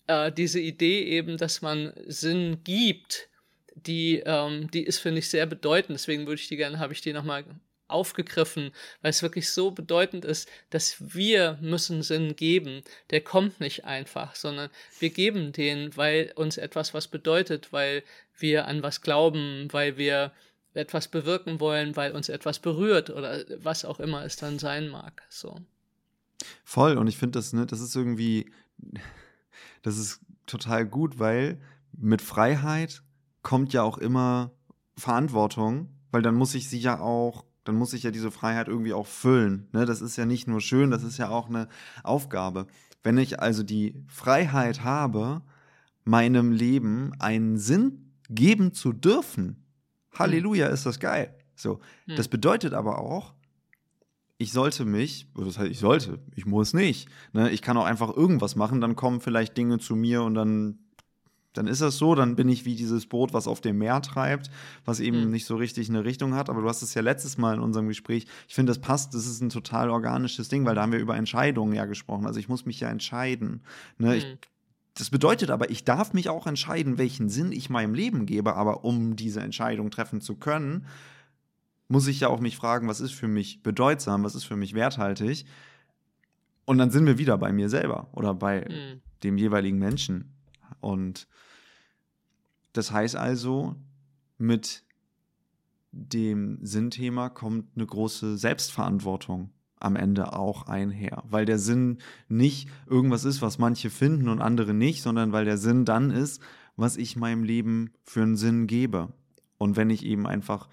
äh, 0.07 0.31
diese 0.31 0.61
Idee 0.61 1.05
eben, 1.05 1.37
dass 1.37 1.63
man 1.63 1.93
Sinn 2.07 2.59
gibt, 2.64 3.29
die, 3.75 4.23
ähm, 4.25 4.70
die 4.70 4.85
ist, 4.85 4.99
finde 4.99 5.20
ich, 5.20 5.31
sehr 5.31 5.47
bedeutend. 5.47 5.99
Deswegen 5.99 6.27
würde 6.27 6.41
ich 6.41 6.49
die 6.49 6.57
gerne, 6.57 6.79
habe 6.79 6.93
ich 6.93 7.01
die 7.01 7.12
nochmal 7.12 7.45
aufgegriffen, 7.93 8.72
weil 9.01 9.11
es 9.11 9.22
wirklich 9.22 9.51
so 9.51 9.70
bedeutend 9.70 10.24
ist, 10.24 10.49
dass 10.70 10.97
wir 11.14 11.59
müssen 11.61 12.03
Sinn 12.03 12.36
geben. 12.36 12.82
Der 13.11 13.20
kommt 13.20 13.61
nicht 13.61 13.84
einfach, 13.84 14.34
sondern 14.34 14.70
wir 14.99 15.11
geben 15.11 15.53
den, 15.53 15.97
weil 15.97 16.32
uns 16.34 16.57
etwas 16.57 16.95
was 16.95 17.09
bedeutet, 17.09 17.72
weil 17.72 18.03
wir 18.38 18.66
an 18.66 18.82
was 18.82 19.01
glauben, 19.01 19.68
weil 19.72 19.97
wir 19.97 20.32
etwas 20.74 21.09
bewirken 21.09 21.61
wollen, 21.61 21.97
weil 21.97 22.12
uns 22.12 22.28
etwas 22.28 22.59
berührt 22.59 23.11
oder 23.11 23.45
was 23.59 23.84
auch 23.84 24.01
immer 24.01 24.24
es 24.24 24.36
dann 24.36 24.59
sein 24.59 24.88
mag. 24.88 25.22
So. 25.28 25.61
Voll, 26.64 26.97
und 26.97 27.07
ich 27.07 27.18
finde 27.18 27.38
das, 27.38 27.53
ne, 27.53 27.66
das 27.66 27.80
ist 27.80 27.95
irgendwie, 27.95 28.51
das 29.82 29.99
ist 29.99 30.20
total 30.47 30.86
gut, 30.86 31.18
weil 31.18 31.61
mit 31.93 32.22
Freiheit 32.22 33.03
kommt 33.43 33.72
ja 33.72 33.82
auch 33.82 33.99
immer 33.99 34.53
Verantwortung, 34.97 35.88
weil 36.11 36.22
dann 36.22 36.34
muss 36.34 36.55
ich 36.55 36.68
sie 36.68 36.78
ja 36.78 37.01
auch, 37.01 37.45
dann 37.65 37.77
muss 37.77 37.93
ich 37.93 38.03
ja 38.03 38.11
diese 38.11 38.31
Freiheit 38.31 38.69
irgendwie 38.69 38.93
auch 38.93 39.07
füllen. 39.07 39.69
Ne? 39.73 39.87
Das 39.87 40.01
ist 40.01 40.17
ja 40.17 40.27
nicht 40.27 40.49
nur 40.49 40.61
schön, 40.61 40.91
das 40.91 41.03
ist 41.03 41.19
ja 41.19 41.29
auch 41.29 41.49
eine 41.49 41.69
Aufgabe. 42.03 42.67
Wenn 43.03 43.19
ich 43.19 43.41
also 43.41 43.63
die 43.63 43.95
Freiheit 44.09 44.85
habe, 44.85 45.43
meinem 46.05 46.53
Leben 46.53 47.13
einen 47.19 47.59
Sinn 47.59 48.13
geben 48.29 48.73
zu 48.73 48.93
dürfen, 48.93 49.65
Halleluja, 50.13 50.67
ist 50.69 50.87
das 50.87 51.01
geil. 51.01 51.35
So, 51.55 51.81
hm. 52.07 52.17
das 52.17 52.29
bedeutet 52.29 52.75
aber 52.75 52.99
auch, 52.99 53.35
ich 54.39 54.53
sollte 54.53 54.85
mich, 54.85 55.29
das 55.37 55.59
heißt, 55.59 55.71
ich 55.71 55.79
sollte, 55.79 56.19
ich 56.35 56.47
muss 56.47 56.75
nicht. 56.75 57.09
Ne? 57.33 57.51
Ich 57.51 57.63
kann 57.63 57.77
auch 57.77 57.85
einfach 57.85 58.15
irgendwas 58.15 58.57
machen, 58.57 58.81
dann 58.81 58.97
kommen 58.97 59.21
vielleicht 59.21 59.57
Dinge 59.57 59.79
zu 59.79 59.95
mir 59.95 60.23
und 60.23 60.35
dann, 60.35 60.81
dann 61.53 61.66
ist 61.66 61.82
das 61.82 61.98
so, 61.98 62.14
dann 62.14 62.34
bin 62.34 62.48
ich 62.48 62.64
wie 62.64 62.74
dieses 62.74 63.07
Boot, 63.07 63.34
was 63.34 63.46
auf 63.46 63.61
dem 63.61 63.78
Meer 63.78 64.00
treibt, 64.00 64.50
was 64.84 65.00
eben 65.00 65.24
mhm. 65.24 65.30
nicht 65.30 65.44
so 65.44 65.57
richtig 65.57 65.88
eine 65.88 66.05
Richtung 66.05 66.34
hat. 66.34 66.48
Aber 66.48 66.62
du 66.62 66.68
hast 66.68 66.82
es 66.82 66.94
ja 66.94 67.03
letztes 67.03 67.36
Mal 67.36 67.55
in 67.55 67.61
unserem 67.61 67.88
Gespräch, 67.88 68.26
ich 68.48 68.55
finde, 68.55 68.70
das 68.70 68.80
passt, 68.80 69.14
das 69.14 69.26
ist 69.26 69.40
ein 69.42 69.50
total 69.50 69.90
organisches 69.90 70.48
Ding, 70.48 70.64
weil 70.64 70.74
da 70.74 70.82
haben 70.82 70.92
wir 70.92 70.98
über 70.98 71.16
Entscheidungen 71.16 71.74
ja 71.74 71.84
gesprochen. 71.84 72.26
Also 72.26 72.40
ich 72.40 72.48
muss 72.48 72.64
mich 72.64 72.80
ja 72.80 72.88
entscheiden. 72.88 73.62
Ne? 73.98 74.09
Mhm. 74.09 74.14
Ich, 74.14 74.38
das 74.94 75.11
bedeutet 75.11 75.50
aber, 75.50 75.70
ich 75.70 75.84
darf 75.84 76.12
mich 76.14 76.28
auch 76.28 76.46
entscheiden, 76.46 76.98
welchen 76.98 77.28
Sinn 77.28 77.53
ich 77.53 77.70
meinem 77.70 77.94
Leben 77.94 78.26
gebe, 78.26 78.55
aber 78.55 78.84
um 78.84 79.16
diese 79.16 79.40
Entscheidung 79.40 79.90
treffen 79.90 80.20
zu 80.20 80.36
können, 80.36 80.86
muss 81.88 82.07
ich 82.07 82.20
ja 82.20 82.28
auch 82.28 82.40
mich 82.40 82.57
fragen, 82.57 82.88
was 82.88 83.00
ist 83.00 83.12
für 83.12 83.28
mich 83.28 83.62
bedeutsam, 83.62 84.24
was 84.24 84.34
ist 84.34 84.44
für 84.44 84.57
mich 84.57 84.74
werthaltig. 84.74 85.44
Und 86.64 86.78
dann 86.78 86.90
sind 86.90 87.07
wir 87.07 87.18
wieder 87.18 87.36
bei 87.36 87.53
mir 87.53 87.68
selber 87.68 88.09
oder 88.12 88.34
bei 88.34 88.66
mhm. 88.68 89.00
dem 89.22 89.36
jeweiligen 89.36 89.78
Menschen. 89.78 90.32
Und 90.81 91.29
das 92.73 92.91
heißt 92.93 93.16
also, 93.16 93.77
mit 94.39 94.85
dem 95.93 96.59
Sinnthema 96.62 97.29
kommt 97.29 97.77
eine 97.77 97.87
große 97.87 98.39
Selbstverantwortung 98.39 99.51
am 99.79 99.97
Ende 99.97 100.33
auch 100.33 100.68
einher, 100.68 101.23
weil 101.29 101.45
der 101.45 101.59
Sinn 101.59 101.99
nicht 102.29 102.68
irgendwas 102.87 103.25
ist, 103.25 103.43
was 103.43 103.59
manche 103.59 103.91
finden 103.91 104.29
und 104.29 104.41
andere 104.41 104.75
nicht, 104.75 105.03
sondern 105.03 105.33
weil 105.33 105.45
der 105.45 105.59
Sinn 105.59 105.85
dann 105.85 106.11
ist, 106.11 106.41
was 106.77 106.97
ich 106.97 107.16
meinem 107.16 107.45
Leben 107.45 107.91
für 108.05 108.23
einen 108.23 108.37
Sinn 108.37 108.66
gebe. 108.66 109.12
Und 109.59 109.77
wenn 109.77 109.91
ich 109.91 110.05
eben 110.05 110.27
einfach 110.27 110.68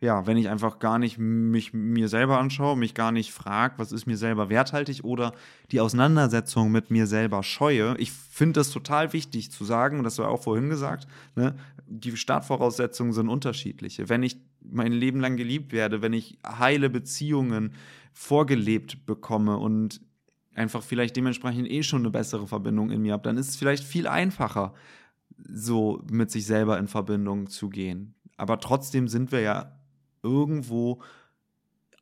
ja, 0.00 0.26
wenn 0.26 0.36
ich 0.36 0.48
einfach 0.50 0.78
gar 0.78 0.98
nicht 0.98 1.16
mich 1.16 1.72
mir 1.72 2.08
selber 2.08 2.38
anschaue, 2.38 2.76
mich 2.76 2.92
gar 2.92 3.12
nicht 3.12 3.32
frage, 3.32 3.74
was 3.78 3.92
ist 3.92 4.06
mir 4.06 4.18
selber 4.18 4.50
werthaltig 4.50 5.04
oder 5.04 5.32
die 5.72 5.80
Auseinandersetzung 5.80 6.70
mit 6.70 6.90
mir 6.90 7.06
selber 7.06 7.42
scheue. 7.42 7.96
Ich 7.98 8.12
finde 8.12 8.60
das 8.60 8.70
total 8.70 9.14
wichtig 9.14 9.50
zu 9.50 9.64
sagen, 9.64 9.98
und 9.98 10.04
das 10.04 10.18
war 10.18 10.28
auch 10.28 10.42
vorhin 10.42 10.68
gesagt, 10.68 11.06
ne, 11.34 11.56
die 11.86 12.14
Startvoraussetzungen 12.14 13.14
sind 13.14 13.30
unterschiedliche. 13.30 14.10
Wenn 14.10 14.22
ich 14.22 14.36
mein 14.60 14.92
Leben 14.92 15.20
lang 15.20 15.36
geliebt 15.36 15.72
werde, 15.72 16.02
wenn 16.02 16.12
ich 16.12 16.38
heile 16.46 16.90
Beziehungen 16.90 17.72
vorgelebt 18.12 19.06
bekomme 19.06 19.56
und 19.56 20.02
einfach 20.54 20.82
vielleicht 20.82 21.16
dementsprechend 21.16 21.70
eh 21.70 21.82
schon 21.82 22.00
eine 22.00 22.10
bessere 22.10 22.46
Verbindung 22.46 22.90
in 22.90 23.00
mir 23.00 23.14
habe, 23.14 23.22
dann 23.22 23.38
ist 23.38 23.48
es 23.48 23.56
vielleicht 23.56 23.84
viel 23.84 24.06
einfacher, 24.06 24.74
so 25.38 26.02
mit 26.10 26.30
sich 26.30 26.44
selber 26.44 26.78
in 26.78 26.88
Verbindung 26.88 27.48
zu 27.48 27.70
gehen. 27.70 28.14
Aber 28.36 28.60
trotzdem 28.60 29.08
sind 29.08 29.32
wir 29.32 29.40
ja 29.40 29.75
irgendwo 30.26 31.02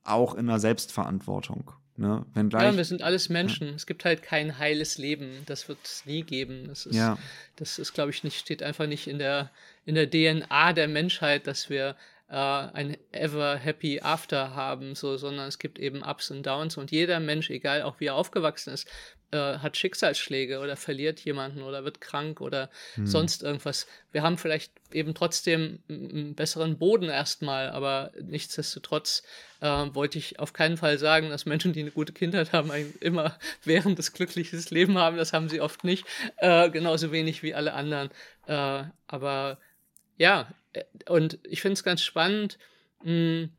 auch 0.02 0.34
in 0.34 0.46
der 0.46 0.58
Selbstverantwortung. 0.58 1.72
Ne? 1.96 2.26
Wenn 2.34 2.48
gleich, 2.48 2.64
ja, 2.64 2.76
wir 2.76 2.84
sind 2.84 3.02
alles 3.02 3.28
Menschen. 3.28 3.68
Ja. 3.68 3.74
Es 3.74 3.86
gibt 3.86 4.04
halt 4.04 4.22
kein 4.22 4.58
heiles 4.58 4.98
Leben. 4.98 5.42
Das 5.46 5.68
wird 5.68 5.78
es 5.84 6.04
nie 6.06 6.22
geben. 6.22 6.64
Das 6.66 6.86
ist, 6.86 6.96
ja. 6.96 7.16
das 7.56 7.78
ist, 7.78 7.92
glaube 7.92 8.10
ich, 8.10 8.24
nicht, 8.24 8.38
steht 8.38 8.62
einfach 8.62 8.86
nicht 8.86 9.06
in 9.06 9.18
der, 9.18 9.50
in 9.84 9.94
der 9.94 10.10
DNA 10.10 10.72
der 10.72 10.88
Menschheit, 10.88 11.46
dass 11.46 11.70
wir 11.70 11.94
äh, 12.28 12.34
ein 12.34 12.96
ever 13.12 13.56
happy 13.56 14.00
after 14.00 14.54
haben, 14.54 14.94
so, 14.94 15.16
sondern 15.16 15.48
es 15.48 15.58
gibt 15.58 15.78
eben 15.78 16.02
Ups 16.02 16.30
und 16.30 16.44
Downs 16.44 16.76
und 16.76 16.90
jeder 16.90 17.20
Mensch, 17.20 17.50
egal 17.50 17.82
auch 17.82 18.00
wie 18.00 18.06
er 18.06 18.14
aufgewachsen 18.14 18.72
ist, 18.72 18.88
äh, 19.34 19.58
hat 19.58 19.76
Schicksalsschläge 19.76 20.60
oder 20.60 20.76
verliert 20.76 21.20
jemanden 21.20 21.62
oder 21.62 21.84
wird 21.84 22.00
krank 22.00 22.40
oder 22.40 22.70
hm. 22.94 23.06
sonst 23.06 23.42
irgendwas. 23.42 23.86
Wir 24.12 24.22
haben 24.22 24.38
vielleicht 24.38 24.72
eben 24.92 25.12
trotzdem 25.14 25.80
einen 25.88 26.34
besseren 26.34 26.78
Boden 26.78 27.08
erstmal, 27.08 27.70
aber 27.70 28.12
nichtsdestotrotz 28.22 29.22
äh, 29.60 29.66
wollte 29.66 30.18
ich 30.18 30.38
auf 30.38 30.52
keinen 30.52 30.76
Fall 30.76 30.98
sagen, 30.98 31.30
dass 31.30 31.46
Menschen, 31.46 31.72
die 31.72 31.80
eine 31.80 31.90
gute 31.90 32.12
Kindheit 32.12 32.52
haben, 32.52 32.70
immer 33.00 33.36
während 33.64 33.98
des 33.98 34.12
glückliches 34.12 34.70
Leben 34.70 34.98
haben. 34.98 35.16
Das 35.16 35.32
haben 35.32 35.48
sie 35.48 35.60
oft 35.60 35.84
nicht, 35.84 36.06
äh, 36.36 36.70
genauso 36.70 37.10
wenig 37.10 37.42
wie 37.42 37.54
alle 37.54 37.74
anderen. 37.74 38.10
Äh, 38.46 38.84
aber 39.08 39.58
ja, 40.16 40.48
und 41.08 41.38
ich 41.44 41.60
finde 41.60 41.74
es 41.74 41.84
ganz 41.84 42.02
spannend. 42.02 42.58
Hm, 43.02 43.50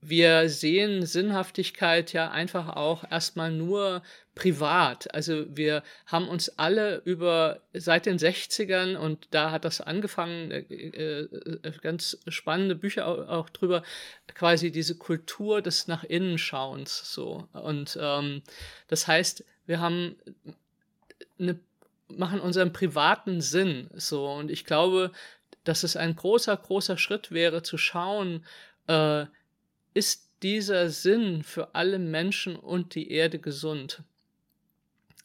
wir 0.00 0.48
sehen 0.48 1.04
Sinnhaftigkeit 1.04 2.12
ja 2.12 2.30
einfach 2.30 2.76
auch 2.76 3.10
erstmal 3.10 3.50
nur 3.50 4.02
privat. 4.36 5.12
Also 5.12 5.44
wir 5.56 5.82
haben 6.06 6.28
uns 6.28 6.50
alle 6.50 7.02
über 7.04 7.60
seit 7.72 8.06
den 8.06 8.16
60ern 8.16 8.96
und 8.96 9.26
da 9.32 9.50
hat 9.50 9.64
das 9.64 9.80
angefangen, 9.80 10.52
äh, 10.52 11.22
äh, 11.22 11.72
ganz 11.82 12.18
spannende 12.28 12.76
Bücher 12.76 13.08
auch, 13.08 13.28
auch, 13.28 13.50
drüber, 13.50 13.82
quasi 14.34 14.70
diese 14.70 14.96
Kultur 14.96 15.62
des 15.62 15.88
nach 15.88 16.04
innen 16.04 16.38
Schauens 16.38 17.12
so. 17.12 17.48
Und 17.52 17.98
ähm, 18.00 18.42
das 18.86 19.08
heißt, 19.08 19.44
wir 19.66 19.80
haben 19.80 20.14
eine, 21.40 21.58
machen 22.06 22.40
unseren 22.40 22.72
privaten 22.72 23.40
Sinn 23.40 23.90
so. 23.94 24.30
Und 24.30 24.52
ich 24.52 24.64
glaube, 24.64 25.10
dass 25.68 25.82
es 25.82 25.96
ein 25.96 26.16
großer, 26.16 26.56
großer 26.56 26.96
Schritt 26.96 27.30
wäre, 27.30 27.62
zu 27.62 27.76
schauen, 27.76 28.46
äh, 28.86 29.26
ist 29.92 30.30
dieser 30.42 30.88
Sinn 30.88 31.42
für 31.42 31.74
alle 31.74 31.98
Menschen 31.98 32.56
und 32.56 32.94
die 32.94 33.12
Erde 33.12 33.38
gesund? 33.38 34.02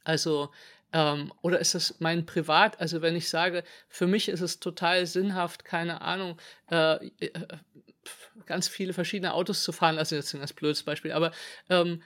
Also, 0.03 0.51
ähm, 0.91 1.31
oder 1.41 1.59
ist 1.59 1.75
das 1.75 2.01
mein 2.01 2.25
Privat? 2.25 2.81
Also, 2.81 3.01
wenn 3.01 3.15
ich 3.15 3.29
sage, 3.29 3.63
für 3.87 4.05
mich 4.05 4.27
ist 4.27 4.41
es 4.41 4.59
total 4.59 5.05
sinnhaft, 5.05 5.63
keine 5.63 6.01
Ahnung, 6.01 6.37
äh, 6.69 7.07
äh, 7.19 7.31
ganz 8.45 8.67
viele 8.67 8.91
verschiedene 8.91 9.33
Autos 9.33 9.63
zu 9.63 9.71
fahren, 9.71 9.97
also 9.97 10.17
jetzt 10.17 10.33
ein 10.33 10.39
ganz 10.39 10.51
blödes 10.51 10.83
Beispiel, 10.83 11.13
aber 11.13 11.31
ähm, 11.69 12.03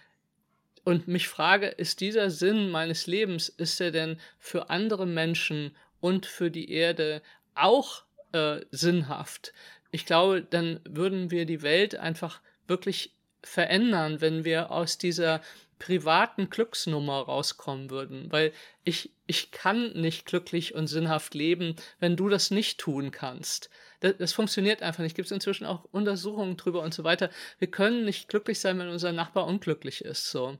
und 0.84 1.08
mich 1.08 1.28
frage, 1.28 1.68
ist 1.70 2.02
dieser 2.02 2.30
Sinn 2.30 2.70
meines 2.70 3.08
Lebens, 3.08 3.50
ist 3.50 3.82
er 3.82 3.90
denn 3.90 4.20
für 4.38 4.70
andere 4.70 5.08
Menschen 5.08 5.76
und 6.00 6.28
für 6.28 6.52
die 6.52 6.72
Erde 6.72 7.24
auch 7.56 8.04
äh, 8.38 8.66
sinnhaft. 8.72 9.54
Ich 9.92 10.06
glaube, 10.06 10.42
dann 10.42 10.80
würden 10.88 11.32
wir 11.32 11.46
die 11.46 11.62
Welt 11.62 11.96
einfach 11.96 12.42
wirklich 12.68 13.14
verändern, 13.42 14.22
wenn 14.22 14.44
wir 14.44 14.72
aus 14.72 14.98
dieser 14.98 15.42
privaten 15.80 16.50
Glücksnummer 16.50 17.20
rauskommen 17.20 17.90
würden, 17.90 18.32
weil 18.32 18.52
ich, 18.84 19.12
ich 19.28 19.52
kann 19.52 19.94
nicht 19.94 20.26
glücklich 20.26 20.74
und 20.74 20.88
sinnhaft 20.88 21.36
leben, 21.36 21.76
wenn 22.00 22.16
du 22.16 22.30
das 22.30 22.52
nicht 22.52 22.80
tun 22.80 23.12
kannst. 23.12 23.70
Das, 24.00 24.18
das 24.18 24.34
funktioniert 24.34 24.82
einfach 24.82 25.04
nicht. 25.04 25.16
Gibt 25.16 25.28
es 25.28 25.32
inzwischen 25.32 25.66
auch 25.66 25.86
Untersuchungen 25.92 26.58
drüber 26.58 26.82
und 26.82 26.94
so 26.94 27.04
weiter. 27.04 27.30
Wir 27.60 27.70
können 27.70 28.06
nicht 28.06 28.28
glücklich 28.28 28.60
sein, 28.60 28.80
wenn 28.80 28.90
unser 28.90 29.12
Nachbar 29.12 29.46
unglücklich 29.46 30.04
ist, 30.04 30.32
so. 30.32 30.58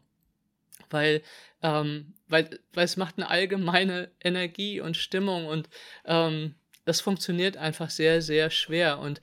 Weil, 0.90 1.24
ähm, 1.64 2.14
weil, 2.28 2.60
weil 2.74 2.86
es 2.86 2.98
macht 2.98 3.18
eine 3.18 3.30
allgemeine 3.30 4.12
Energie 4.24 4.80
und 4.80 4.96
Stimmung 4.96 5.48
und 5.48 5.68
ähm, 6.06 6.56
das 6.88 7.02
funktioniert 7.02 7.58
einfach 7.58 7.90
sehr, 7.90 8.22
sehr 8.22 8.50
schwer. 8.50 9.00
Und 9.00 9.20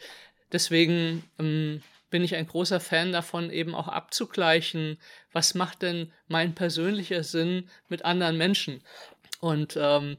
deswegen 0.52 1.24
ähm, 1.38 1.82
bin 2.10 2.22
ich 2.22 2.36
ein 2.36 2.46
großer 2.46 2.78
Fan 2.78 3.10
davon, 3.10 3.50
eben 3.50 3.74
auch 3.74 3.88
abzugleichen, 3.88 4.98
was 5.32 5.54
macht 5.54 5.80
denn 5.80 6.12
mein 6.28 6.54
persönlicher 6.54 7.24
Sinn 7.24 7.70
mit 7.88 8.04
anderen 8.04 8.36
Menschen. 8.36 8.82
Und 9.40 9.78
ähm, 9.80 10.18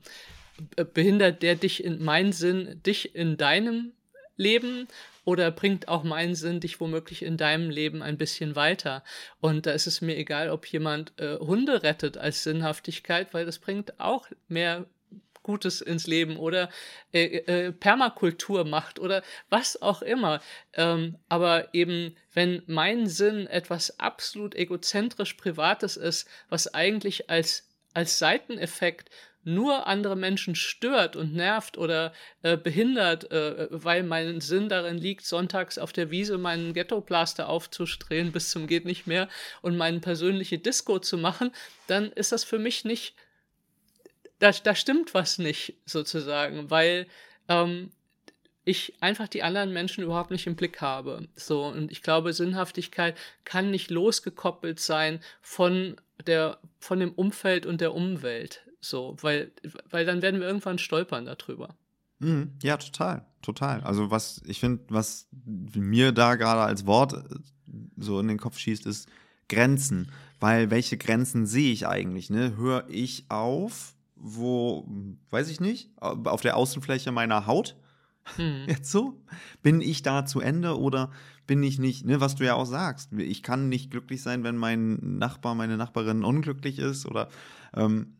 behindert 0.93 1.43
der 1.43 1.55
dich 1.55 1.83
in 1.83 2.03
meinen 2.03 2.31
Sinn, 2.31 2.81
dich 2.83 3.13
in 3.13 3.37
deinem 3.37 3.93
Leben 4.37 4.87
oder 5.23 5.51
bringt 5.51 5.87
auch 5.87 6.03
mein 6.03 6.33
Sinn 6.33 6.59
dich 6.59 6.79
womöglich 6.79 7.21
in 7.21 7.37
deinem 7.37 7.69
Leben 7.69 8.01
ein 8.01 8.17
bisschen 8.17 8.55
weiter? 8.55 9.03
Und 9.39 9.67
da 9.67 9.71
ist 9.71 9.85
es 9.85 10.01
mir 10.01 10.17
egal, 10.17 10.49
ob 10.49 10.65
jemand 10.65 11.13
äh, 11.19 11.37
Hunde 11.37 11.83
rettet 11.83 12.17
als 12.17 12.43
Sinnhaftigkeit, 12.43 13.33
weil 13.35 13.45
das 13.45 13.59
bringt 13.59 13.99
auch 13.99 14.27
mehr 14.47 14.85
Gutes 15.45 15.79
ins 15.79 16.07
Leben 16.07 16.37
oder 16.37 16.69
äh, 17.13 17.37
äh, 17.37 17.71
Permakultur 17.71 18.65
macht 18.65 18.99
oder 18.99 19.21
was 19.49 19.79
auch 19.79 20.01
immer. 20.01 20.41
Ähm, 20.73 21.17
aber 21.29 21.73
eben, 21.73 22.15
wenn 22.33 22.63
mein 22.65 23.07
Sinn 23.07 23.45
etwas 23.45 23.99
absolut 23.99 24.55
egozentrisch 24.55 25.35
Privates 25.35 25.97
ist, 25.97 26.27
was 26.49 26.73
eigentlich 26.73 27.29
als, 27.29 27.69
als 27.93 28.17
Seiteneffekt 28.17 29.11
nur 29.45 29.85
andere 29.85 30.15
Menschen 30.15 30.55
stört 30.55 31.15
und 31.15 31.35
nervt 31.35 31.77
oder 31.77 32.11
äh, 32.41 32.57
behindert, 32.57 33.31
äh, 33.31 33.67
weil 33.69 34.01
mein 34.01 34.41
Sinn 34.41 34.67
darin 34.67 34.97
liegt, 34.97 35.25
sonntags 35.25 35.77
auf 35.77 35.93
der 35.93 36.09
Wiese 36.09 36.39
meinen 36.39 36.73
Ghetto-Plaster 36.73 37.47
aufzustrehen 37.47 38.31
bis 38.31 38.49
zum 38.49 38.65
geht 38.65 38.85
nicht 38.85 39.05
mehr 39.05 39.29
und 39.61 39.77
meine 39.77 39.99
persönliche 39.99 40.57
Disco 40.57 40.97
zu 40.97 41.19
machen, 41.19 41.51
dann 41.85 42.11
ist 42.11 42.31
das 42.31 42.43
für 42.43 42.57
mich 42.57 42.83
nicht, 42.83 43.13
da, 44.39 44.51
da 44.51 44.75
stimmt 44.75 45.13
was 45.13 45.37
nicht 45.37 45.75
sozusagen, 45.85 46.69
weil 46.69 47.07
ähm, 47.47 47.91
ich 48.65 48.93
einfach 48.99 49.27
die 49.27 49.43
anderen 49.43 49.71
Menschen 49.71 50.03
überhaupt 50.03 50.31
nicht 50.31 50.47
im 50.47 50.55
Blick 50.55 50.81
habe. 50.81 51.27
So, 51.35 51.65
und 51.65 51.91
ich 51.91 52.01
glaube, 52.01 52.33
Sinnhaftigkeit 52.33 53.15
kann 53.43 53.71
nicht 53.71 53.91
losgekoppelt 53.91 54.79
sein 54.79 55.19
von 55.41 55.95
der, 56.25 56.57
von 56.79 56.99
dem 56.99 57.11
Umfeld 57.11 57.65
und 57.65 57.79
der 57.79 57.93
Umwelt. 57.93 58.65
So, 58.81 59.15
weil, 59.21 59.51
weil 59.89 60.05
dann 60.05 60.21
werden 60.21 60.39
wir 60.39 60.47
irgendwann 60.47 60.79
stolpern 60.79 61.25
darüber. 61.25 61.75
Mhm, 62.19 62.53
ja, 62.63 62.77
total, 62.77 63.25
total. 63.41 63.81
Also 63.81 64.09
was 64.09 64.41
ich 64.45 64.59
finde, 64.59 64.83
was 64.89 65.27
mir 65.43 66.11
da 66.11 66.35
gerade 66.35 66.61
als 66.61 66.85
Wort 66.85 67.13
äh, 67.13 67.35
so 67.97 68.19
in 68.19 68.27
den 68.27 68.37
Kopf 68.37 68.57
schießt, 68.57 68.85
ist 68.85 69.09
Grenzen. 69.47 70.11
Weil 70.39 70.69
welche 70.71 70.97
Grenzen 70.97 71.45
sehe 71.45 71.71
ich 71.71 71.87
eigentlich? 71.87 72.29
Ne? 72.29 72.57
Höre 72.57 72.85
ich 72.89 73.25
auf, 73.29 73.94
wo, 74.15 74.87
weiß 75.29 75.49
ich 75.49 75.59
nicht, 75.59 75.89
auf 75.99 76.41
der 76.41 76.57
Außenfläche 76.57 77.11
meiner 77.11 77.47
Haut? 77.47 77.75
Hm. 78.35 78.63
Jetzt 78.67 78.91
so? 78.91 79.21
Bin 79.61 79.81
ich 79.81 80.01
da 80.01 80.25
zu 80.25 80.39
Ende 80.39 80.79
oder 80.79 81.11
bin 81.47 81.61
ich 81.61 81.77
nicht, 81.77 82.05
ne, 82.05 82.21
was 82.21 82.35
du 82.35 82.45
ja 82.45 82.55
auch 82.55 82.65
sagst, 82.65 83.13
ich 83.13 83.43
kann 83.43 83.69
nicht 83.69 83.91
glücklich 83.91 84.21
sein, 84.21 84.43
wenn 84.43 84.57
mein 84.57 85.17
Nachbar, 85.17 85.53
meine 85.53 85.77
Nachbarin 85.77 86.23
unglücklich 86.23 86.79
ist 86.79 87.05
oder 87.05 87.29
ähm, 87.75 88.15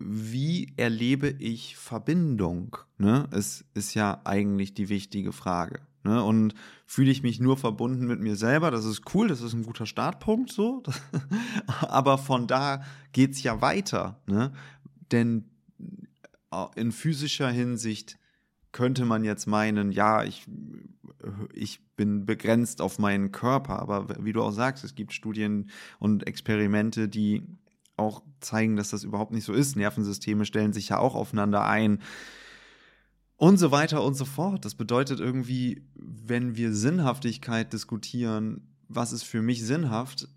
wie 0.00 0.72
erlebe 0.76 1.28
ich 1.28 1.76
Verbindung? 1.76 2.76
Ne? 2.98 3.26
Es 3.32 3.64
ist 3.74 3.94
ja 3.94 4.20
eigentlich 4.24 4.74
die 4.74 4.88
wichtige 4.88 5.32
Frage. 5.32 5.80
Ne? 6.04 6.22
Und 6.22 6.54
fühle 6.86 7.10
ich 7.10 7.22
mich 7.24 7.40
nur 7.40 7.56
verbunden 7.56 8.06
mit 8.06 8.20
mir 8.20 8.36
selber? 8.36 8.70
Das 8.70 8.84
ist 8.84 9.02
cool, 9.14 9.28
das 9.28 9.40
ist 9.40 9.54
ein 9.54 9.64
guter 9.64 9.86
Startpunkt 9.86 10.52
so. 10.52 10.84
Aber 11.80 12.16
von 12.16 12.46
da 12.46 12.82
geht 13.12 13.32
es 13.32 13.42
ja 13.42 13.60
weiter. 13.60 14.20
Ne? 14.26 14.52
Denn 15.12 15.50
äh, 16.52 16.66
in 16.76 16.92
physischer 16.92 17.50
Hinsicht 17.50 18.18
könnte 18.72 19.04
man 19.04 19.24
jetzt 19.24 19.46
meinen, 19.46 19.92
ja, 19.92 20.24
ich, 20.24 20.46
ich 21.52 21.80
bin 21.96 22.26
begrenzt 22.26 22.80
auf 22.80 22.98
meinen 22.98 23.32
Körper. 23.32 23.78
Aber 23.80 24.24
wie 24.24 24.32
du 24.32 24.42
auch 24.42 24.52
sagst, 24.52 24.84
es 24.84 24.94
gibt 24.94 25.12
Studien 25.12 25.70
und 25.98 26.26
Experimente, 26.26 27.08
die 27.08 27.46
auch 27.96 28.22
zeigen, 28.40 28.76
dass 28.76 28.90
das 28.90 29.04
überhaupt 29.04 29.32
nicht 29.32 29.44
so 29.44 29.52
ist. 29.52 29.76
Nervensysteme 29.76 30.44
stellen 30.44 30.72
sich 30.72 30.90
ja 30.90 30.98
auch 30.98 31.14
aufeinander 31.14 31.64
ein 31.64 32.00
und 33.36 33.56
so 33.56 33.70
weiter 33.70 34.04
und 34.04 34.14
so 34.14 34.24
fort. 34.24 34.64
Das 34.64 34.74
bedeutet 34.74 35.20
irgendwie, 35.20 35.82
wenn 35.94 36.56
wir 36.56 36.72
Sinnhaftigkeit 36.72 37.72
diskutieren, 37.72 38.68
was 38.88 39.12
ist 39.12 39.24
für 39.24 39.42
mich 39.42 39.64
sinnhaft, 39.64 40.28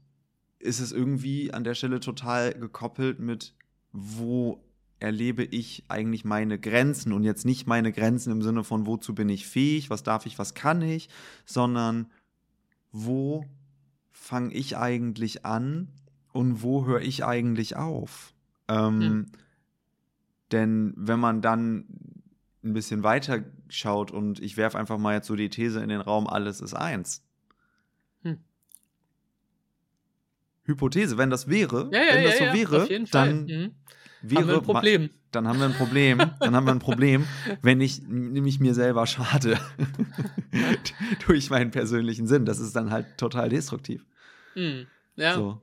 ist 0.59 0.79
es 0.79 0.91
irgendwie 0.91 1.53
an 1.53 1.63
der 1.63 1.73
Stelle 1.73 1.99
total 1.99 2.53
gekoppelt 2.53 3.19
mit, 3.19 3.55
wo 3.91 4.63
erlebe 4.99 5.43
ich 5.43 5.83
eigentlich 5.87 6.25
meine 6.25 6.59
Grenzen 6.59 7.11
und 7.11 7.23
jetzt 7.23 7.45
nicht 7.45 7.67
meine 7.67 7.91
Grenzen 7.91 8.31
im 8.31 8.41
Sinne 8.41 8.63
von, 8.63 8.85
wozu 8.85 9.15
bin 9.15 9.29
ich 9.29 9.47
fähig, 9.47 9.89
was 9.89 10.03
darf 10.03 10.25
ich, 10.25 10.37
was 10.37 10.53
kann 10.53 10.81
ich, 10.81 11.09
sondern 11.45 12.11
wo 12.91 13.45
fange 14.11 14.53
ich 14.53 14.77
eigentlich 14.77 15.45
an, 15.45 15.87
und 16.33 16.63
wo 16.63 16.85
höre 16.85 17.01
ich 17.01 17.25
eigentlich 17.25 17.75
auf? 17.75 18.33
Ähm, 18.67 19.01
hm. 19.01 19.31
Denn 20.51 20.93
wenn 20.95 21.19
man 21.19 21.41
dann 21.41 21.85
ein 22.63 22.73
bisschen 22.73 23.03
weiter 23.03 23.43
schaut 23.69 24.11
und 24.11 24.39
ich 24.39 24.57
werfe 24.57 24.77
einfach 24.77 24.97
mal 24.97 25.15
jetzt 25.15 25.27
so 25.27 25.35
die 25.35 25.49
These 25.49 25.81
in 25.81 25.89
den 25.89 26.01
Raum, 26.01 26.27
alles 26.27 26.61
ist 26.61 26.73
eins. 26.73 27.23
Hm. 28.23 28.37
Hypothese, 30.71 31.17
wenn 31.17 31.29
das 31.29 31.47
wäre, 31.47 31.89
ja, 31.91 32.03
ja, 32.03 32.15
wenn 32.15 32.23
das 32.23 32.37
so 32.37 32.45
wäre, 32.45 33.05
dann 33.11 33.43
mhm. 33.43 33.75
wäre 34.21 34.41
haben 34.41 34.47
wir 34.47 34.55
ein 34.55 34.63
Problem. 34.63 35.09
Dann 35.31 35.47
haben 35.47 35.59
wir 35.59 35.65
ein 35.65 35.73
Problem. 35.73 36.17
dann 36.39 36.55
haben 36.55 36.65
wir 36.65 36.71
ein 36.73 36.79
Problem, 36.79 37.25
wenn 37.61 37.79
ich 37.79 38.01
nämlich 38.01 38.59
mir 38.59 38.73
selber 38.73 39.07
schade 39.07 39.57
durch 41.27 41.49
meinen 41.49 41.71
persönlichen 41.71 42.27
Sinn. 42.27 42.45
Das 42.45 42.59
ist 42.59 42.75
dann 42.75 42.91
halt 42.91 43.17
total 43.17 43.49
destruktiv. 43.49 44.05
Mhm. 44.55 44.87
Ja. 45.15 45.35
So. 45.35 45.61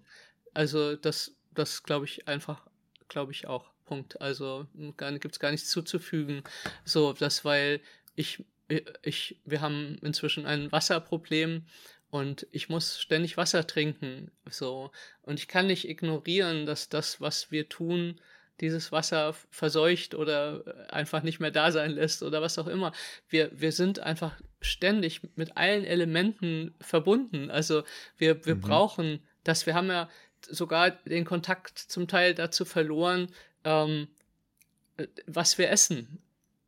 Also 0.54 0.96
das, 0.96 1.36
das 1.54 1.82
glaube 1.82 2.06
ich 2.06 2.28
einfach, 2.28 2.66
glaube 3.09 3.32
ich 3.32 3.46
auch. 3.46 3.70
Punkt. 3.84 4.20
Also 4.20 4.66
gibt 4.74 5.32
es 5.32 5.40
gar 5.40 5.50
nichts 5.50 5.70
zuzufügen. 5.70 6.42
So, 6.84 7.14
das, 7.14 7.44
weil 7.44 7.80
ich, 8.14 8.44
ich, 9.02 9.40
wir 9.44 9.61
haben 9.61 9.96
inzwischen 10.02 10.46
ein 10.46 10.70
Wasserproblem 10.70 11.64
und 12.11 12.46
ich 12.52 12.68
muss 12.68 13.00
ständig 13.00 13.36
Wasser 13.36 13.66
trinken. 13.66 14.30
So. 14.48 14.90
Und 15.22 15.38
ich 15.38 15.48
kann 15.48 15.66
nicht 15.66 15.88
ignorieren, 15.88 16.66
dass 16.66 16.88
das, 16.88 17.20
was 17.20 17.50
wir 17.50 17.68
tun, 17.68 18.20
dieses 18.61 18.90
Wasser 18.90 19.34
verseucht 19.50 20.14
oder 20.14 20.88
einfach 20.90 21.22
nicht 21.22 21.38
mehr 21.38 21.50
da 21.50 21.70
sein 21.70 21.92
lässt 21.92 22.22
oder 22.22 22.42
was 22.42 22.59
auch 22.59 22.66
immer. 22.66 22.92
Wir, 23.28 23.50
wir 23.52 23.72
sind 23.72 24.00
einfach 24.00 24.34
ständig 24.61 25.20
mit 25.36 25.56
allen 25.56 25.84
Elementen 25.84 26.74
verbunden. 26.80 27.50
Also 27.50 27.84
wir, 28.16 28.44
wir 28.46 28.56
mhm. 28.56 28.61
brauchen 28.61 29.20
das. 29.44 29.66
Wir 29.66 29.74
haben 29.74 29.88
ja 29.88 30.09
sogar 30.40 30.90
den 30.90 31.24
Kontakt 31.24 31.78
zum 31.78 32.09
Teil 32.09 32.34
dazu 32.34 32.64
verloren, 32.64 33.28
ähm, 33.64 34.09
was 35.26 35.59
wir 35.59 35.70
essen. 35.70 36.20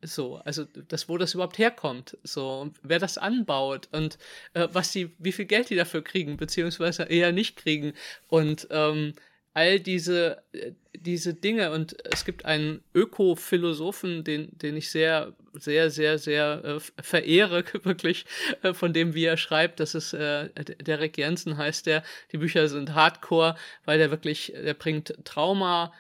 So, 0.03 0.37
also 0.37 0.65
das, 0.65 1.09
wo 1.09 1.19
das 1.19 1.35
überhaupt 1.35 1.59
herkommt, 1.59 2.17
so, 2.23 2.71
wer 2.83 2.99
das 2.99 3.19
anbaut 3.19 3.89
und 3.93 4.17
äh, 4.55 4.69
was 4.73 4.93
die, 4.93 5.11
wie 5.19 5.33
viel 5.33 5.45
Geld 5.45 5.69
die 5.69 5.77
dafür 5.77 6.03
kriegen, 6.03 6.37
beziehungsweise 6.39 7.03
eher 7.05 7.33
nicht 7.33 7.57
kriegen. 7.57 7.93
Und 8.29 8.67
ähm, 8.71 9.13
all 9.53 9.81
diese, 9.81 10.43
äh, 10.53 10.73
diese 10.95 11.35
Dinge 11.35 11.73
und 11.73 11.97
es 12.13 12.25
gibt 12.25 12.45
einen 12.45 12.83
Ökophilosophen, 12.95 14.25
den, 14.25 14.49
den 14.59 14.77
ich 14.77 14.91
sehr, 14.91 15.35
sehr, 15.55 15.91
sehr, 15.91 16.19
sehr 16.19 16.65
äh, 16.65 17.03
verehre, 17.03 17.65
wirklich, 17.85 18.27
äh, 18.63 18.75
von 18.75 18.93
dem, 18.93 19.15
wie 19.15 19.25
er 19.25 19.37
schreibt, 19.37 19.81
das 19.81 19.95
ist 19.95 20.13
äh, 20.13 20.49
Derek 20.83 21.19
Jensen 21.19 21.57
heißt 21.57 21.87
der, 21.87 22.03
die 22.33 22.39
Bücher 22.39 22.69
sind 22.69 22.95
Hardcore, 22.95 23.57
weil 23.85 23.99
der 23.99 24.11
wirklich, 24.11 24.53
der 24.55 24.75
bringt 24.75 25.15
Trauma, 25.25 25.93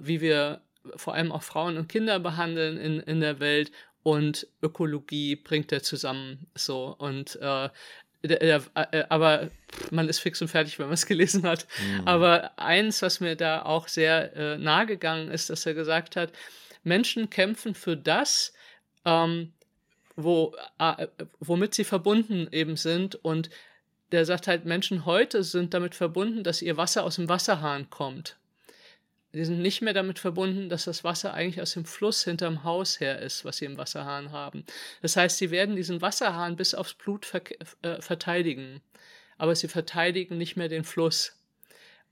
wie 0.00 0.20
wir 0.20 0.60
vor 0.96 1.14
allem 1.14 1.32
auch 1.32 1.42
Frauen 1.42 1.76
und 1.76 1.88
Kinder 1.88 2.18
behandeln 2.18 2.76
in, 2.76 3.00
in 3.00 3.20
der 3.20 3.40
Welt 3.40 3.72
und 4.02 4.46
Ökologie 4.62 5.36
bringt 5.36 5.72
er 5.72 5.82
zusammen 5.82 6.46
so 6.54 6.94
und 6.98 7.36
äh, 7.40 7.68
äh, 8.22 8.60
aber 9.08 9.50
man 9.90 10.08
ist 10.08 10.20
fix 10.20 10.40
und 10.40 10.48
fertig, 10.48 10.78
wenn 10.78 10.86
man 10.86 10.94
es 10.94 11.06
gelesen 11.06 11.42
hat. 11.44 11.66
Mhm. 11.78 12.08
Aber 12.08 12.58
eins, 12.58 13.02
was 13.02 13.20
mir 13.20 13.36
da 13.36 13.62
auch 13.62 13.88
sehr 13.88 14.34
äh, 14.36 14.58
nahe 14.58 14.86
gegangen 14.86 15.30
ist, 15.30 15.50
dass 15.50 15.66
er 15.66 15.74
gesagt 15.74 16.16
hat, 16.16 16.32
Menschen 16.82 17.30
kämpfen 17.30 17.74
für 17.74 17.96
das, 17.96 18.52
ähm, 19.04 19.52
wo, 20.16 20.54
äh, 20.78 21.06
womit 21.40 21.74
sie 21.74 21.84
verbunden 21.84 22.48
eben 22.50 22.76
sind. 22.76 23.14
Und 23.16 23.50
der 24.12 24.24
sagt 24.24 24.46
halt, 24.46 24.64
Menschen 24.64 25.06
heute 25.06 25.42
sind 25.42 25.74
damit 25.74 25.94
verbunden, 25.94 26.44
dass 26.44 26.62
ihr 26.62 26.76
Wasser 26.76 27.04
aus 27.04 27.16
dem 27.16 27.28
Wasserhahn 27.28 27.90
kommt. 27.90 28.36
Die 29.34 29.44
sind 29.44 29.60
nicht 29.60 29.82
mehr 29.82 29.92
damit 29.94 30.18
verbunden, 30.18 30.68
dass 30.68 30.84
das 30.84 31.02
Wasser 31.02 31.34
eigentlich 31.34 31.60
aus 31.60 31.72
dem 31.72 31.84
Fluss 31.84 32.24
hinterm 32.24 32.64
Haus 32.64 33.00
her 33.00 33.20
ist, 33.20 33.44
was 33.44 33.58
sie 33.58 33.64
im 33.64 33.76
Wasserhahn 33.76 34.32
haben. 34.32 34.64
Das 35.02 35.16
heißt, 35.16 35.38
sie 35.38 35.50
werden 35.50 35.76
diesen 35.76 36.00
Wasserhahn 36.00 36.56
bis 36.56 36.74
aufs 36.74 36.94
Blut 36.94 37.26
ver 37.26 37.42
äh, 37.82 38.00
verteidigen, 38.00 38.80
aber 39.36 39.54
sie 39.56 39.68
verteidigen 39.68 40.38
nicht 40.38 40.56
mehr 40.56 40.68
den 40.68 40.84
Fluss. 40.84 41.36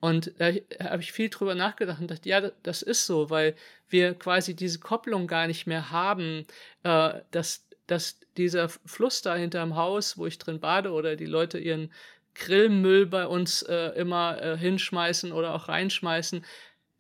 Und 0.01 0.33
da 0.39 0.51
habe 0.81 1.01
ich 1.01 1.13
viel 1.13 1.29
drüber 1.29 1.55
nachgedacht 1.55 2.01
und 2.01 2.11
dachte, 2.11 2.29
ja, 2.29 2.51
das 2.65 2.83
ist 2.83 3.07
so, 3.07 3.31
weil 3.31 3.55
wir 3.89 4.15
quasi 4.15 4.55
diese 4.57 4.81
Kopplung 4.81 5.29
gar 5.29 5.47
nicht 5.47 5.69
mehr 5.69 5.93
haben, 5.93 6.45
äh, 6.83 7.21
dass, 7.31 7.69
dass 7.87 8.19
dieser 8.37 8.69
Fluss 8.69 9.23
da 9.23 9.37
hinterm 9.37 9.77
Haus, 9.77 10.19
wo 10.19 10.27
ich 10.27 10.39
drin 10.39 10.59
bade 10.59 10.91
oder 10.91 11.15
die 11.15 11.27
Leute 11.27 11.59
ihren 11.59 11.93
Grillmüll 12.35 13.07
bei 13.07 13.27
uns 13.27 13.63
äh, 13.63 13.91
immer 13.91 14.43
äh, 14.43 14.57
hinschmeißen 14.57 15.31
oder 15.31 15.55
auch 15.55 15.69
reinschmeißen, 15.69 16.45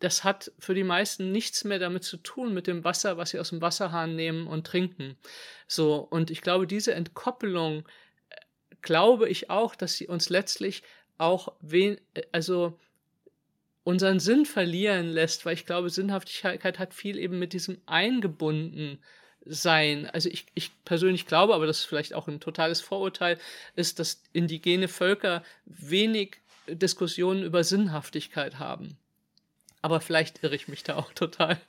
das 0.02 0.24
hat 0.24 0.50
für 0.58 0.74
die 0.74 0.82
meisten 0.82 1.30
nichts 1.30 1.62
mehr 1.62 1.78
damit 1.78 2.02
zu 2.02 2.16
tun 2.16 2.52
mit 2.52 2.66
dem 2.66 2.82
Wasser, 2.82 3.16
was 3.16 3.30
sie 3.30 3.38
aus 3.38 3.50
dem 3.50 3.60
Wasserhahn 3.60 4.16
nehmen 4.16 4.48
und 4.48 4.66
trinken. 4.66 5.16
So, 5.68 5.96
und 5.96 6.30
ich 6.30 6.42
glaube, 6.42 6.66
diese 6.66 6.92
Entkoppelung, 6.94 7.84
äh, 8.28 8.36
glaube 8.82 9.28
ich 9.28 9.48
auch, 9.48 9.76
dass 9.76 9.94
sie 9.94 10.08
uns 10.08 10.28
letztlich 10.28 10.82
auch 11.18 11.54
wen, 11.60 11.98
äh, 12.14 12.22
also 12.32 12.78
unseren 13.84 14.18
Sinn 14.18 14.44
verlieren 14.44 15.08
lässt, 15.08 15.46
weil 15.46 15.54
ich 15.54 15.66
glaube, 15.66 15.88
Sinnhaftigkeit 15.88 16.78
hat 16.80 16.94
viel 16.94 17.16
eben 17.16 17.38
mit 17.38 17.52
diesem 17.52 17.80
eingebunden 17.86 18.98
sein. 19.44 20.06
Also 20.06 20.28
ich, 20.28 20.46
ich 20.54 20.72
persönlich 20.84 21.26
glaube, 21.26 21.54
aber 21.54 21.66
das 21.66 21.80
ist 21.80 21.84
vielleicht 21.84 22.14
auch 22.14 22.26
ein 22.26 22.40
totales 22.40 22.80
Vorurteil, 22.80 23.38
ist, 23.76 24.00
dass 24.00 24.22
indigene 24.32 24.88
Völker 24.88 25.44
wenig 25.64 26.38
Diskussionen 26.66 27.44
über 27.44 27.62
Sinnhaftigkeit 27.62 28.58
haben. 28.58 28.98
Aber 29.82 30.00
vielleicht 30.00 30.44
irre 30.44 30.54
ich 30.54 30.68
mich 30.68 30.84
da 30.84 30.96
auch 30.96 31.12
total. 31.12 31.60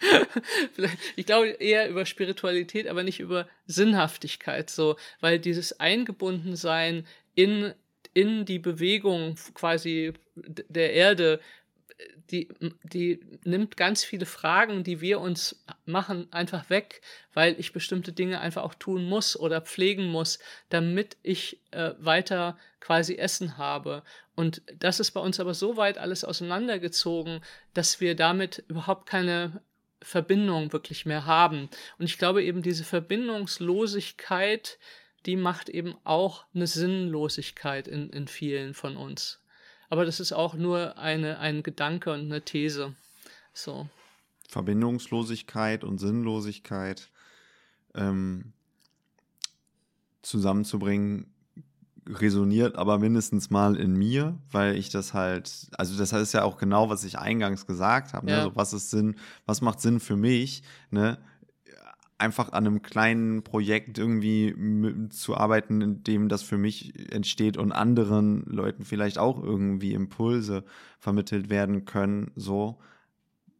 ich 1.16 1.26
glaube 1.26 1.50
eher 1.50 1.90
über 1.90 2.06
Spiritualität, 2.06 2.88
aber 2.88 3.04
nicht 3.04 3.20
über 3.20 3.48
Sinnhaftigkeit, 3.66 4.70
so, 4.70 4.98
weil 5.20 5.40
dieses 5.40 5.80
Eingebundensein 5.80 7.08
in, 7.34 7.74
in 8.14 8.46
die 8.46 8.60
Bewegung 8.60 9.36
quasi 9.56 10.14
der 10.36 10.94
Erde 10.94 11.40
die, 12.32 12.50
die 12.84 13.20
nimmt 13.44 13.78
ganz 13.78 14.04
viele 14.04 14.26
Fragen, 14.26 14.84
die 14.84 15.02
wir 15.02 15.20
uns 15.20 15.64
machen, 15.86 16.32
einfach 16.32 16.70
weg, 16.70 17.02
weil 17.34 17.60
ich 17.60 17.74
bestimmte 17.74 18.14
Dinge 18.14 18.40
einfach 18.40 18.64
auch 18.64 18.74
tun 18.74 19.06
muss 19.06 19.38
oder 19.40 19.62
pflegen 19.62 20.08
muss, 20.08 20.40
damit 20.70 21.18
ich 21.22 21.60
äh, 21.72 21.92
weiter 22.00 22.58
quasi 22.80 23.16
Essen 23.16 23.58
habe. 23.58 24.04
Und 24.36 24.62
das 24.80 25.00
ist 25.00 25.12
bei 25.12 25.22
uns 25.22 25.40
aber 25.40 25.54
so 25.54 25.78
weit 25.78 25.98
alles 25.98 26.24
auseinandergezogen, 26.24 27.42
dass 27.74 28.02
wir 28.02 28.16
damit 28.16 28.64
überhaupt 28.68 29.08
keine 29.08 29.62
Verbindung 30.02 30.74
wirklich 30.74 31.06
mehr 31.06 31.26
haben. 31.26 31.70
Und 31.98 32.06
ich 32.06 32.18
glaube 32.18 32.44
eben, 32.44 32.62
diese 32.62 32.84
Verbindungslosigkeit, 32.84 34.80
die 35.26 35.36
macht 35.36 35.70
eben 35.70 35.96
auch 36.04 36.46
eine 36.54 36.68
Sinnlosigkeit 36.68 37.88
in, 37.88 38.10
in 38.10 38.28
vielen 38.28 38.74
von 38.74 38.98
uns 38.98 39.43
aber 39.94 40.06
das 40.06 40.20
ist 40.20 40.32
auch 40.32 40.56
nur 40.56 40.98
eine, 40.98 41.38
ein 41.38 41.62
Gedanke 41.62 42.12
und 42.12 42.22
eine 42.22 42.42
These. 42.42 42.96
So. 43.54 43.88
Verbindungslosigkeit 44.50 45.84
und 45.84 46.00
Sinnlosigkeit 46.00 47.12
ähm, 47.94 48.54
zusammenzubringen, 50.24 51.32
resoniert 52.08 52.76
aber 52.76 52.98
mindestens 52.98 53.52
mal 53.52 53.76
in 53.76 53.94
mir, 53.94 54.36
weil 54.50 54.78
ich 54.78 54.90
das 54.90 55.14
halt, 55.14 55.70
also 55.78 55.96
das 55.96 56.12
ist 56.12 56.34
ja 56.34 56.42
auch 56.42 56.58
genau, 56.58 56.90
was 56.90 57.04
ich 57.04 57.20
eingangs 57.20 57.68
gesagt 57.68 58.14
habe. 58.14 58.26
Ne? 58.26 58.32
Ja. 58.32 58.38
Also 58.40 58.56
was 58.56 58.74
ist 58.74 58.90
Sinn, 58.90 59.16
was 59.46 59.62
macht 59.62 59.80
Sinn 59.80 60.00
für 60.00 60.18
mich? 60.18 60.64
Ne? 60.90 61.20
Einfach 62.18 62.52
an 62.54 62.68
einem 62.68 62.82
kleinen 62.82 63.44
Projekt 63.44 63.98
irgendwie 63.98 64.56
zu 65.10 65.36
arbeiten, 65.36 65.82
in 65.82 66.04
dem 66.04 66.30
das 66.30 66.44
für 66.44 66.58
mich 66.58 67.12
entsteht 67.12 67.58
und 67.58 67.72
anderen 67.72 68.44
Leuten 68.46 68.86
vielleicht 68.86 69.18
auch 69.18 69.42
irgendwie 69.42 69.94
Impulse 69.94 70.64
vermittelt 71.00 71.50
werden 71.50 71.86
können, 71.86 72.32
so, 72.36 72.80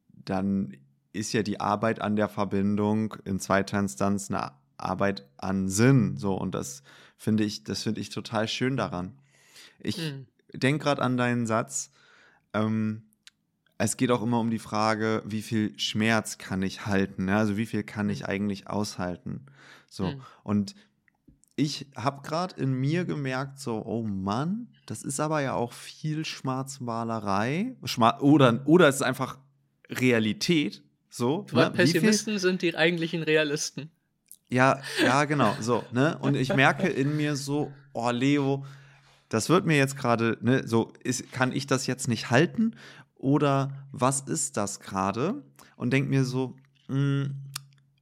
dann 0.10 0.78
ist 1.12 1.34
ja 1.34 1.44
die 1.44 1.60
Arbeit 1.60 2.02
an 2.02 2.16
der 2.16 2.30
Verbindung 2.30 3.16
in 3.26 3.40
zweiter 3.40 3.80
Instanz 3.80 4.30
eine 4.30 4.52
Arbeit 4.78 5.28
an 5.38 5.70
Sinn, 5.70 6.18
so, 6.18 6.34
und 6.34 6.56
das 6.56 6.84
finde 7.18 7.44
ich, 7.44 7.64
das 7.64 7.84
finde 7.84 8.02
ich 8.02 8.10
total 8.10 8.48
schön 8.48 8.78
daran. 8.78 9.14
Ich 9.80 9.98
hm. 9.98 10.26
denke 10.54 10.84
gerade 10.84 11.02
an 11.02 11.18
deinen 11.18 11.46
Satz, 11.46 11.92
ähm, 12.54 13.04
es 13.84 13.98
geht 13.98 14.12
auch 14.12 14.22
immer 14.22 14.40
um 14.40 14.50
die 14.50 14.60
Frage, 14.60 15.22
wie 15.26 15.42
viel 15.42 15.78
Schmerz 15.78 16.38
kann 16.38 16.62
ich 16.62 16.86
halten? 16.86 17.26
Ne? 17.26 17.36
Also 17.36 17.58
wie 17.58 17.66
viel 17.66 17.84
kann 17.84 18.10
ich 18.10 18.26
eigentlich 18.26 18.68
aushalten? 18.68 19.46
So. 19.90 20.08
Mhm. 20.08 20.22
Und 20.44 20.76
ich 21.56 21.88
habe 21.96 22.22
gerade 22.28 22.56
in 22.60 22.74
mir 22.74 23.06
gemerkt, 23.06 23.60
so, 23.60 23.84
oh 23.86 24.04
Mann, 24.04 24.70
das 24.86 25.04
ist 25.04 25.20
aber 25.20 25.42
ja 25.42 25.54
auch 25.54 25.74
viel 25.74 26.26
Schwarzmalerei. 26.26 27.76
Schma 27.84 28.20
oder, 28.20 28.62
oder 28.66 28.88
es 28.88 28.96
ist 28.96 29.02
einfach 29.02 29.38
Realität. 29.90 30.82
So, 31.10 31.46
ne? 31.52 31.70
Pessimisten 31.70 32.40
sind 32.40 32.62
die 32.62 32.76
eigentlichen 32.76 33.22
Realisten. 33.22 33.92
Ja, 34.50 34.82
ja, 35.04 35.26
genau. 35.26 35.56
So, 35.60 35.84
ne? 35.92 36.18
Und 36.20 36.36
ich 36.36 36.56
merke 36.56 36.88
in 36.88 37.18
mir 37.18 37.36
so, 37.36 37.72
oh 37.94 38.10
Leo, 38.12 38.66
das 39.34 39.50
wird 39.50 39.66
mir 39.66 39.78
jetzt 39.78 39.98
gerade, 39.98 40.38
ne, 40.42 40.68
so, 40.68 40.94
ist, 41.04 41.32
kann 41.32 41.52
ich 41.52 41.66
das 41.66 41.88
jetzt 41.88 42.08
nicht 42.08 42.30
halten? 42.30 42.76
Oder 43.24 43.72
was 43.92 44.22
ist 44.22 44.58
das 44.58 44.80
gerade? 44.82 45.44
Und 45.78 45.92
denke 45.92 46.10
mir 46.10 46.26
so, 46.26 46.56
mh, 46.90 46.96
hm, 46.96 47.36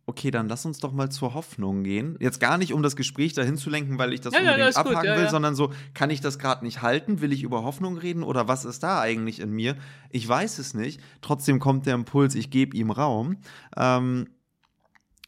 okay, 0.07 0.31
dann 0.31 0.49
lass 0.49 0.65
uns 0.65 0.79
doch 0.79 0.91
mal 0.91 1.09
zur 1.09 1.35
Hoffnung 1.35 1.83
gehen. 1.83 2.17
Jetzt 2.19 2.39
gar 2.39 2.57
nicht, 2.57 2.73
um 2.73 2.81
das 2.83 2.95
Gespräch 2.95 3.33
dahin 3.33 3.55
zu 3.55 3.69
lenken, 3.69 3.97
weil 3.97 4.13
ich 4.13 4.19
das 4.19 4.33
ja, 4.33 4.39
unbedingt 4.39 4.75
ja, 4.75 4.81
abhaken 4.81 5.05
ja, 5.05 5.17
will, 5.17 5.29
sondern 5.29 5.55
so, 5.55 5.71
kann 5.93 6.09
ich 6.09 6.21
das 6.21 6.39
gerade 6.39 6.65
nicht 6.65 6.81
halten? 6.81 7.21
Will 7.21 7.31
ich 7.31 7.43
über 7.43 7.63
Hoffnung 7.63 7.97
reden 7.97 8.23
oder 8.23 8.47
was 8.47 8.65
ist 8.65 8.81
da 8.83 8.99
eigentlich 8.99 9.39
in 9.39 9.51
mir? 9.51 9.77
Ich 10.09 10.27
weiß 10.27 10.59
es 10.59 10.73
nicht. 10.73 10.99
Trotzdem 11.21 11.59
kommt 11.59 11.85
der 11.85 11.93
Impuls, 11.93 12.35
ich 12.35 12.49
gebe 12.49 12.75
ihm 12.75 12.91
Raum. 12.91 13.37
Ähm, 13.77 14.27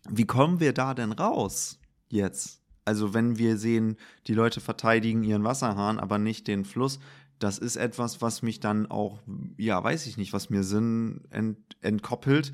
wie 0.09 0.25
kommen 0.25 0.59
wir 0.59 0.73
da 0.73 0.93
denn 0.93 1.11
raus 1.11 1.79
jetzt? 2.09 2.61
Also 2.83 3.13
wenn 3.13 3.37
wir 3.37 3.57
sehen, 3.57 3.95
die 4.27 4.33
Leute 4.33 4.59
verteidigen 4.59 5.23
ihren 5.23 5.45
Wasserhahn, 5.45 5.99
aber 5.99 6.17
nicht 6.17 6.47
den 6.47 6.65
Fluss, 6.65 6.99
das 7.43 7.57
ist 7.57 7.75
etwas, 7.75 8.21
was 8.21 8.41
mich 8.41 8.59
dann 8.59 8.89
auch, 8.89 9.19
ja, 9.57 9.83
weiß 9.83 10.07
ich 10.07 10.17
nicht, 10.17 10.31
was 10.31 10.49
mir 10.49 10.63
Sinn 10.63 11.21
ent, 11.29 11.57
entkoppelt 11.81 12.53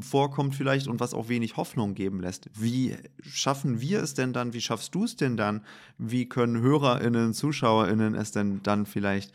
vorkommt 0.00 0.54
vielleicht 0.54 0.88
und 0.88 0.98
was 0.98 1.14
auch 1.14 1.28
wenig 1.28 1.56
Hoffnung 1.56 1.94
geben 1.94 2.20
lässt. 2.20 2.48
Wie 2.54 2.96
schaffen 3.20 3.80
wir 3.80 4.02
es 4.02 4.14
denn 4.14 4.32
dann? 4.32 4.54
Wie 4.54 4.60
schaffst 4.60 4.94
du 4.94 5.04
es 5.04 5.16
denn 5.16 5.36
dann? 5.36 5.64
Wie 5.98 6.28
können 6.28 6.60
HörerInnen, 6.60 7.34
ZuschauerInnen 7.34 8.14
es 8.14 8.32
denn 8.32 8.62
dann 8.62 8.86
vielleicht, 8.86 9.32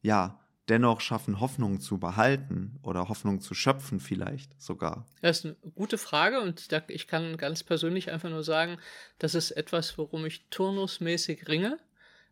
ja, 0.00 0.38
dennoch 0.68 1.00
schaffen, 1.00 1.40
Hoffnung 1.40 1.80
zu 1.80 1.98
behalten 1.98 2.78
oder 2.82 3.08
Hoffnung 3.08 3.40
zu 3.40 3.54
schöpfen 3.54 4.00
vielleicht 4.00 4.60
sogar? 4.60 5.06
Das 5.22 5.40
ist 5.40 5.44
eine 5.46 5.56
gute 5.74 5.98
Frage 5.98 6.40
und 6.40 6.68
ich 6.88 7.08
kann 7.08 7.36
ganz 7.36 7.62
persönlich 7.64 8.10
einfach 8.10 8.30
nur 8.30 8.44
sagen, 8.44 8.78
das 9.18 9.34
ist 9.34 9.50
etwas, 9.50 9.98
worum 9.98 10.24
ich 10.24 10.46
turnusmäßig 10.50 11.48
ringe. 11.48 11.78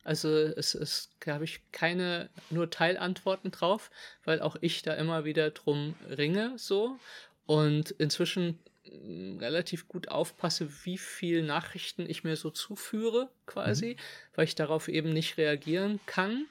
Also 0.05 0.29
es 0.29 0.75
ist, 0.75 1.19
glaube 1.19 1.45
ich, 1.45 1.61
keine 1.73 2.29
nur 2.51 2.71
Teilantworten 2.71 3.51
drauf, 3.51 3.91
weil 4.25 4.41
auch 4.43 4.57
ich 4.61 4.83
da 4.83 4.93
immer 4.95 5.25
wieder 5.25 5.51
drum 5.51 5.95
ringe 6.09 6.59
so 6.59 6.99
und 7.47 7.91
inzwischen 7.93 8.59
mm, 8.85 9.39
relativ 9.39 9.89
gut 9.89 10.09
aufpasse, 10.09 10.69
wie 10.85 10.99
viel 10.99 11.43
Nachrichten 11.43 12.09
ich 12.09 12.23
mir 12.23 12.37
so 12.37 12.51
zuführe, 12.51 13.31
quasi, 13.47 13.95
mhm. 13.95 14.03
weil 14.35 14.45
ich 14.45 14.55
darauf 14.55 14.89
eben 14.89 15.13
nicht 15.15 15.39
reagieren 15.39 15.99
kann. 16.05 16.47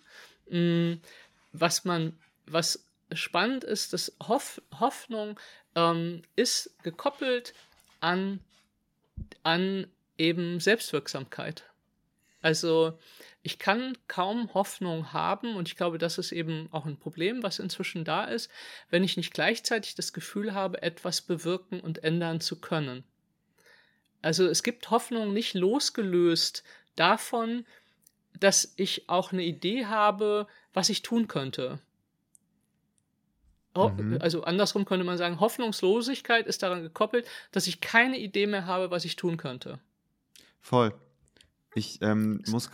Mm, 0.49 0.93
was 1.51 1.85
man, 1.85 2.17
was 2.47 2.83
spannend 3.13 3.63
ist, 3.63 3.93
dass 3.93 4.15
Hoff, 4.27 4.61
Hoffnung 4.79 5.39
ähm, 5.75 6.23
ist 6.35 6.75
gekoppelt 6.81 7.53
an, 7.99 8.39
an 9.43 9.87
eben 10.17 10.59
Selbstwirksamkeit. 10.59 11.65
Also 12.41 12.97
ich 13.43 13.59
kann 13.59 13.97
kaum 14.07 14.53
Hoffnung 14.53 15.11
haben 15.11 15.55
und 15.55 15.67
ich 15.67 15.75
glaube, 15.75 15.97
das 15.97 16.17
ist 16.17 16.31
eben 16.31 16.69
auch 16.71 16.85
ein 16.85 16.97
Problem, 16.97 17.43
was 17.43 17.59
inzwischen 17.59 18.05
da 18.05 18.23
ist, 18.23 18.49
wenn 18.89 19.03
ich 19.03 19.17
nicht 19.17 19.33
gleichzeitig 19.33 19.95
das 19.95 20.13
Gefühl 20.13 20.53
habe, 20.53 20.81
etwas 20.81 21.21
bewirken 21.21 21.81
und 21.81 22.03
ändern 22.05 22.39
zu 22.39 22.61
können. 22.61 23.03
Also 24.21 24.47
es 24.47 24.63
gibt 24.63 24.89
Hoffnung 24.89 25.33
nicht 25.33 25.53
losgelöst 25.53 26.63
davon, 26.95 27.65
dass 28.39 28.73
ich 28.77 29.09
auch 29.09 29.33
eine 29.33 29.43
Idee 29.43 29.85
habe, 29.87 30.47
was 30.73 30.87
ich 30.87 31.01
tun 31.01 31.27
könnte. 31.27 31.79
Mhm. 33.75 34.19
Also 34.21 34.43
andersrum 34.43 34.85
könnte 34.85 35.03
man 35.03 35.17
sagen, 35.17 35.41
Hoffnungslosigkeit 35.41 36.47
ist 36.47 36.63
daran 36.63 36.83
gekoppelt, 36.83 37.27
dass 37.51 37.67
ich 37.67 37.81
keine 37.81 38.17
Idee 38.19 38.47
mehr 38.47 38.67
habe, 38.67 38.91
was 38.91 39.03
ich 39.03 39.17
tun 39.17 39.35
könnte. 39.35 39.79
Voll. 40.61 40.93
Ich 41.75 42.01
ähm, 42.01 42.41
muss 42.47 42.69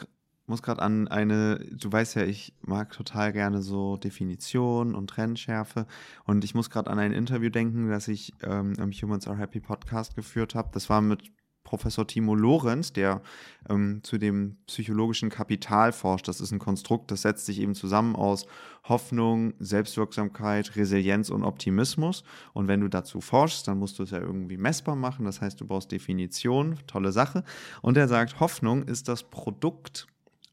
muss 0.50 0.62
gerade 0.62 0.82
an 0.82 1.08
eine, 1.08 1.60
du 1.72 1.92
weißt 1.92 2.16
ja, 2.16 2.24
ich 2.24 2.54
mag 2.62 2.92
total 2.92 3.32
gerne 3.32 3.62
so 3.62 3.98
Definition 3.98 4.96
und 4.96 5.08
Trennschärfe 5.08 5.86
und 6.26 6.44
ich 6.44 6.56
muss 6.56 6.70
gerade 6.70 6.90
an 6.90 7.00
ein 7.00 7.14
Interview 7.14 7.50
denken, 7.50 7.90
das 7.90 8.08
ich 8.08 8.34
ähm, 8.44 8.74
im 8.80 8.92
Humans 8.92 9.28
Are 9.28 9.38
Happy 9.38 9.60
Podcast 9.60 10.16
geführt 10.16 10.56
habe. 10.56 10.70
Das 10.74 10.90
war 10.90 11.02
mit 11.02 11.32
Professor 11.70 12.08
Timo 12.08 12.34
Lorenz, 12.34 12.94
der 12.94 13.22
ähm, 13.70 14.00
zu 14.04 14.18
dem 14.18 14.58
psychologischen 14.66 15.30
Kapital 15.30 15.92
forscht. 15.92 16.28
Das 16.28 16.42
ist 16.42 16.52
ein 16.52 16.58
Konstrukt, 16.58 17.12
das 17.12 17.22
setzt 17.22 17.46
sich 17.46 17.62
eben 17.62 17.76
zusammen 17.76 18.16
aus 18.16 18.48
Hoffnung, 18.86 19.54
Selbstwirksamkeit, 19.60 20.76
Resilienz 20.76 21.30
und 21.30 21.44
Optimismus. 21.44 22.24
Und 22.54 22.68
wenn 22.68 22.82
du 22.82 22.88
dazu 22.88 23.22
forschst, 23.22 23.68
dann 23.68 23.78
musst 23.78 24.00
du 24.00 24.04
es 24.04 24.10
ja 24.10 24.20
irgendwie 24.20 24.58
messbar 24.58 24.96
machen. 24.96 25.26
Das 25.26 25.42
heißt, 25.42 25.62
du 25.62 25.68
brauchst 25.68 25.92
Definition, 25.92 26.80
tolle 26.88 27.12
Sache. 27.12 27.44
Und 27.84 27.98
er 27.98 28.08
sagt, 28.08 28.40
Hoffnung 28.40 28.84
ist 28.84 29.08
das 29.08 29.22
Produkt 29.22 30.08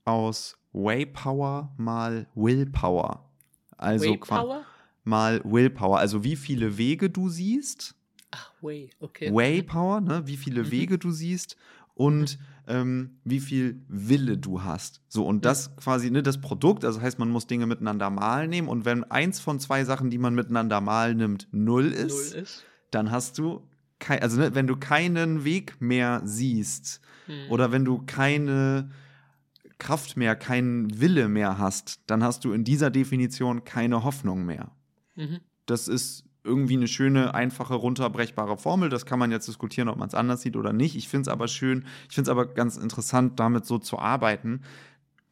aus 0.06 0.56
Waypower 0.72 1.74
mal 1.76 2.26
Willpower. 2.34 3.28
Also 3.76 4.06
Waypower? 4.06 4.64
mal 5.04 5.40
Willpower. 5.44 5.98
Also 5.98 6.24
wie 6.24 6.36
viele 6.36 6.78
Wege 6.78 7.10
du 7.10 7.28
siehst. 7.28 7.94
Ach, 8.30 8.52
Way, 8.60 8.90
okay. 9.00 9.32
Waypower, 9.32 10.00
ne? 10.00 10.22
wie 10.26 10.36
viele 10.36 10.64
mhm. 10.64 10.70
Wege 10.70 10.98
du 10.98 11.10
siehst 11.10 11.56
und 11.94 12.38
ähm, 12.68 13.18
wie 13.24 13.40
viel 13.40 13.80
Wille 13.88 14.36
du 14.36 14.62
hast. 14.62 15.00
So, 15.08 15.24
und 15.24 15.44
das 15.44 15.74
quasi, 15.76 16.10
ne, 16.10 16.22
das 16.22 16.40
Produkt, 16.40 16.84
also 16.84 17.00
heißt, 17.00 17.18
man 17.18 17.30
muss 17.30 17.46
Dinge 17.46 17.66
miteinander 17.66 18.10
mal 18.10 18.48
nehmen. 18.48 18.68
Und 18.68 18.84
wenn 18.84 19.04
eins 19.04 19.40
von 19.40 19.60
zwei 19.60 19.84
Sachen, 19.84 20.10
die 20.10 20.18
man 20.18 20.34
miteinander 20.34 20.80
mal 20.80 21.14
nimmt, 21.14 21.48
null 21.52 21.86
ist, 21.86 22.34
null 22.34 22.42
ist. 22.42 22.64
dann 22.90 23.10
hast 23.10 23.38
du 23.38 23.62
kein, 23.98 24.20
also 24.20 24.38
ne, 24.38 24.54
wenn 24.54 24.66
du 24.66 24.76
keinen 24.76 25.44
Weg 25.44 25.80
mehr 25.80 26.20
siehst 26.24 27.00
hm. 27.26 27.50
oder 27.50 27.72
wenn 27.72 27.84
du 27.84 28.02
keine 28.04 28.90
Kraft 29.78 30.16
mehr, 30.16 30.36
keinen 30.36 31.00
Wille 31.00 31.28
mehr 31.28 31.58
hast, 31.58 32.00
dann 32.06 32.24
hast 32.24 32.44
du 32.44 32.52
in 32.52 32.64
dieser 32.64 32.90
Definition 32.90 33.64
keine 33.64 34.04
Hoffnung 34.04 34.44
mehr. 34.44 34.70
Mhm. 35.14 35.40
Das 35.66 35.88
ist 35.88 36.24
irgendwie 36.44 36.76
eine 36.76 36.88
schöne, 36.88 37.34
einfache, 37.34 37.74
runterbrechbare 37.74 38.56
Formel. 38.56 38.88
Das 38.88 39.04
kann 39.04 39.18
man 39.18 39.30
jetzt 39.30 39.48
diskutieren, 39.48 39.88
ob 39.88 39.98
man 39.98 40.08
es 40.08 40.14
anders 40.14 40.42
sieht 40.42 40.56
oder 40.56 40.72
nicht. 40.72 40.96
Ich 40.96 41.08
finde 41.08 41.22
es 41.22 41.28
aber 41.28 41.48
schön, 41.48 41.84
ich 42.08 42.14
finde 42.14 42.30
es 42.30 42.32
aber 42.32 42.46
ganz 42.46 42.76
interessant, 42.76 43.38
damit 43.40 43.66
so 43.66 43.78
zu 43.78 43.98
arbeiten. 43.98 44.62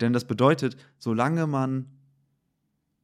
Denn 0.00 0.12
das 0.12 0.26
bedeutet, 0.26 0.76
solange 0.98 1.46
man 1.46 1.86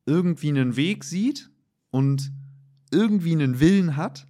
irgendwie 0.07 0.49
einen 0.49 0.77
Weg 0.77 1.05
sieht 1.05 1.51
und 1.91 2.33
irgendwie 2.91 3.33
einen 3.33 3.61
Willen 3.61 3.97
hat, 3.97 4.27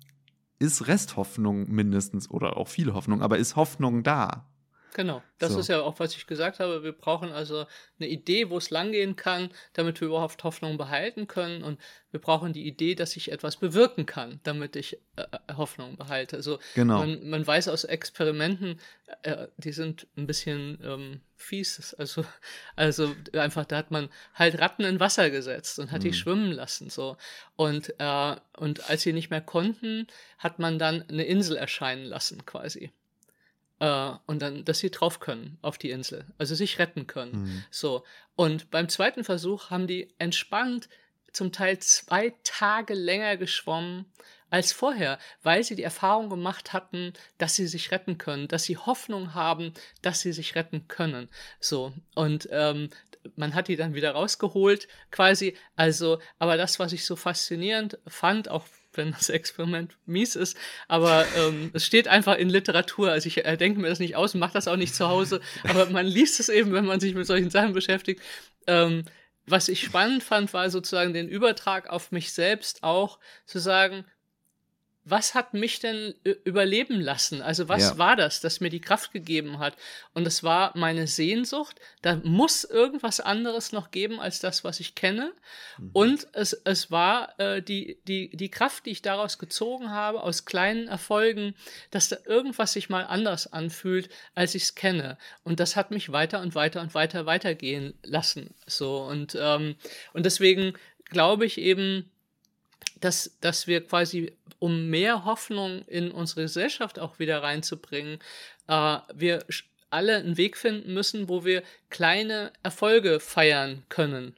ist 0.59 0.87
Resthoffnung 0.87 1.71
mindestens 1.71 2.31
oder 2.31 2.59
auch 2.59 2.69
viel 2.69 2.93
Hoffnung, 2.93 3.23
aber 3.23 3.39
ist 3.39 3.57
Hoffnung 3.57 4.03
da. 4.03 4.50
Genau, 4.95 5.23
das 5.39 5.53
so. 5.53 5.61
ist 5.61 5.69
ja 5.69 5.81
auch, 5.83 6.01
was 6.01 6.17
ich 6.17 6.27
gesagt 6.27 6.59
habe. 6.59 6.83
Wir 6.83 6.93
brauchen 6.93 7.31
also 7.31 7.67
eine 7.99 8.09
Idee, 8.09 8.51
wo 8.51 8.59
es 8.59 8.71
langgehen 8.71 9.15
kann, 9.15 9.51
damit 9.73 10.01
wir 10.01 10.09
überhaupt 10.09 10.43
Hoffnung 10.43 10.79
behalten 10.79 11.29
können. 11.29 11.63
Und 11.63 11.81
wir 12.11 12.21
brauchen 12.21 12.53
die 12.53 12.67
Idee, 12.67 12.95
dass 12.95 13.17
ich 13.17 13.31
etwas 13.31 13.57
bewirken 13.57 14.07
kann, 14.07 14.41
damit 14.43 14.75
ich 14.75 14.99
äh, 15.17 15.23
äh 15.23 15.55
Hoffnung 15.55 15.97
behalte. 15.97 16.37
Also 16.37 16.59
genau. 16.75 16.99
man, 16.99 17.29
man 17.29 17.47
weiß 17.47 17.69
aus 17.69 17.85
Experimenten, 17.85 18.81
äh, 19.23 19.47
die 19.59 19.73
sind 19.73 20.09
ein 20.17 20.27
bisschen 20.27 20.79
ähm, 20.83 21.21
fies. 21.37 21.95
Also, 21.95 22.25
also 22.75 23.15
einfach, 23.33 23.65
da 23.67 23.77
hat 23.77 23.91
man 23.91 24.09
halt 24.35 24.61
Ratten 24.61 24.85
in 24.85 24.99
Wasser 24.99 25.31
gesetzt 25.31 25.79
und 25.79 25.93
hat 25.93 26.01
mhm. 26.01 26.09
die 26.09 26.15
schwimmen 26.15 26.53
lassen. 26.53 26.91
So. 26.91 27.17
Und, 27.55 27.95
äh, 27.99 28.37
und 28.57 28.91
als 28.91 29.03
sie 29.03 29.13
nicht 29.13 29.31
mehr 29.31 29.41
konnten, 29.41 30.09
hat 30.39 30.59
man 30.59 30.79
dann 30.79 31.03
eine 31.09 31.25
Insel 31.25 31.57
erscheinen 31.57 32.05
lassen, 32.05 32.45
quasi. 32.45 32.93
Äh, 33.81 34.13
und 34.27 34.41
dann, 34.43 34.65
dass 34.65 34.79
sie 34.79 34.91
drauf 34.91 35.19
können 35.19 35.59
auf 35.63 35.79
die 35.79 35.91
Insel, 35.91 36.27
also 36.39 36.55
sich 36.55 36.79
retten 36.79 37.07
können. 37.07 37.43
Mhm. 37.43 37.65
So. 37.71 38.05
Und 38.37 38.71
beim 38.71 38.89
zweiten 38.89 39.25
Versuch 39.25 39.71
haben 39.71 39.87
die 39.87 40.15
entspannt 40.19 40.89
zum 41.33 41.53
Teil 41.53 41.79
zwei 41.79 42.35
Tage 42.45 42.95
länger 42.95 43.37
geschwommen 43.37 44.07
als 44.51 44.73
vorher, 44.73 45.19
weil 45.43 45.63
sie 45.63 45.77
die 45.77 45.83
Erfahrung 45.83 46.29
gemacht 46.29 46.73
hatten, 46.73 47.13
dass 47.39 47.55
sie 47.55 47.69
sich 47.69 47.93
retten 47.93 48.19
können, 48.19 48.49
dass 48.49 48.65
sie 48.65 48.77
Hoffnung 48.77 49.33
haben, 49.33 49.73
dass 50.03 50.21
sie 50.21 50.33
sich 50.33 50.57
retten 50.57 50.89
können. 50.89 51.29
So. 51.61 51.93
Und 52.15 52.49
ähm, 52.51 52.91
man 53.37 53.55
hat 53.55 53.69
die 53.69 53.77
dann 53.77 53.95
wieder 53.95 54.13
rausgeholt, 54.13 54.89
quasi. 55.11 55.57
Also, 55.77 56.19
aber 56.39 56.57
das, 56.57 56.79
was 56.79 56.93
ich 56.93 57.05
so 57.05 57.17
faszinierend 57.17 57.99
fand, 58.07 58.49
auch 58.49 58.67
wenn 58.95 59.13
das 59.13 59.29
Experiment 59.29 59.97
mies 60.07 60.37
ist, 60.37 60.57
aber 60.89 61.25
ähm, 61.37 61.71
es 61.73 61.87
steht 61.87 62.09
einfach 62.09 62.37
in 62.37 62.49
Literatur. 62.49 63.11
Also 63.11 63.27
ich 63.27 63.45
äh, 63.45 63.57
denke 63.57 63.81
mir 63.81 63.89
das 63.89 64.01
nicht 64.01 64.17
aus 64.17 64.35
mache 64.35 64.55
das 64.55 64.69
auch 64.69 64.77
nicht 64.77 64.95
zu 64.95 65.09
Hause, 65.09 65.41
aber 65.69 65.87
man 65.91 66.07
liest 66.07 66.41
es 66.41 66.49
eben, 66.49 66.73
wenn 66.73 66.87
man 66.87 67.01
sich 67.01 67.15
mit 67.15 67.27
solchen 67.27 67.51
Sachen 67.51 67.73
beschäftigt. 67.73 68.21
Ähm, 68.67 69.05
was 69.47 69.69
ich 69.69 69.81
spannend 69.81 70.23
fand, 70.23 70.53
war 70.53 70.71
sozusagen 70.71 71.13
den 71.13 71.29
Übertrag 71.29 71.89
auf 71.89 72.13
mich 72.13 72.33
selbst 72.33 72.83
auch 72.83 73.19
zu 73.47 73.59
sagen, 73.59 74.05
was 75.11 75.35
hat 75.35 75.55
mich 75.55 75.81
denn 75.81 76.15
überleben 76.45 77.01
lassen? 77.01 77.43
Also 77.43 77.69
was 77.69 77.83
ja. 77.83 77.99
war 77.99 78.17
das, 78.17 78.41
das 78.41 78.61
mir 78.61 78.71
die 78.71 78.81
Kraft 78.81 79.13
gegeben 79.13 79.59
hat? 79.59 79.77
Und 80.15 80.27
es 80.27 80.43
war 80.43 80.73
meine 80.77 81.07
Sehnsucht. 81.07 81.81
Da 82.03 82.17
muss 82.25 82.65
irgendwas 82.65 83.21
anderes 83.21 83.73
noch 83.73 83.91
geben 83.91 84.21
als 84.21 84.41
das, 84.41 84.65
was 84.65 84.81
ich 84.81 84.95
kenne. 84.95 85.33
Mhm. 85.79 85.91
Und 85.93 86.27
es, 86.33 86.53
es 86.53 86.91
war 86.91 87.39
äh, 87.39 87.63
die, 87.63 87.99
die, 88.07 88.37
die 88.37 88.51
Kraft, 88.51 88.87
die 88.87 88.91
ich 88.91 89.03
daraus 89.03 89.39
gezogen 89.39 89.91
habe, 89.91 90.23
aus 90.23 90.45
kleinen 90.45 90.89
Erfolgen, 90.89 91.55
dass 91.91 92.09
da 92.09 92.17
irgendwas 92.27 92.73
sich 92.73 92.89
mal 92.89 93.05
anders 93.05 93.53
anfühlt, 93.53 94.09
als 94.35 94.55
ich 94.55 94.63
es 94.63 94.75
kenne. 94.75 95.19
Und 95.43 95.61
das 95.61 95.77
hat 95.77 95.91
mich 95.91 96.13
weiter 96.13 96.41
und 96.41 96.55
weiter 96.55 96.81
und 96.81 96.95
weiter 96.95 97.27
weitergehen 97.27 97.95
lassen. 98.03 98.55
So 98.67 99.03
und, 99.03 99.37
ähm, 99.41 99.77
und 100.13 100.25
deswegen 100.25 100.75
glaube 101.05 101.47
ich 101.47 101.59
eben, 101.59 102.11
dass, 103.01 103.37
dass 103.41 103.67
wir 103.67 103.87
quasi, 103.87 104.33
um 104.59 104.89
mehr 104.89 105.25
Hoffnung 105.25 105.83
in 105.87 106.11
unsere 106.11 106.43
Gesellschaft 106.43 106.99
auch 106.99 107.19
wieder 107.19 107.43
reinzubringen, 107.43 108.19
äh, 108.69 108.99
wir 109.15 109.45
alle 109.91 110.17
einen 110.17 110.37
Weg 110.37 110.57
finden 110.57 110.95
müssen, 110.95 111.29
wo 111.29 111.45
wir 111.45 111.63
kleine 111.89 112.53
Erfolge 112.63 113.21
feiern 113.21 113.83
können. 113.89 114.37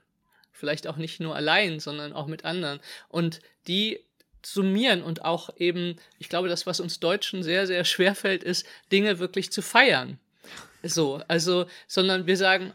Vielleicht 0.52 0.86
auch 0.86 0.96
nicht 0.96 1.20
nur 1.20 1.36
allein, 1.36 1.80
sondern 1.80 2.12
auch 2.12 2.26
mit 2.26 2.44
anderen. 2.44 2.80
Und 3.08 3.40
die 3.66 4.00
summieren 4.44 5.02
und 5.02 5.24
auch 5.24 5.50
eben, 5.56 5.96
ich 6.18 6.28
glaube, 6.28 6.48
das, 6.48 6.66
was 6.66 6.80
uns 6.80 7.00
Deutschen 7.00 7.42
sehr, 7.42 7.66
sehr 7.66 7.84
schwer 7.84 8.14
fällt, 8.14 8.42
ist, 8.42 8.66
Dinge 8.90 9.18
wirklich 9.18 9.52
zu 9.52 9.62
feiern. 9.62 10.18
So, 10.82 11.22
also, 11.28 11.66
sondern 11.86 12.26
wir 12.26 12.36
sagen, 12.36 12.72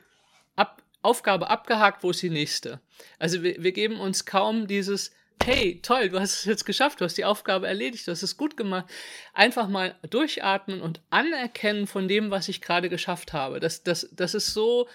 ab, 0.55 0.81
Aufgabe 1.01 1.49
abgehakt, 1.49 2.03
wo 2.03 2.11
ist 2.11 2.21
die 2.21 2.29
nächste? 2.29 2.79
Also 3.19 3.43
wir, 3.43 3.61
wir 3.61 3.71
geben 3.71 3.99
uns 3.99 4.25
kaum 4.25 4.67
dieses, 4.67 5.11
hey, 5.43 5.79
toll, 5.81 6.09
du 6.09 6.19
hast 6.19 6.33
es 6.33 6.45
jetzt 6.45 6.65
geschafft, 6.65 6.99
du 6.99 7.05
hast 7.05 7.17
die 7.17 7.25
Aufgabe 7.25 7.67
erledigt, 7.67 8.07
du 8.07 8.11
hast 8.11 8.23
es 8.23 8.37
gut 8.37 8.57
gemacht. 8.57 8.85
Einfach 9.33 9.67
mal 9.67 9.95
durchatmen 10.09 10.81
und 10.81 11.01
anerkennen 11.09 11.87
von 11.87 12.07
dem, 12.07 12.31
was 12.31 12.49
ich 12.49 12.61
gerade 12.61 12.89
geschafft 12.89 13.33
habe. 13.33 13.59
Das, 13.59 13.83
das, 13.83 14.09
das 14.11 14.33
ist 14.33 14.53
so, 14.53 14.87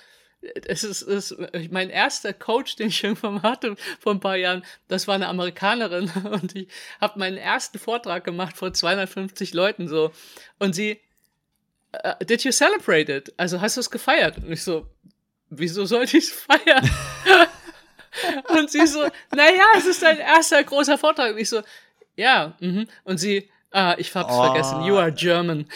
es 0.66 0.82
ist, 0.84 1.02
ist 1.02 1.36
mein 1.70 1.88
erster 1.88 2.32
Coach, 2.32 2.76
den 2.76 2.88
ich 2.88 3.02
irgendwann 3.02 3.42
hatte 3.42 3.76
vor 4.00 4.12
ein 4.12 4.20
paar 4.20 4.36
Jahren, 4.36 4.64
das 4.88 5.06
war 5.06 5.14
eine 5.14 5.28
Amerikanerin 5.28 6.10
und 6.30 6.56
ich 6.56 6.68
habe 7.00 7.18
meinen 7.18 7.36
ersten 7.36 7.78
Vortrag 7.78 8.24
gemacht 8.24 8.56
vor 8.56 8.72
250 8.72 9.54
Leuten 9.54 9.88
so 9.88 10.12
und 10.58 10.74
sie 10.74 11.00
uh, 12.04 12.24
Did 12.24 12.44
you 12.44 12.52
celebrate 12.52 13.10
it? 13.12 13.32
Also 13.36 13.60
hast 13.60 13.76
du 13.76 13.80
es 13.80 13.90
gefeiert? 13.90 14.38
Und 14.38 14.50
ich 14.50 14.62
so, 14.62 14.86
wieso 15.50 15.84
sollte 15.84 16.18
ich 16.18 16.24
es 16.24 16.30
feiern? 16.30 16.90
Und 18.48 18.70
sie 18.70 18.86
so, 18.86 19.02
naja, 19.34 19.64
es 19.76 19.86
ist 19.86 20.02
dein 20.02 20.18
erster 20.18 20.62
großer 20.62 20.98
Vortrag. 20.98 21.32
Und 21.32 21.38
ich 21.38 21.48
so, 21.48 21.62
ja, 22.16 22.54
mhm. 22.60 22.86
Und 23.04 23.18
sie, 23.18 23.48
ah, 23.70 23.94
ich 23.98 24.14
hab's 24.14 24.32
oh. 24.32 24.42
vergessen, 24.42 24.82
you 24.84 24.96
are 24.96 25.12
German. 25.12 25.66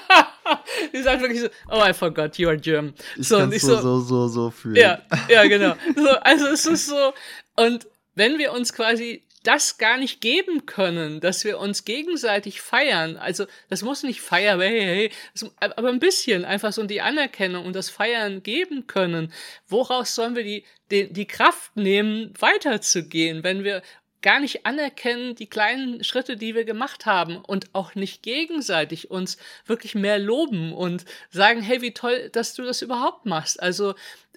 sie 0.92 1.02
sagt 1.02 1.20
wirklich 1.20 1.40
so, 1.40 1.48
oh, 1.70 1.82
I 1.84 1.92
forgot, 1.92 2.36
you 2.38 2.48
are 2.48 2.58
German. 2.58 2.94
Ich 3.16 3.28
so, 3.28 3.38
und 3.38 3.52
ich 3.52 3.62
so, 3.62 3.80
so, 3.80 4.00
so, 4.00 4.28
so 4.28 4.50
fühlen. 4.50 4.76
Ja, 4.76 5.02
ja, 5.28 5.46
genau. 5.46 5.74
So, 5.96 6.10
also 6.20 6.46
es 6.48 6.66
ist 6.66 6.86
so, 6.86 7.12
und 7.56 7.86
wenn 8.14 8.38
wir 8.38 8.52
uns 8.52 8.72
quasi 8.72 9.24
das 9.42 9.78
gar 9.78 9.96
nicht 9.96 10.20
geben 10.20 10.66
können, 10.66 11.20
dass 11.20 11.44
wir 11.44 11.58
uns 11.58 11.84
gegenseitig 11.84 12.60
feiern. 12.60 13.16
Also 13.16 13.46
das 13.68 13.82
muss 13.82 14.02
nicht 14.02 14.20
Feier, 14.20 14.58
hey, 14.58 14.80
hey, 14.80 15.10
das, 15.32 15.50
aber 15.58 15.88
ein 15.88 15.98
bisschen 15.98 16.44
einfach 16.44 16.72
so 16.72 16.84
die 16.84 17.00
Anerkennung 17.00 17.64
und 17.64 17.74
das 17.74 17.88
Feiern 17.88 18.42
geben 18.42 18.86
können. 18.86 19.32
Woraus 19.68 20.14
sollen 20.14 20.36
wir 20.36 20.44
die, 20.44 20.64
die, 20.90 21.12
die 21.12 21.26
Kraft 21.26 21.76
nehmen, 21.76 22.34
weiterzugehen, 22.38 23.42
wenn 23.42 23.64
wir 23.64 23.82
gar 24.22 24.40
nicht 24.40 24.66
anerkennen, 24.66 25.34
die 25.34 25.46
kleinen 25.46 26.04
Schritte, 26.04 26.36
die 26.36 26.54
wir 26.54 26.64
gemacht 26.64 27.06
haben 27.06 27.36
und 27.36 27.66
auch 27.72 27.94
nicht 27.94 28.22
gegenseitig 28.22 29.10
uns 29.10 29.38
wirklich 29.66 29.94
mehr 29.94 30.18
loben 30.18 30.72
und 30.72 31.04
sagen, 31.30 31.62
hey, 31.62 31.80
wie 31.80 31.92
toll, 31.92 32.28
dass 32.30 32.54
du 32.54 32.62
das 32.62 32.82
überhaupt 32.82 33.26
machst. 33.26 33.62
Also 33.62 33.94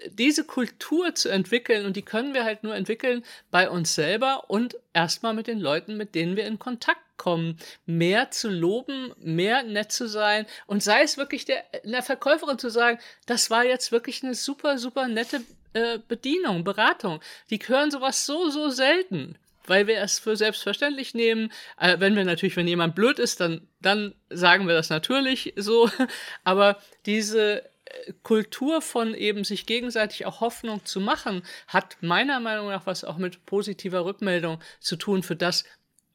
diese 0.09 0.43
Kultur 0.43 1.15
zu 1.15 1.29
entwickeln 1.29 1.85
und 1.85 1.95
die 1.95 2.01
können 2.01 2.33
wir 2.33 2.43
halt 2.43 2.63
nur 2.63 2.75
entwickeln 2.75 3.23
bei 3.51 3.69
uns 3.69 3.95
selber 3.95 4.49
und 4.49 4.75
erstmal 4.93 5.33
mit 5.33 5.47
den 5.47 5.59
Leuten, 5.59 5.97
mit 5.97 6.15
denen 6.15 6.35
wir 6.35 6.45
in 6.45 6.59
Kontakt 6.59 7.01
kommen, 7.17 7.57
mehr 7.85 8.31
zu 8.31 8.49
loben, 8.49 9.13
mehr 9.17 9.63
nett 9.63 9.91
zu 9.91 10.07
sein 10.07 10.45
und 10.65 10.81
sei 10.83 11.03
es 11.03 11.17
wirklich 11.17 11.45
der, 11.45 11.63
der 11.83 12.03
Verkäuferin 12.03 12.57
zu 12.57 12.69
sagen, 12.69 12.99
das 13.27 13.49
war 13.49 13.65
jetzt 13.65 13.91
wirklich 13.91 14.23
eine 14.23 14.33
super, 14.33 14.77
super 14.77 15.07
nette 15.07 15.41
äh, 15.73 15.99
Bedienung, 16.07 16.63
Beratung. 16.63 17.19
Die 17.49 17.59
hören 17.59 17.91
sowas 17.91 18.25
so, 18.25 18.49
so 18.49 18.69
selten 18.69 19.37
weil 19.65 19.87
wir 19.87 19.99
es 20.01 20.19
für 20.19 20.35
selbstverständlich 20.35 21.13
nehmen. 21.13 21.51
Äh, 21.79 21.99
wenn 21.99 22.15
wir 22.15 22.25
natürlich, 22.25 22.55
wenn 22.55 22.67
jemand 22.67 22.95
blöd 22.95 23.19
ist, 23.19 23.39
dann, 23.39 23.67
dann 23.81 24.15
sagen 24.29 24.67
wir 24.67 24.75
das 24.75 24.89
natürlich 24.89 25.53
so. 25.55 25.89
Aber 26.43 26.77
diese 27.05 27.63
äh, 27.85 28.13
Kultur 28.23 28.81
von 28.81 29.13
eben 29.13 29.43
sich 29.43 29.65
gegenseitig 29.65 30.25
auch 30.25 30.41
Hoffnung 30.41 30.85
zu 30.85 30.99
machen, 30.99 31.43
hat 31.67 31.97
meiner 32.01 32.39
Meinung 32.39 32.69
nach 32.69 32.85
was 32.85 33.03
auch 33.03 33.17
mit 33.17 33.45
positiver 33.45 34.05
Rückmeldung 34.05 34.59
zu 34.79 34.95
tun 34.95 35.23
für 35.23 35.35
das, 35.35 35.63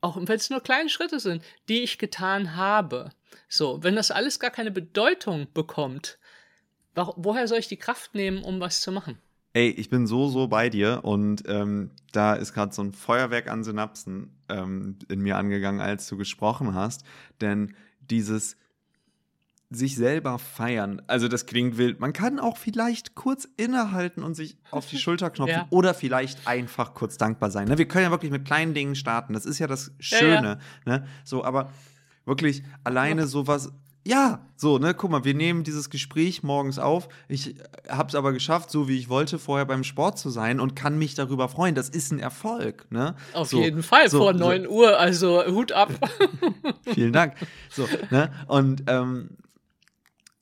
auch 0.01 0.17
wenn 0.17 0.37
es 0.37 0.51
nur 0.51 0.63
kleine 0.63 0.89
Schritte 0.89 1.21
sind, 1.21 1.43
die 1.69 1.83
ich 1.83 1.99
getan 1.99 2.57
habe. 2.57 3.11
So, 3.49 3.83
wenn 3.83 3.97
das 3.97 4.11
alles 4.11 4.39
gar 4.39 4.51
keine 4.51 4.71
Bedeutung 4.71 5.49
bekommt, 5.53 6.19
woher 6.95 7.49
soll 7.49 7.59
ich 7.59 7.69
die 7.69 7.79
Kraft 7.79 8.15
nehmen, 8.15 8.43
um 8.43 8.61
was 8.61 8.81
zu 8.81 8.93
machen? 8.93 9.19
Ey, 9.55 9.71
ich 9.71 9.89
bin 9.89 10.07
so, 10.07 10.29
so 10.29 10.49
bei 10.49 10.69
dir 10.69 11.01
und 11.05 11.45
ähm, 11.47 11.91
da 12.13 12.35
ist 12.35 12.53
gerade 12.53 12.75
so 12.75 12.83
ein 12.83 12.93
Feuerwerk 12.93 13.49
an 13.49 13.65
Synapsen 13.65 14.37
ähm, 14.49 14.99
in 15.09 15.21
mir 15.21 15.37
angegangen, 15.37 15.81
als 15.81 16.07
du 16.07 16.17
gesprochen 16.17 16.75
hast. 16.75 17.05
Denn 17.41 17.75
dieses, 18.01 18.57
sich 19.71 19.97
selber 19.97 20.39
feiern. 20.39 21.03
Also 21.07 21.29
das 21.29 21.45
klingt 21.45 21.77
wild. 21.77 22.01
Man 22.01 22.13
kann 22.13 22.39
auch 22.39 22.57
vielleicht 22.57 23.15
kurz 23.15 23.47
innehalten 23.57 24.23
und 24.23 24.35
sich 24.35 24.57
auf 24.71 24.87
die 24.87 24.99
Schulter 24.99 25.31
knopfen 25.31 25.57
ja. 25.57 25.67
oder 25.71 25.93
vielleicht 25.93 26.47
einfach 26.47 26.95
kurz 26.95 27.19
dankbar 27.19 27.51
sein. 27.51 27.69
Ne? 27.69 27.77
Wir 27.77 27.87
können 27.87 28.05
ja 28.05 28.11
wirklich 28.11 28.31
mit 28.31 28.47
kleinen 28.47 28.73
Dingen 28.73 28.95
starten. 28.95 29.35
Das 29.35 29.45
ist 29.45 29.59
ja 29.59 29.67
das 29.67 29.93
Schöne. 29.99 30.59
Ja, 30.87 30.93
ja. 30.93 30.99
Ne? 30.99 31.07
So, 31.25 31.45
aber 31.45 31.71
wirklich 32.25 32.63
alleine 32.83 33.27
sowas 33.27 33.73
ja, 34.09 34.41
so, 34.57 34.79
ne, 34.79 34.95
guck 34.95 35.11
mal, 35.11 35.25
wir 35.25 35.35
nehmen 35.35 35.65
dieses 35.65 35.91
Gespräch 35.91 36.43
morgens 36.43 36.79
auf. 36.79 37.11
Ich 37.29 37.57
habe 37.91 38.09
es 38.09 38.15
aber 38.15 38.33
geschafft, 38.33 38.71
so 38.71 38.89
wie 38.89 38.97
ich 38.97 39.11
wollte, 39.11 39.39
vorher 39.39 39.67
beim 39.67 39.85
Sport 39.85 40.19
zu 40.19 40.31
sein 40.31 40.61
und 40.61 40.75
kann 40.75 40.99
mich 40.99 41.15
darüber 41.15 41.51
freuen. 41.51 41.75
Das 41.75 41.91
ist 41.91 42.11
ein 42.11 42.19
Erfolg, 42.19 42.91
ne? 42.91 43.17
Auf 43.35 43.49
so, 43.49 43.61
jeden 43.61 43.83
Fall, 43.83 44.09
so, 44.09 44.17
vor 44.17 44.33
9 44.33 44.65
so. 44.65 44.71
Uhr, 44.71 44.99
also 44.99 45.45
Hut 45.49 45.73
ab. 45.73 45.91
Vielen 46.95 47.13
Dank. 47.13 47.35
So, 47.69 47.87
ne? 48.11 48.33
Und 48.47 48.85
ähm, 48.87 49.37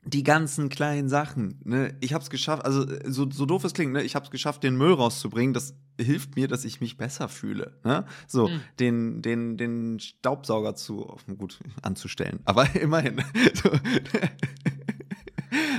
die 0.05 0.23
ganzen 0.23 0.69
kleinen 0.69 1.09
Sachen, 1.09 1.61
ne? 1.65 1.97
Ich 1.99 2.15
habe 2.15 2.23
es 2.23 2.31
geschafft, 2.31 2.65
also 2.65 2.87
so, 3.05 3.29
so 3.29 3.47
doof 3.47 3.65
es 3.65 3.75
klingt, 3.75 3.93
ne? 3.93 4.05
Ich 4.05 4.15
habe 4.15 4.25
es 4.25 4.31
geschafft, 4.31 4.63
den 4.63 4.77
Müll 4.77 4.93
rauszubringen. 4.93 5.55
Das 5.55 5.75
hilft 5.99 6.37
mir, 6.37 6.49
dass 6.49 6.65
ich 6.65 6.81
mich 6.81 6.97
besser 6.97 7.29
fühle. 7.29 7.79
Ne? 7.85 8.05
So, 8.27 8.49
mhm. 8.49 8.61
den, 8.79 9.23
den, 9.23 9.57
den 9.57 10.01
Staubsauger 10.01 10.75
zu, 10.75 11.17
gut, 11.39 11.59
anzustellen. 11.83 12.41
Aber 12.45 12.75
immerhin. 12.77 13.23
so, 13.55 13.71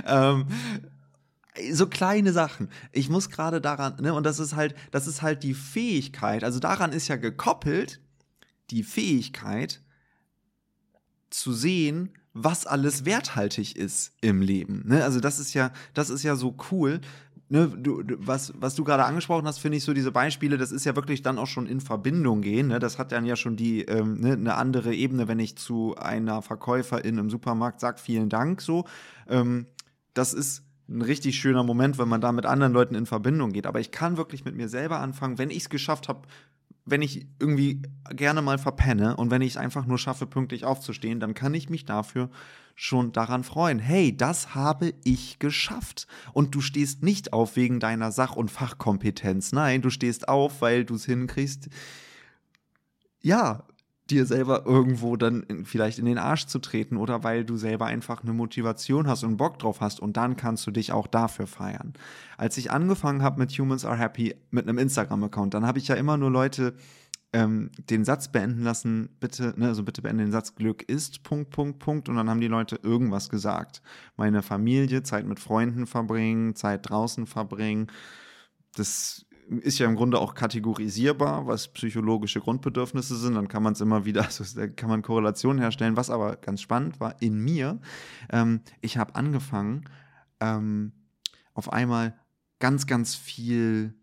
ähm, 0.06 0.46
so 1.72 1.88
kleine 1.88 2.34
Sachen. 2.34 2.70
Ich 2.92 3.10
muss 3.10 3.30
gerade 3.30 3.62
daran, 3.62 3.98
ne, 4.02 4.14
und 4.14 4.24
das 4.24 4.40
ist 4.40 4.56
halt, 4.56 4.76
das 4.92 5.08
ist 5.08 5.22
halt 5.22 5.44
die 5.44 5.54
Fähigkeit, 5.54 6.44
also 6.44 6.60
daran 6.60 6.92
ist 6.92 7.08
ja 7.08 7.16
gekoppelt, 7.16 8.00
die 8.70 8.84
Fähigkeit 8.84 9.82
zu 11.30 11.54
sehen, 11.54 12.14
was 12.34 12.68
alles 12.68 13.06
werthaltig 13.06 13.76
ist 13.76 14.14
im 14.22 14.42
Leben. 14.42 14.84
Ne? 14.86 15.04
Also 15.04 15.20
das 15.20 15.40
ist 15.40 15.54
ja, 15.54 15.72
das 15.94 16.10
ist 16.10 16.24
ja 16.24 16.36
so 16.36 16.56
cool. 16.72 17.02
Ne, 17.50 17.70
du, 17.70 18.04
was, 18.18 18.52
was 18.60 18.76
du 18.76 18.84
gerade 18.84 19.06
angesprochen 19.06 19.48
hast, 19.48 19.60
finde 19.60 19.78
ich 19.78 19.86
so 19.86 19.94
diese 19.94 20.12
Beispiele, 20.12 20.58
das 20.58 20.74
ist 20.74 20.84
ja 20.84 20.98
wirklich 20.98 21.22
dann 21.22 21.38
auch 21.38 21.48
schon 21.48 21.66
in 21.66 21.80
Verbindung 21.80 22.42
gehen. 22.42 22.68
Ne? 22.68 22.80
Das 22.80 23.00
hat 23.00 23.14
dann 23.14 23.26
ja 23.26 23.38
schon 23.38 23.56
die 23.56 23.84
ähm, 23.84 24.20
ne, 24.20 24.34
eine 24.34 24.56
andere 24.56 24.94
Ebene, 24.94 25.30
wenn 25.30 25.40
ich 25.40 25.58
zu 25.58 25.96
einer 25.96 26.42
Verkäuferin 26.42 27.18
im 27.18 27.30
Supermarkt 27.30 27.80
sage, 27.80 28.00
vielen 28.00 28.28
Dank. 28.28 28.62
So, 28.62 28.84
ähm, 29.30 29.66
das 30.14 30.34
ist 30.34 30.64
ein 30.90 31.02
richtig 31.02 31.40
schöner 31.40 31.64
Moment, 31.64 31.98
wenn 31.98 32.10
man 32.10 32.20
da 32.20 32.34
mit 32.34 32.46
anderen 32.46 32.74
Leuten 32.74 32.96
in 32.96 33.06
Verbindung 33.06 33.54
geht. 33.54 33.66
Aber 33.66 33.80
ich 33.80 33.92
kann 33.92 34.18
wirklich 34.18 34.44
mit 34.44 34.56
mir 34.56 34.68
selber 34.68 35.00
anfangen, 35.00 35.38
wenn 35.38 35.50
ich 35.50 35.60
es 35.60 35.70
geschafft 35.70 36.10
habe, 36.10 36.24
wenn 36.84 37.02
ich 37.02 37.28
irgendwie 37.40 37.82
gerne 38.10 38.42
mal 38.42 38.58
verpenne 38.58 39.16
und 39.16 39.32
wenn 39.32 39.42
ich 39.42 39.52
es 39.52 39.58
einfach 39.58 39.86
nur 39.86 39.98
schaffe, 39.98 40.26
pünktlich 40.26 40.66
aufzustehen, 40.66 41.22
dann 41.22 41.34
kann 41.34 41.54
ich 41.54 41.70
mich 41.70 41.86
dafür 41.86 42.30
schon 42.80 43.12
daran 43.12 43.44
freuen. 43.44 43.80
Hey, 43.80 44.16
das 44.16 44.54
habe 44.54 44.94
ich 45.04 45.40
geschafft. 45.40 46.08
Und 46.32 46.54
du 46.54 46.62
stehst 46.62 47.02
nicht 47.02 47.34
auf 47.34 47.56
wegen 47.56 47.80
deiner 47.80 48.12
Sach- 48.12 48.36
und 48.36 48.52
Fachkompetenz. 48.52 49.52
Nein, 49.52 49.82
du 49.82 49.90
stehst 49.90 50.30
auf, 50.30 50.62
weil 50.62 50.86
du 50.86 50.94
es 50.94 51.06
hinkriegst. 51.06 51.70
Ja, 53.20 53.64
dir 54.12 54.28
selber 54.28 54.66
irgendwo 54.68 55.18
dann 55.18 55.42
in, 55.44 55.66
vielleicht 55.66 55.98
in 55.98 56.06
den 56.06 56.20
Arsch 56.20 56.46
zu 56.46 56.60
treten 56.60 56.98
oder 56.98 57.24
weil 57.24 57.44
du 57.44 57.58
selber 57.58 57.88
einfach 57.88 58.24
eine 58.24 58.32
Motivation 58.32 59.08
hast 59.08 59.24
und 59.24 59.38
Bock 59.38 59.58
drauf 59.58 59.82
hast 59.82 60.00
und 60.00 60.16
dann 60.16 60.38
kannst 60.38 60.66
du 60.68 60.72
dich 60.72 60.92
auch 60.92 61.08
dafür 61.08 61.48
feiern. 61.48 61.94
Als 62.38 62.58
ich 62.58 62.72
angefangen 62.72 63.24
habe 63.24 63.40
mit 63.40 63.52
Humans 63.52 63.86
Are 63.86 63.98
Happy 63.98 64.36
mit 64.52 64.68
einem 64.68 64.78
Instagram-Account, 64.78 65.56
dann 65.56 65.66
habe 65.66 65.80
ich 65.80 65.88
ja 65.88 65.96
immer 65.96 66.16
nur 66.16 66.30
Leute 66.30 66.76
ähm, 67.34 67.72
den 67.78 68.06
Satz 68.06 68.32
beenden 68.32 68.64
lassen, 68.64 69.10
bitte, 69.20 69.54
ne, 69.58 69.68
also 69.68 69.84
bitte 69.84 70.02
beende 70.02 70.24
den 70.24 70.32
Satz, 70.32 70.56
Glück 70.56 70.84
ist, 70.84 71.24
Punkt, 71.24 71.52
Punkt, 71.52 71.80
Punkt. 71.80 72.10
Und 72.10 72.16
dann 72.16 72.30
haben 72.30 72.42
die 72.42 72.48
Leute 72.48 72.80
irgendwas 72.82 73.30
gesagt. 73.30 73.82
Meine 74.16 74.42
Familie, 74.42 75.04
Zeit 75.04 75.26
mit 75.26 75.40
Freunden 75.40 75.88
verbringen, 75.88 76.56
Zeit 76.56 76.90
draußen 76.90 77.28
verbringen. 77.28 77.88
Das 78.76 79.26
ist 79.50 79.80
ja 79.80 79.88
im 79.88 79.96
Grunde 79.96 80.20
auch 80.20 80.36
kategorisierbar, 80.36 81.48
was 81.48 81.70
psychologische 81.70 82.40
Grundbedürfnisse 82.40 83.16
sind. 83.16 83.36
Dann 83.36 83.48
kann 83.48 83.64
man 83.64 83.74
es 83.74 83.82
immer 83.82 84.06
wieder, 84.06 84.24
also 84.26 84.44
da 84.60 84.68
kann 84.68 84.90
man 84.90 85.02
Korrelationen 85.02 85.60
herstellen. 85.60 85.98
Was 85.98 86.10
aber 86.10 86.38
ganz 86.38 86.62
spannend 86.62 87.00
war 87.00 87.22
in 87.22 87.40
mir, 87.40 87.80
ähm, 88.32 88.62
ich 88.82 88.98
habe 88.98 89.16
angefangen, 89.16 89.86
ähm, 90.40 90.94
auf 91.54 91.74
einmal 91.74 92.18
ganz, 92.60 92.88
ganz 92.88 93.16
viel 93.16 93.96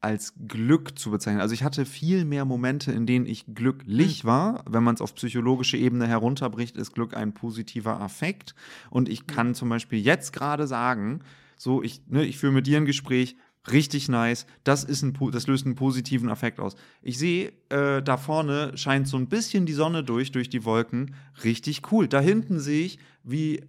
als 0.00 0.34
Glück 0.46 0.98
zu 0.98 1.10
bezeichnen. 1.10 1.40
Also 1.40 1.54
ich 1.54 1.64
hatte 1.64 1.84
viel 1.84 2.24
mehr 2.24 2.44
Momente, 2.44 2.92
in 2.92 3.06
denen 3.06 3.26
ich 3.26 3.46
glücklich 3.54 4.24
mhm. 4.24 4.28
war. 4.28 4.64
Wenn 4.68 4.84
man 4.84 4.94
es 4.94 5.00
auf 5.00 5.14
psychologische 5.14 5.76
Ebene 5.76 6.06
herunterbricht, 6.06 6.76
ist 6.76 6.92
Glück 6.92 7.16
ein 7.16 7.34
positiver 7.34 8.00
Affekt. 8.00 8.54
Und 8.90 9.08
ich 9.08 9.26
kann 9.26 9.54
zum 9.54 9.68
Beispiel 9.68 9.98
jetzt 9.98 10.32
gerade 10.32 10.66
sagen, 10.66 11.20
so 11.56 11.82
ich, 11.82 12.02
ne, 12.06 12.24
ich 12.24 12.38
führe 12.38 12.52
mit 12.52 12.66
dir 12.66 12.76
ein 12.76 12.84
Gespräch, 12.84 13.36
richtig 13.72 14.08
nice, 14.08 14.46
das, 14.64 14.84
ist 14.84 15.02
ein, 15.02 15.16
das 15.32 15.46
löst 15.46 15.66
einen 15.66 15.74
positiven 15.74 16.30
Affekt 16.30 16.60
aus. 16.60 16.76
Ich 17.02 17.18
sehe, 17.18 17.52
äh, 17.68 18.02
da 18.02 18.16
vorne 18.16 18.76
scheint 18.76 19.08
so 19.08 19.16
ein 19.16 19.28
bisschen 19.28 19.66
die 19.66 19.72
Sonne 19.72 20.04
durch, 20.04 20.32
durch 20.32 20.48
die 20.48 20.64
Wolken, 20.64 21.14
richtig 21.44 21.92
cool. 21.92 22.08
Da 22.08 22.20
hinten 22.20 22.60
sehe 22.60 22.86
ich, 22.86 22.98
wie 23.24 23.62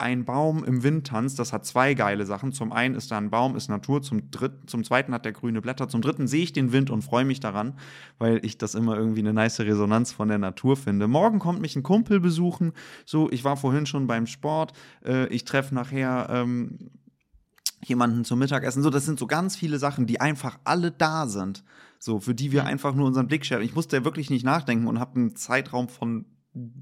ein 0.00 0.24
Baum 0.24 0.64
im 0.64 0.82
Wind 0.82 1.06
tanzt, 1.06 1.38
das 1.38 1.52
hat 1.52 1.66
zwei 1.66 1.94
geile 1.94 2.26
Sachen. 2.26 2.52
Zum 2.52 2.72
einen 2.72 2.94
ist 2.94 3.10
da 3.10 3.18
ein 3.18 3.30
Baum, 3.30 3.56
ist 3.56 3.68
Natur, 3.68 4.02
zum, 4.02 4.30
dritten, 4.30 4.66
zum 4.66 4.82
zweiten 4.82 5.12
hat 5.12 5.24
der 5.24 5.32
grüne 5.32 5.60
Blätter, 5.60 5.88
zum 5.88 6.02
dritten 6.02 6.26
sehe 6.26 6.42
ich 6.42 6.52
den 6.52 6.72
Wind 6.72 6.90
und 6.90 7.02
freue 7.02 7.24
mich 7.24 7.40
daran, 7.40 7.74
weil 8.18 8.44
ich 8.44 8.58
das 8.58 8.74
immer 8.74 8.96
irgendwie 8.96 9.20
eine 9.20 9.32
nice 9.32 9.60
Resonanz 9.60 10.12
von 10.12 10.28
der 10.28 10.38
Natur 10.38 10.76
finde. 10.76 11.06
Morgen 11.06 11.38
kommt 11.38 11.60
mich 11.60 11.76
ein 11.76 11.82
Kumpel 11.82 12.20
besuchen, 12.20 12.72
so, 13.04 13.30
ich 13.30 13.44
war 13.44 13.56
vorhin 13.56 13.86
schon 13.86 14.06
beim 14.06 14.26
Sport, 14.26 14.72
äh, 15.04 15.26
ich 15.28 15.44
treffe 15.44 15.74
nachher 15.74 16.28
ähm, 16.30 16.90
jemanden 17.84 18.24
zum 18.24 18.38
Mittagessen, 18.38 18.82
so, 18.82 18.90
das 18.90 19.04
sind 19.04 19.18
so 19.18 19.26
ganz 19.26 19.56
viele 19.56 19.78
Sachen, 19.78 20.06
die 20.06 20.20
einfach 20.20 20.58
alle 20.64 20.90
da 20.90 21.26
sind, 21.26 21.62
so, 21.98 22.20
für 22.20 22.34
die 22.34 22.52
wir 22.52 22.64
einfach 22.64 22.94
nur 22.94 23.06
unseren 23.06 23.26
Blick 23.26 23.44
schärfen. 23.44 23.64
Ich 23.64 23.74
musste 23.74 23.96
ja 23.96 24.04
wirklich 24.04 24.30
nicht 24.30 24.44
nachdenken 24.44 24.86
und 24.86 24.98
habe 24.98 25.16
einen 25.16 25.36
Zeitraum 25.36 25.88
von 25.88 26.24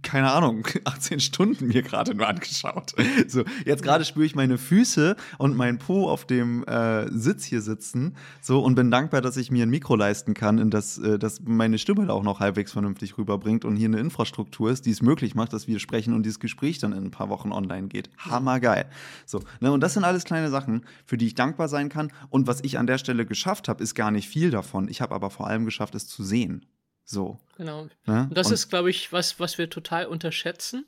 keine 0.03 0.33
Ahnung, 0.33 0.67
18 0.85 1.21
Stunden 1.21 1.69
mir 1.69 1.83
gerade 1.83 2.15
nur 2.15 2.27
angeschaut. 2.27 2.95
So, 3.29 3.45
jetzt 3.67 3.83
gerade 3.83 4.05
spüre 4.05 4.25
ich 4.25 4.35
meine 4.35 4.59
Füße 4.59 5.17
und 5.39 5.57
mein 5.57 5.79
Po 5.79 6.09
auf 6.09 6.25
dem 6.25 6.65
äh, 6.65 7.11
Sitz 7.11 7.45
hier 7.45 7.61
sitzen. 7.61 8.17
So, 8.41 8.61
und 8.61 8.75
bin 8.75 8.91
dankbar, 8.91 9.21
dass 9.21 9.37
ich 9.37 9.51
mir 9.51 9.65
ein 9.65 9.71
Mikro 9.71 9.97
leisten 9.97 10.35
kann, 10.35 10.59
in 10.59 10.71
das, 10.71 10.99
äh, 10.99 11.19
das 11.19 11.41
meine 11.45 11.79
Stimme 11.79 12.07
da 12.07 12.13
auch 12.13 12.23
noch 12.23 12.41
halbwegs 12.41 12.73
vernünftig 12.73 13.19
rüberbringt 13.19 13.65
und 13.65 13.77
hier 13.77 13.89
eine 13.89 13.99
Infrastruktur 13.99 14.71
ist, 14.71 14.87
die 14.87 14.91
es 14.91 15.03
möglich 15.03 15.35
macht, 15.35 15.53
dass 15.53 15.67
wir 15.67 15.79
sprechen 15.79 16.15
und 16.15 16.23
dieses 16.25 16.41
Gespräch 16.41 16.79
dann 16.79 16.93
in 16.93 17.07
ein 17.07 17.11
paar 17.11 17.29
Wochen 17.29 17.53
online 17.53 17.89
geht. 17.89 18.09
Hammergeil. 18.19 18.87
So, 19.27 19.43
ne, 19.61 19.73
und 19.73 19.81
das 19.81 19.95
sind 19.95 20.05
alles 20.05 20.25
kleine 20.25 20.51
Sachen, 20.51 20.85
für 21.05 21.19
die 21.19 21.27
ich 21.27 21.35
dankbar 21.35 21.69
sein 21.69 21.89
kann. 21.89 22.13
Und 22.31 22.47
was 22.47 22.63
ich 22.63 22.79
an 22.79 22.87
der 22.87 22.99
Stelle 22.99 23.27
geschafft 23.27 23.69
habe, 23.69 23.83
ist 23.83 23.95
gar 23.95 24.11
nicht 24.11 24.29
viel 24.29 24.51
davon. 24.51 24.89
Ich 24.89 25.01
habe 25.01 25.15
aber 25.15 25.31
vor 25.31 25.47
allem 25.47 25.65
geschafft, 25.65 25.95
es 25.95 26.07
zu 26.07 26.23
sehen. 26.23 26.65
So. 27.09 27.39
Genau. 27.57 27.89
Ne? 28.05 28.27
Und 28.29 28.37
das 28.37 28.49
und 28.49 28.53
ist, 28.53 28.69
glaube 28.69 28.91
ich, 28.91 29.13
was, 29.13 29.41
was 29.41 29.57
wir 29.57 29.71
total 29.71 30.07
unterschätzen. 30.07 30.85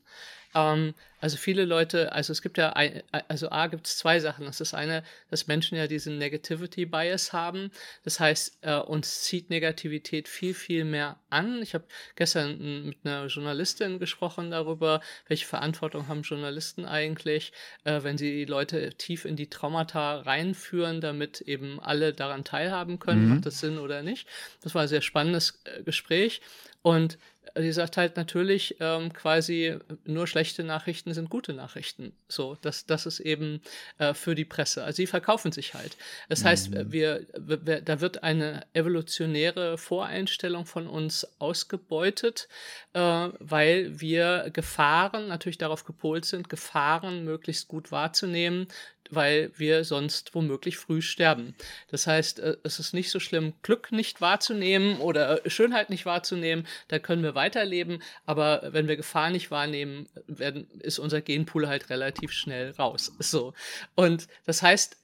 Ähm, 0.54 0.94
also 1.20 1.36
viele 1.36 1.66
Leute, 1.66 2.12
also 2.12 2.32
es 2.32 2.40
gibt 2.40 2.56
ja, 2.56 2.70
ein, 2.72 3.02
also 3.28 3.50
A 3.50 3.66
gibt 3.66 3.86
es 3.86 3.98
zwei 3.98 4.20
Sachen. 4.20 4.46
Das 4.46 4.60
ist 4.60 4.72
eine, 4.72 5.02
dass 5.28 5.46
Menschen 5.46 5.76
ja 5.76 5.86
diesen 5.86 6.16
Negativity 6.16 6.86
Bias 6.86 7.32
haben. 7.34 7.70
Das 8.04 8.20
heißt, 8.20 8.58
äh, 8.62 8.76
uns 8.76 9.22
zieht 9.22 9.50
Negativität 9.50 10.28
viel, 10.28 10.54
viel 10.54 10.84
mehr 10.84 11.20
an. 11.28 11.60
Ich 11.62 11.74
habe 11.74 11.84
gestern 12.16 12.86
mit 12.86 12.98
einer 13.04 13.26
Journalistin 13.26 13.98
gesprochen 13.98 14.50
darüber, 14.50 15.00
welche 15.28 15.46
Verantwortung 15.46 16.08
haben 16.08 16.22
Journalisten 16.22 16.86
eigentlich, 16.86 17.52
äh, 17.84 18.02
wenn 18.02 18.16
sie 18.16 18.30
die 18.30 18.46
Leute 18.46 18.94
tief 18.94 19.26
in 19.26 19.36
die 19.36 19.50
Traumata 19.50 20.20
reinführen, 20.20 21.02
damit 21.02 21.42
eben 21.42 21.80
alle 21.80 22.14
daran 22.14 22.44
teilhaben 22.44 22.98
können, 22.98 23.24
mhm. 23.24 23.34
macht 23.34 23.46
das 23.46 23.60
Sinn 23.60 23.78
oder 23.78 24.02
nicht. 24.02 24.26
Das 24.62 24.74
war 24.74 24.82
ein 24.82 24.88
sehr 24.88 25.02
spannendes 25.02 25.60
äh, 25.64 25.82
Gespräch. 25.82 26.40
Und 26.82 27.18
die 27.56 27.72
sagt 27.72 27.96
halt 27.96 28.16
natürlich 28.16 28.76
ähm, 28.80 29.12
quasi, 29.12 29.76
nur 30.04 30.26
schlechte 30.26 30.64
Nachrichten 30.64 31.14
sind 31.14 31.30
gute 31.30 31.52
Nachrichten. 31.52 32.12
So, 32.28 32.56
das, 32.62 32.86
das 32.86 33.06
ist 33.06 33.20
eben 33.20 33.60
äh, 33.98 34.14
für 34.14 34.34
die 34.34 34.44
Presse. 34.44 34.84
Also 34.84 34.96
sie 34.96 35.06
verkaufen 35.06 35.52
sich 35.52 35.74
halt. 35.74 35.96
Das 36.28 36.44
heißt, 36.44 36.70
mhm. 36.70 36.92
wir, 36.92 37.26
wir, 37.36 37.80
da 37.80 38.00
wird 38.00 38.22
eine 38.22 38.66
evolutionäre 38.72 39.78
Voreinstellung 39.78 40.66
von 40.66 40.86
uns 40.86 41.26
ausgebeutet, 41.38 42.48
äh, 42.92 43.00
weil 43.00 44.00
wir 44.00 44.50
Gefahren 44.52 45.28
natürlich 45.28 45.58
darauf 45.58 45.84
gepolt 45.84 46.24
sind, 46.24 46.48
Gefahren 46.48 47.24
möglichst 47.24 47.68
gut 47.68 47.90
wahrzunehmen, 47.92 48.68
weil 49.10 49.50
wir 49.56 49.84
sonst 49.84 50.34
womöglich 50.34 50.76
früh 50.76 51.02
sterben. 51.02 51.54
Das 51.90 52.06
heißt, 52.06 52.40
äh, 52.40 52.56
es 52.62 52.78
ist 52.78 52.94
nicht 52.94 53.10
so 53.10 53.20
schlimm, 53.20 53.54
Glück 53.62 53.92
nicht 53.92 54.20
wahrzunehmen 54.20 54.98
oder 54.98 55.40
Schönheit 55.46 55.90
nicht 55.90 56.06
wahrzunehmen, 56.06 56.66
da 56.88 56.98
können 56.98 57.22
wir 57.22 57.34
weiterleben, 57.34 58.02
aber 58.26 58.68
wenn 58.72 58.88
wir 58.88 58.96
Gefahr 58.96 59.30
nicht 59.30 59.50
wahrnehmen, 59.50 60.08
werden, 60.26 60.68
ist 60.80 60.98
unser 60.98 61.20
Genpool 61.20 61.68
halt 61.68 61.90
relativ 61.90 62.32
schnell 62.32 62.70
raus. 62.72 63.12
So. 63.18 63.54
Und 63.94 64.28
das 64.44 64.62
heißt, 64.62 64.96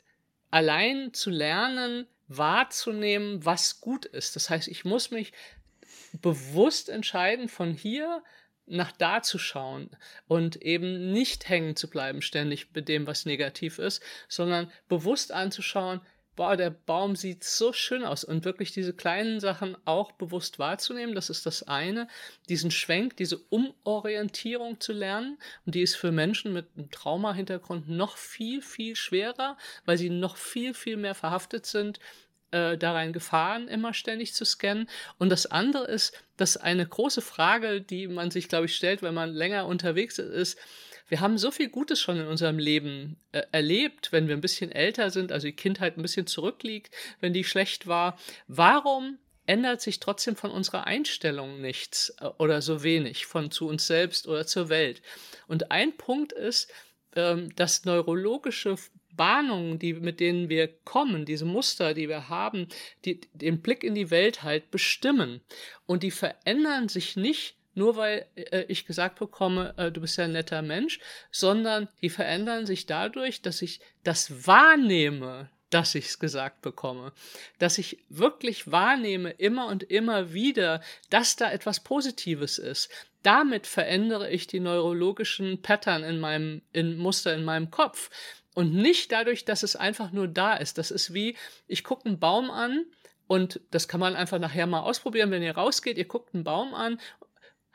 allein 0.50 1.12
zu 1.12 1.30
lernen, 1.30 2.06
wahrzunehmen, 2.28 3.44
was 3.44 3.80
gut 3.80 4.04
ist. 4.04 4.36
Das 4.36 4.50
heißt, 4.50 4.68
ich 4.68 4.84
muss 4.84 5.10
mich 5.10 5.32
bewusst 6.20 6.88
entscheiden, 6.88 7.48
von 7.48 7.72
hier 7.72 8.22
nach 8.66 8.92
da 8.92 9.22
zu 9.22 9.38
schauen 9.38 9.90
und 10.26 10.56
eben 10.62 11.12
nicht 11.12 11.48
hängen 11.48 11.76
zu 11.76 11.88
bleiben 11.88 12.22
ständig 12.22 12.68
mit 12.74 12.88
dem, 12.88 13.06
was 13.06 13.26
negativ 13.26 13.78
ist, 13.78 14.02
sondern 14.28 14.70
bewusst 14.88 15.32
anzuschauen, 15.32 16.00
boah, 16.36 16.56
der 16.56 16.70
Baum 16.70 17.16
sieht 17.16 17.42
so 17.42 17.72
schön 17.72 18.04
aus. 18.04 18.22
Und 18.22 18.44
wirklich 18.44 18.70
diese 18.70 18.92
kleinen 18.92 19.40
Sachen 19.40 19.76
auch 19.86 20.12
bewusst 20.12 20.58
wahrzunehmen, 20.58 21.14
das 21.14 21.30
ist 21.30 21.46
das 21.46 21.62
eine, 21.62 22.08
diesen 22.48 22.70
Schwenk, 22.70 23.16
diese 23.16 23.38
Umorientierung 23.38 24.78
zu 24.78 24.92
lernen 24.92 25.38
und 25.64 25.74
die 25.74 25.80
ist 25.80 25.96
für 25.96 26.12
Menschen 26.12 26.52
mit 26.52 26.66
einem 26.76 26.90
Trauma-Hintergrund 26.90 27.88
noch 27.88 28.18
viel, 28.18 28.60
viel 28.60 28.94
schwerer, 28.94 29.56
weil 29.86 29.96
sie 29.96 30.10
noch 30.10 30.36
viel, 30.36 30.74
viel 30.74 30.98
mehr 30.98 31.14
verhaftet 31.14 31.66
sind 31.66 31.98
äh, 32.50 32.76
darein 32.76 33.12
Gefahren 33.12 33.68
immer 33.68 33.94
ständig 33.94 34.34
zu 34.34 34.44
scannen. 34.44 34.88
Und 35.18 35.30
das 35.30 35.46
andere 35.46 35.86
ist, 35.86 36.12
dass 36.36 36.56
eine 36.56 36.86
große 36.86 37.22
Frage, 37.22 37.80
die 37.80 38.08
man 38.08 38.30
sich, 38.30 38.48
glaube 38.48 38.66
ich, 38.66 38.76
stellt, 38.76 39.02
wenn 39.02 39.14
man 39.14 39.30
länger 39.30 39.66
unterwegs 39.66 40.18
ist, 40.18 40.58
wir 41.08 41.20
haben 41.20 41.38
so 41.38 41.50
viel 41.50 41.68
Gutes 41.68 42.00
schon 42.00 42.18
in 42.18 42.26
unserem 42.26 42.58
Leben 42.58 43.16
äh, 43.32 43.42
erlebt, 43.52 44.10
wenn 44.10 44.26
wir 44.26 44.36
ein 44.36 44.40
bisschen 44.40 44.72
älter 44.72 45.10
sind, 45.10 45.30
also 45.30 45.46
die 45.46 45.54
Kindheit 45.54 45.96
ein 45.96 46.02
bisschen 46.02 46.26
zurückliegt, 46.26 46.94
wenn 47.20 47.32
die 47.32 47.44
schlecht 47.44 47.86
war. 47.86 48.18
Warum 48.48 49.18
ändert 49.46 49.80
sich 49.80 50.00
trotzdem 50.00 50.34
von 50.34 50.50
unserer 50.50 50.86
Einstellung 50.86 51.60
nichts 51.60 52.14
äh, 52.20 52.26
oder 52.38 52.60
so 52.60 52.82
wenig 52.82 53.26
von 53.26 53.52
zu 53.52 53.68
uns 53.68 53.86
selbst 53.86 54.26
oder 54.26 54.46
zur 54.46 54.68
Welt? 54.68 55.00
Und 55.46 55.70
ein 55.70 55.96
Punkt 55.96 56.32
ist, 56.32 56.72
ähm, 57.14 57.54
dass 57.54 57.84
neurologische 57.84 58.76
Bahnungen, 59.16 59.78
die, 59.78 59.94
mit 59.94 60.20
denen 60.20 60.48
wir 60.48 60.68
kommen, 60.84 61.24
diese 61.24 61.44
Muster, 61.44 61.94
die 61.94 62.08
wir 62.08 62.28
haben, 62.28 62.68
die 63.04 63.20
den 63.32 63.60
Blick 63.60 63.84
in 63.84 63.94
die 63.94 64.10
Welt 64.10 64.42
halt 64.42 64.70
bestimmen. 64.70 65.40
Und 65.86 66.02
die 66.02 66.10
verändern 66.10 66.88
sich 66.88 67.16
nicht 67.16 67.56
nur 67.76 67.96
weil 67.96 68.26
äh, 68.34 68.64
ich 68.68 68.86
gesagt 68.86 69.18
bekomme, 69.18 69.74
äh, 69.76 69.92
du 69.92 70.00
bist 70.00 70.16
ja 70.16 70.24
ein 70.24 70.32
netter 70.32 70.62
Mensch, 70.62 70.98
sondern 71.30 71.88
die 72.00 72.10
verändern 72.10 72.66
sich 72.66 72.86
dadurch, 72.86 73.42
dass 73.42 73.62
ich 73.62 73.80
das 74.02 74.46
wahrnehme, 74.46 75.50
dass 75.70 75.94
ich 75.94 76.06
es 76.06 76.18
gesagt 76.18 76.62
bekomme, 76.62 77.12
dass 77.58 77.78
ich 77.78 77.98
wirklich 78.08 78.70
wahrnehme 78.70 79.30
immer 79.30 79.66
und 79.66 79.82
immer 79.82 80.32
wieder, 80.32 80.80
dass 81.10 81.36
da 81.36 81.52
etwas 81.52 81.80
Positives 81.80 82.58
ist. 82.58 82.88
Damit 83.22 83.66
verändere 83.66 84.30
ich 84.30 84.46
die 84.46 84.60
neurologischen 84.60 85.60
Pattern 85.60 86.02
in 86.02 86.18
meinem 86.18 86.62
in 86.72 86.96
Muster 86.96 87.34
in 87.34 87.44
meinem 87.44 87.70
Kopf 87.70 88.10
und 88.56 88.74
nicht 88.74 89.12
dadurch, 89.12 89.44
dass 89.44 89.62
es 89.62 89.76
einfach 89.76 90.10
nur 90.10 90.26
da 90.26 90.54
ist. 90.54 90.78
Das 90.78 90.90
ist 90.90 91.14
wie 91.14 91.36
ich 91.68 91.84
gucke 91.84 92.06
einen 92.06 92.18
Baum 92.18 92.50
an 92.50 92.86
und 93.28 93.60
das 93.70 93.86
kann 93.86 94.00
man 94.00 94.16
einfach 94.16 94.38
nachher 94.38 94.66
mal 94.66 94.80
ausprobieren, 94.80 95.30
wenn 95.30 95.42
ihr 95.42 95.56
rausgeht, 95.56 95.98
ihr 95.98 96.06
guckt 96.06 96.34
einen 96.34 96.44
Baum 96.44 96.74
an 96.74 96.98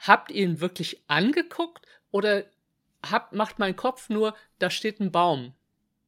habt 0.01 0.31
ihr 0.31 0.43
ihn 0.43 0.59
wirklich 0.59 1.01
angeguckt 1.07 1.85
oder 2.09 2.45
habt, 3.09 3.33
macht 3.33 3.59
mein 3.59 3.75
Kopf 3.75 4.09
nur, 4.09 4.35
da 4.59 4.69
steht 4.69 4.99
ein 4.99 5.11
Baum. 5.11 5.53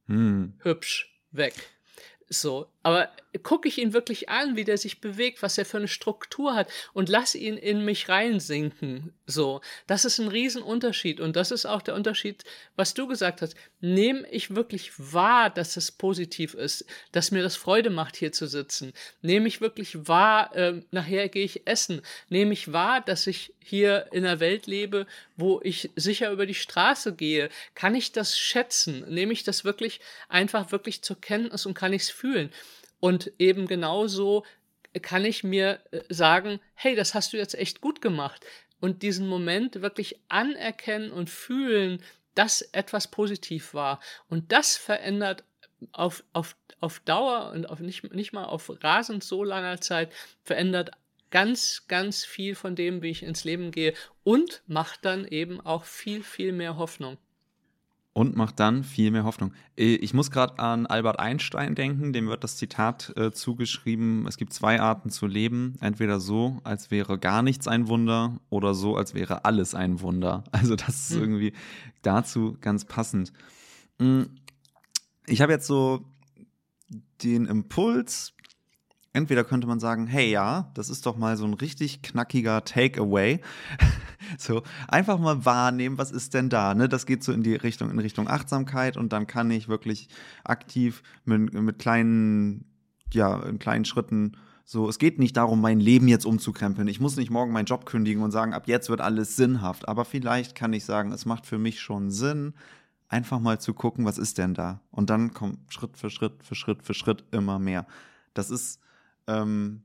Hm. 0.06 0.54
Hübsch, 0.58 1.16
weg. 1.30 1.54
So, 2.28 2.68
aber 2.84 3.08
gucke 3.42 3.66
ich 3.66 3.78
ihn 3.78 3.92
wirklich 3.92 4.28
an, 4.28 4.56
wie 4.56 4.64
der 4.64 4.78
sich 4.78 5.00
bewegt, 5.00 5.42
was 5.42 5.58
er 5.58 5.64
für 5.64 5.78
eine 5.78 5.88
Struktur 5.88 6.54
hat 6.54 6.70
und 6.92 7.08
lass 7.08 7.34
ihn 7.34 7.56
in 7.56 7.84
mich 7.84 8.08
reinsinken. 8.08 9.12
So, 9.26 9.60
das 9.86 10.04
ist 10.04 10.20
ein 10.20 10.28
Riesenunterschied 10.28 11.18
und 11.18 11.34
das 11.34 11.50
ist 11.50 11.66
auch 11.66 11.82
der 11.82 11.94
Unterschied, 11.94 12.44
was 12.76 12.94
du 12.94 13.08
gesagt 13.08 13.42
hast. 13.42 13.56
Nehme 13.80 14.28
ich 14.30 14.54
wirklich 14.54 14.92
wahr, 14.98 15.50
dass 15.50 15.76
es 15.76 15.90
positiv 15.90 16.54
ist, 16.54 16.84
dass 17.10 17.30
mir 17.30 17.42
das 17.42 17.56
Freude 17.56 17.90
macht, 17.90 18.16
hier 18.16 18.32
zu 18.32 18.46
sitzen? 18.46 18.92
Nehme 19.22 19.48
ich 19.48 19.60
wirklich 19.60 20.06
wahr, 20.06 20.54
äh, 20.54 20.82
nachher 20.90 21.28
gehe 21.28 21.44
ich 21.44 21.66
essen? 21.66 22.02
Nehme 22.28 22.52
ich 22.52 22.72
wahr, 22.72 23.00
dass 23.00 23.26
ich 23.26 23.54
hier 23.60 24.08
in 24.12 24.26
einer 24.26 24.40
Welt 24.40 24.66
lebe, 24.66 25.06
wo 25.36 25.60
ich 25.64 25.90
sicher 25.96 26.30
über 26.30 26.44
die 26.44 26.54
Straße 26.54 27.14
gehe? 27.14 27.48
Kann 27.74 27.94
ich 27.94 28.12
das 28.12 28.38
schätzen? 28.38 29.04
Nehme 29.08 29.32
ich 29.32 29.42
das 29.42 29.64
wirklich 29.64 30.00
einfach 30.28 30.70
wirklich 30.70 31.02
zur 31.02 31.20
Kenntnis 31.20 31.64
und 31.64 31.74
kann 31.74 31.94
ich 31.94 32.02
es 32.02 32.10
fühlen? 32.10 32.52
Und 33.00 33.32
eben 33.38 33.66
genauso 33.66 34.44
kann 35.02 35.24
ich 35.24 35.44
mir 35.44 35.80
äh, 35.90 36.00
sagen, 36.08 36.60
hey, 36.74 36.94
das 36.94 37.14
hast 37.14 37.32
du 37.32 37.36
jetzt 37.36 37.54
echt 37.54 37.80
gut 37.80 38.00
gemacht. 38.00 38.44
Und 38.80 39.02
diesen 39.02 39.28
Moment 39.28 39.82
wirklich 39.82 40.20
anerkennen 40.28 41.10
und 41.10 41.30
fühlen, 41.30 42.02
dass 42.34 42.62
etwas 42.62 43.08
positiv 43.08 43.74
war. 43.74 44.00
Und 44.28 44.52
das 44.52 44.76
verändert 44.76 45.44
auf, 45.92 46.24
auf, 46.32 46.56
auf 46.80 47.00
Dauer 47.00 47.52
und 47.52 47.68
auf 47.68 47.80
nicht, 47.80 48.12
nicht 48.14 48.32
mal 48.32 48.44
auf 48.44 48.70
rasend 48.82 49.24
so 49.24 49.44
langer 49.44 49.80
Zeit, 49.80 50.12
verändert 50.42 50.90
ganz, 51.30 51.84
ganz 51.88 52.24
viel 52.24 52.54
von 52.54 52.76
dem, 52.76 53.02
wie 53.02 53.10
ich 53.10 53.22
ins 53.22 53.44
Leben 53.44 53.70
gehe 53.70 53.94
und 54.22 54.62
macht 54.66 55.04
dann 55.04 55.26
eben 55.26 55.60
auch 55.60 55.84
viel, 55.84 56.22
viel 56.22 56.52
mehr 56.52 56.76
Hoffnung. 56.76 57.18
Und 58.14 58.36
macht 58.36 58.60
dann 58.60 58.84
viel 58.84 59.10
mehr 59.10 59.24
Hoffnung. 59.24 59.52
Äh, 59.76 59.96
ich 59.96 60.14
muss 60.14 60.30
gerade 60.30 60.60
an 60.60 60.86
Albert 60.86 61.18
Einstein 61.18 61.74
denken, 61.74 62.12
dem 62.12 62.28
wird 62.28 62.44
das 62.44 62.56
Zitat 62.56 63.12
äh, 63.16 63.32
zugeschrieben, 63.32 64.26
es 64.28 64.36
gibt 64.36 64.52
zwei 64.52 64.80
Arten 64.80 65.10
zu 65.10 65.26
leben, 65.26 65.74
entweder 65.80 66.20
so, 66.20 66.60
als 66.62 66.92
wäre 66.92 67.18
gar 67.18 67.42
nichts 67.42 67.66
ein 67.66 67.88
Wunder 67.88 68.38
oder 68.50 68.72
so, 68.72 68.96
als 68.96 69.14
wäre 69.14 69.44
alles 69.44 69.74
ein 69.74 70.00
Wunder. 70.00 70.44
Also 70.52 70.76
das 70.76 71.10
ist 71.10 71.16
hm. 71.16 71.20
irgendwie 71.20 71.52
dazu 72.02 72.56
ganz 72.60 72.84
passend. 72.84 73.32
Hm, 73.98 74.30
ich 75.26 75.40
habe 75.42 75.52
jetzt 75.52 75.66
so 75.66 76.04
den 77.22 77.46
Impuls, 77.46 78.32
entweder 79.12 79.44
könnte 79.44 79.66
man 79.66 79.80
sagen, 79.80 80.06
hey 80.06 80.30
ja, 80.30 80.70
das 80.74 80.88
ist 80.88 81.06
doch 81.06 81.16
mal 81.16 81.36
so 81.36 81.44
ein 81.44 81.54
richtig 81.54 82.02
knackiger 82.02 82.64
Takeaway. 82.64 83.40
So, 84.38 84.62
einfach 84.88 85.18
mal 85.18 85.44
wahrnehmen, 85.44 85.98
was 85.98 86.10
ist 86.10 86.34
denn 86.34 86.48
da? 86.48 86.74
Ne? 86.74 86.88
Das 86.88 87.06
geht 87.06 87.22
so 87.24 87.32
in 87.32 87.42
die 87.42 87.54
Richtung, 87.54 87.90
in 87.90 87.98
Richtung 87.98 88.28
Achtsamkeit 88.28 88.96
und 88.96 89.12
dann 89.12 89.26
kann 89.26 89.50
ich 89.50 89.68
wirklich 89.68 90.08
aktiv 90.44 91.02
mit, 91.24 91.52
mit 91.52 91.78
kleinen, 91.78 92.64
ja, 93.12 93.42
in 93.42 93.58
kleinen 93.58 93.84
Schritten 93.84 94.36
so, 94.66 94.88
es 94.88 94.98
geht 94.98 95.18
nicht 95.18 95.36
darum, 95.36 95.60
mein 95.60 95.78
Leben 95.78 96.08
jetzt 96.08 96.24
umzukrempeln. 96.24 96.88
Ich 96.88 96.98
muss 96.98 97.16
nicht 97.16 97.30
morgen 97.30 97.52
meinen 97.52 97.66
Job 97.66 97.84
kündigen 97.84 98.22
und 98.22 98.30
sagen, 98.30 98.54
ab 98.54 98.66
jetzt 98.66 98.88
wird 98.88 99.02
alles 99.02 99.36
sinnhaft. 99.36 99.86
Aber 99.88 100.06
vielleicht 100.06 100.54
kann 100.54 100.72
ich 100.72 100.86
sagen, 100.86 101.12
es 101.12 101.26
macht 101.26 101.44
für 101.44 101.58
mich 101.58 101.80
schon 101.80 102.10
Sinn, 102.10 102.54
einfach 103.08 103.40
mal 103.40 103.60
zu 103.60 103.74
gucken, 103.74 104.06
was 104.06 104.16
ist 104.16 104.38
denn 104.38 104.54
da? 104.54 104.80
Und 104.90 105.10
dann 105.10 105.34
kommt 105.34 105.58
Schritt 105.68 105.98
für 105.98 106.08
Schritt 106.08 106.42
für 106.42 106.54
Schritt 106.54 106.82
für 106.82 106.94
Schritt 106.94 107.24
immer 107.30 107.58
mehr. 107.58 107.86
Das 108.32 108.50
ist, 108.50 108.80
ähm, 109.26 109.82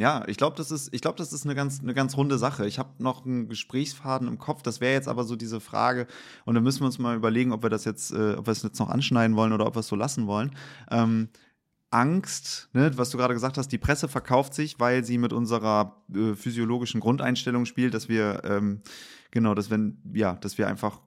ja, 0.00 0.24
ich 0.28 0.38
glaube, 0.38 0.56
das 0.56 0.70
ist, 0.70 0.94
ich 0.94 1.02
glaube, 1.02 1.18
das 1.18 1.30
ist 1.34 1.44
eine 1.44 1.54
ganz, 1.54 1.80
eine 1.80 1.92
ganz 1.92 2.16
runde 2.16 2.38
Sache. 2.38 2.66
Ich 2.66 2.78
habe 2.78 2.88
noch 3.02 3.26
einen 3.26 3.50
Gesprächsfaden 3.50 4.28
im 4.28 4.38
Kopf. 4.38 4.62
Das 4.62 4.80
wäre 4.80 4.94
jetzt 4.94 5.08
aber 5.08 5.24
so 5.24 5.36
diese 5.36 5.60
Frage, 5.60 6.06
und 6.46 6.54
da 6.54 6.62
müssen 6.62 6.80
wir 6.80 6.86
uns 6.86 6.98
mal 6.98 7.14
überlegen, 7.14 7.52
ob 7.52 7.62
wir 7.62 7.68
das 7.68 7.84
jetzt, 7.84 8.10
äh, 8.10 8.32
ob 8.32 8.46
wir 8.46 8.52
es 8.52 8.62
jetzt 8.62 8.80
noch 8.80 8.88
anschneiden 8.88 9.36
wollen 9.36 9.52
oder 9.52 9.66
ob 9.66 9.76
wir 9.76 9.80
es 9.80 9.88
so 9.88 9.96
lassen 9.96 10.26
wollen. 10.26 10.56
Ähm, 10.90 11.28
Angst, 11.90 12.70
ne, 12.72 12.90
was 12.96 13.10
du 13.10 13.18
gerade 13.18 13.34
gesagt 13.34 13.58
hast, 13.58 13.68
die 13.68 13.78
Presse 13.78 14.08
verkauft 14.08 14.54
sich, 14.54 14.80
weil 14.80 15.04
sie 15.04 15.18
mit 15.18 15.34
unserer 15.34 16.02
äh, 16.14 16.32
physiologischen 16.34 17.00
Grundeinstellung 17.00 17.66
spielt, 17.66 17.92
dass 17.92 18.08
wir 18.08 18.40
ähm, 18.44 18.80
Genau, 19.32 19.54
dass 19.54 19.70
wenn, 19.70 19.98
ja, 20.12 20.34
dass 20.34 20.58
wir 20.58 20.66
einfach 20.66 21.00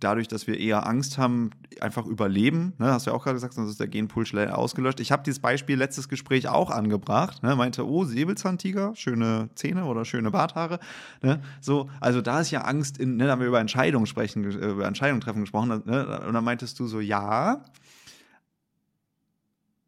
dadurch, 0.00 0.26
dass 0.26 0.46
wir 0.46 0.58
eher 0.58 0.86
Angst 0.86 1.18
haben, 1.18 1.50
einfach 1.80 2.06
überleben. 2.06 2.72
Ne, 2.78 2.86
hast 2.92 3.06
du 3.06 3.10
ja 3.10 3.16
auch 3.16 3.22
gerade 3.22 3.34
gesagt, 3.34 3.52
sonst 3.54 3.70
ist 3.70 3.80
der 3.80 3.88
Genpool 3.88 4.24
schnell 4.24 4.50
ausgelöscht. 4.50 5.00
Ich 5.00 5.12
habe 5.12 5.22
dieses 5.22 5.38
Beispiel 5.38 5.76
letztes 5.76 6.08
Gespräch 6.08 6.48
auch 6.48 6.70
angebracht. 6.70 7.42
Ne, 7.42 7.56
meinte, 7.56 7.86
oh, 7.86 8.04
Säbelzahntiger, 8.04 8.96
schöne 8.96 9.50
Zähne 9.54 9.84
oder 9.84 10.06
schöne 10.06 10.30
Barthaare. 10.30 10.78
Ne, 11.22 11.42
so, 11.60 11.90
also 12.00 12.22
da 12.22 12.40
ist 12.40 12.50
ja 12.50 12.62
Angst, 12.62 12.96
in, 12.96 13.16
ne, 13.16 13.26
da 13.26 13.32
haben 13.32 13.40
wir 13.40 13.48
über 13.48 13.60
Entscheidungen 13.60 14.06
sprechen, 14.06 14.44
über 14.44 14.86
Entscheidungen 14.86 15.20
treffen 15.20 15.42
gesprochen. 15.42 15.82
Ne, 15.84 16.20
und 16.26 16.32
dann 16.32 16.44
meintest 16.44 16.80
du 16.80 16.86
so, 16.86 17.00
ja, 17.00 17.64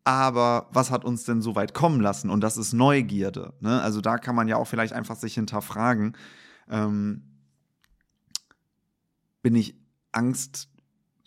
aber 0.04 0.68
was 0.72 0.90
hat 0.90 1.04
uns 1.04 1.24
denn 1.24 1.40
so 1.40 1.54
weit 1.54 1.72
kommen 1.72 2.00
lassen? 2.00 2.30
Und 2.30 2.40
das 2.42 2.56
ist 2.56 2.72
Neugierde. 2.72 3.52
Ne? 3.60 3.80
Also 3.80 4.00
da 4.00 4.18
kann 4.18 4.34
man 4.34 4.48
ja 4.48 4.56
auch 4.56 4.66
vielleicht 4.66 4.92
einfach 4.92 5.16
sich 5.16 5.34
hinterfragen. 5.34 6.16
Ähm, 6.70 7.29
bin 9.42 9.54
ich 9.54 9.74
Angst, 10.12 10.68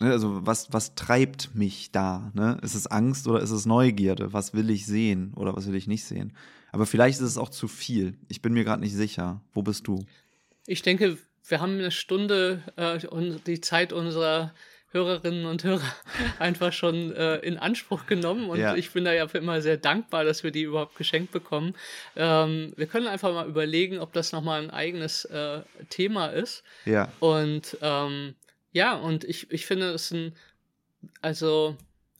ne? 0.00 0.10
also 0.10 0.46
was, 0.46 0.72
was 0.72 0.94
treibt 0.94 1.54
mich 1.54 1.92
da? 1.92 2.30
Ne? 2.34 2.58
Ist 2.62 2.74
es 2.74 2.86
Angst 2.86 3.26
oder 3.26 3.40
ist 3.40 3.50
es 3.50 3.66
Neugierde? 3.66 4.32
Was 4.32 4.54
will 4.54 4.70
ich 4.70 4.86
sehen 4.86 5.32
oder 5.34 5.56
was 5.56 5.66
will 5.66 5.74
ich 5.74 5.86
nicht 5.86 6.04
sehen? 6.04 6.32
Aber 6.72 6.86
vielleicht 6.86 7.20
ist 7.20 7.26
es 7.26 7.38
auch 7.38 7.50
zu 7.50 7.68
viel. 7.68 8.18
Ich 8.28 8.42
bin 8.42 8.52
mir 8.52 8.64
gerade 8.64 8.82
nicht 8.82 8.94
sicher. 8.94 9.40
Wo 9.52 9.62
bist 9.62 9.86
du? 9.86 10.04
Ich 10.66 10.82
denke, 10.82 11.18
wir 11.46 11.60
haben 11.60 11.74
eine 11.74 11.90
Stunde 11.90 12.62
äh, 12.76 12.98
die 13.46 13.60
Zeit 13.60 13.92
unserer 13.92 14.52
Hörerinnen 14.94 15.44
und 15.44 15.64
Hörer 15.64 15.82
einfach 16.38 16.72
schon 16.72 17.12
äh, 17.14 17.36
in 17.38 17.58
Anspruch 17.58 18.06
genommen 18.06 18.48
und 18.48 18.60
ja. 18.60 18.76
ich 18.76 18.92
bin 18.92 19.04
da 19.04 19.12
ja 19.12 19.24
immer 19.24 19.60
sehr 19.60 19.76
dankbar, 19.76 20.24
dass 20.24 20.44
wir 20.44 20.52
die 20.52 20.62
überhaupt 20.62 20.96
geschenkt 20.96 21.32
bekommen. 21.32 21.74
Ähm, 22.16 22.72
wir 22.76 22.86
können 22.86 23.08
einfach 23.08 23.34
mal 23.34 23.48
überlegen, 23.48 23.98
ob 23.98 24.12
das 24.12 24.32
nochmal 24.32 24.62
ein 24.62 24.70
eigenes 24.70 25.24
äh, 25.26 25.60
Thema 25.90 26.28
ist. 26.28 26.62
Ja. 26.84 27.12
Und 27.20 27.76
ähm, 27.82 28.34
ja, 28.72 28.94
und 28.94 29.24
ich, 29.24 29.50
ich 29.50 29.66
finde 29.66 29.90
es 29.90 30.10
ein, 30.10 30.34
also 31.20 31.76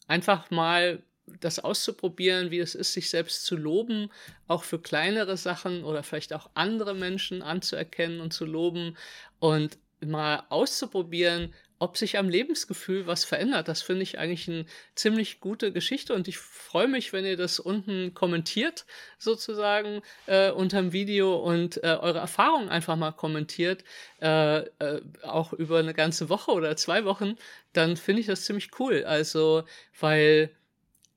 einfach 0.07 0.51
mal 0.51 1.03
das 1.41 1.59
auszuprobieren, 1.59 2.51
wie 2.51 2.59
es 2.59 2.75
ist, 2.75 2.93
sich 2.93 3.09
selbst 3.09 3.45
zu 3.45 3.57
loben, 3.57 4.11
auch 4.47 4.63
für 4.63 4.79
kleinere 4.79 5.37
Sachen 5.37 5.85
oder 5.85 6.03
vielleicht 6.03 6.33
auch 6.33 6.51
andere 6.55 6.95
Menschen 6.95 7.43
anzuerkennen 7.43 8.21
und 8.21 8.33
zu 8.33 8.45
loben 8.45 8.97
und 9.39 9.79
mal 10.01 10.43
auszuprobieren, 10.49 11.55
ob 11.79 11.97
sich 11.97 12.19
am 12.19 12.29
Lebensgefühl 12.29 13.07
was 13.07 13.25
verändert. 13.25 13.69
Das 13.69 13.83
finde 13.83 14.03
ich 14.03 14.19
eigentlich 14.19 14.49
eine 14.49 14.67
ziemlich 14.95 15.41
gute 15.41 15.73
Geschichte 15.73 16.15
und 16.15 16.29
ich 16.29 16.39
freue 16.39 16.89
mich, 16.89 17.13
wenn 17.13 17.25
ihr 17.25 17.37
das 17.37 17.59
unten 17.59 18.15
kommentiert, 18.15 18.87
sozusagen 19.19 20.03
äh, 20.27 20.51
unter 20.51 20.81
dem 20.81 20.93
Video 20.93 21.37
und 21.37 21.83
äh, 21.83 21.99
eure 22.01 22.19
Erfahrungen 22.19 22.69
einfach 22.69 22.97
mal 22.97 23.13
kommentiert, 23.13 23.85
äh, 24.21 24.59
äh 24.59 25.01
auch 25.23 25.53
über 25.53 25.79
eine 25.79 25.95
ganze 25.95 26.29
Woche 26.29 26.53
oder 26.53 26.77
zwei 26.77 27.05
Wochen, 27.05 27.37
dann 27.73 27.97
finde 27.97 28.21
ich 28.21 28.27
das 28.27 28.45
ziemlich 28.45 28.71
cool. 28.79 29.05
Also, 29.05 29.65
weil 29.99 30.51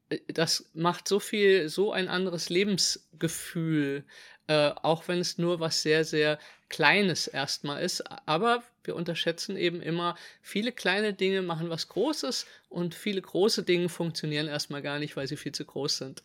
äh, 0.09 0.19
das 0.27 0.69
macht 0.73 1.07
so 1.07 1.19
viel, 1.19 1.69
so 1.69 1.91
ein 1.91 2.09
anderes 2.09 2.49
Lebensgefühl, 2.49 4.03
äh, 4.47 4.71
auch 4.81 5.07
wenn 5.07 5.19
es 5.19 5.37
nur 5.37 5.59
was 5.59 5.81
sehr, 5.81 6.03
sehr 6.03 6.39
Kleines 6.69 7.27
erstmal 7.27 7.81
ist. 7.81 8.03
Aber 8.27 8.63
wir 8.87 8.95
unterschätzen 8.95 9.57
eben 9.57 9.81
immer, 9.81 10.15
viele 10.41 10.71
kleine 10.71 11.13
Dinge 11.13 11.41
machen 11.41 11.69
was 11.69 11.89
Großes 11.89 12.45
und 12.69 12.95
viele 12.95 13.21
große 13.21 13.63
Dinge 13.63 13.89
funktionieren 13.89 14.47
erstmal 14.47 14.81
gar 14.81 14.99
nicht, 14.99 15.15
weil 15.15 15.27
sie 15.27 15.37
viel 15.37 15.51
zu 15.51 15.65
groß 15.65 15.97
sind. 15.97 16.23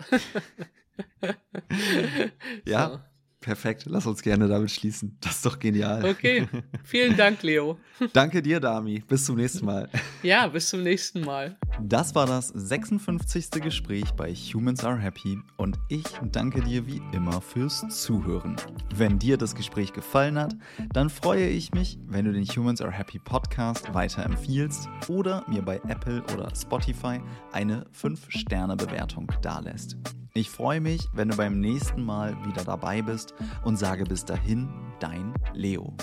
ja. 2.66 2.90
So. 2.90 3.00
Perfekt, 3.42 3.86
lass 3.86 4.06
uns 4.06 4.22
gerne 4.22 4.46
damit 4.46 4.70
schließen. 4.70 5.18
Das 5.20 5.36
ist 5.36 5.46
doch 5.46 5.58
genial. 5.58 6.04
Okay, 6.04 6.46
vielen 6.84 7.16
Dank, 7.16 7.42
Leo. 7.42 7.76
Danke 8.12 8.40
dir, 8.40 8.60
Dami. 8.60 9.00
Bis 9.00 9.24
zum 9.24 9.36
nächsten 9.36 9.66
Mal. 9.66 9.88
Ja, 10.22 10.46
bis 10.46 10.68
zum 10.68 10.84
nächsten 10.84 11.22
Mal. 11.22 11.58
Das 11.80 12.14
war 12.14 12.26
das 12.26 12.48
56. 12.48 13.50
Gespräch 13.62 14.12
bei 14.12 14.34
Humans 14.34 14.84
Are 14.84 14.98
Happy 14.98 15.38
und 15.56 15.78
ich 15.88 16.04
danke 16.30 16.60
dir 16.62 16.86
wie 16.86 17.02
immer 17.12 17.40
fürs 17.40 17.84
Zuhören. 17.88 18.56
Wenn 18.94 19.18
dir 19.18 19.36
das 19.36 19.54
Gespräch 19.54 19.92
gefallen 19.92 20.38
hat, 20.38 20.54
dann 20.92 21.10
freue 21.10 21.48
ich 21.48 21.72
mich, 21.72 21.98
wenn 22.06 22.24
du 22.24 22.32
den 22.32 22.44
Humans 22.44 22.80
Are 22.80 22.92
Happy 22.92 23.18
Podcast 23.18 23.92
weiterempfiehlst 23.94 24.88
oder 25.08 25.44
mir 25.48 25.62
bei 25.62 25.76
Apple 25.88 26.22
oder 26.34 26.48
Spotify 26.54 27.20
eine 27.52 27.84
5-Sterne-Bewertung 27.92 29.32
dalässt. 29.40 29.96
Ich 30.34 30.50
freue 30.50 30.80
mich, 30.80 31.08
wenn 31.12 31.28
du 31.28 31.36
beim 31.36 31.60
nächsten 31.60 32.02
Mal 32.04 32.36
wieder 32.46 32.64
dabei 32.64 33.02
bist 33.02 33.34
und 33.64 33.78
sage 33.78 34.04
bis 34.04 34.24
dahin, 34.24 34.68
dein 34.98 35.34
Leo. 35.52 35.94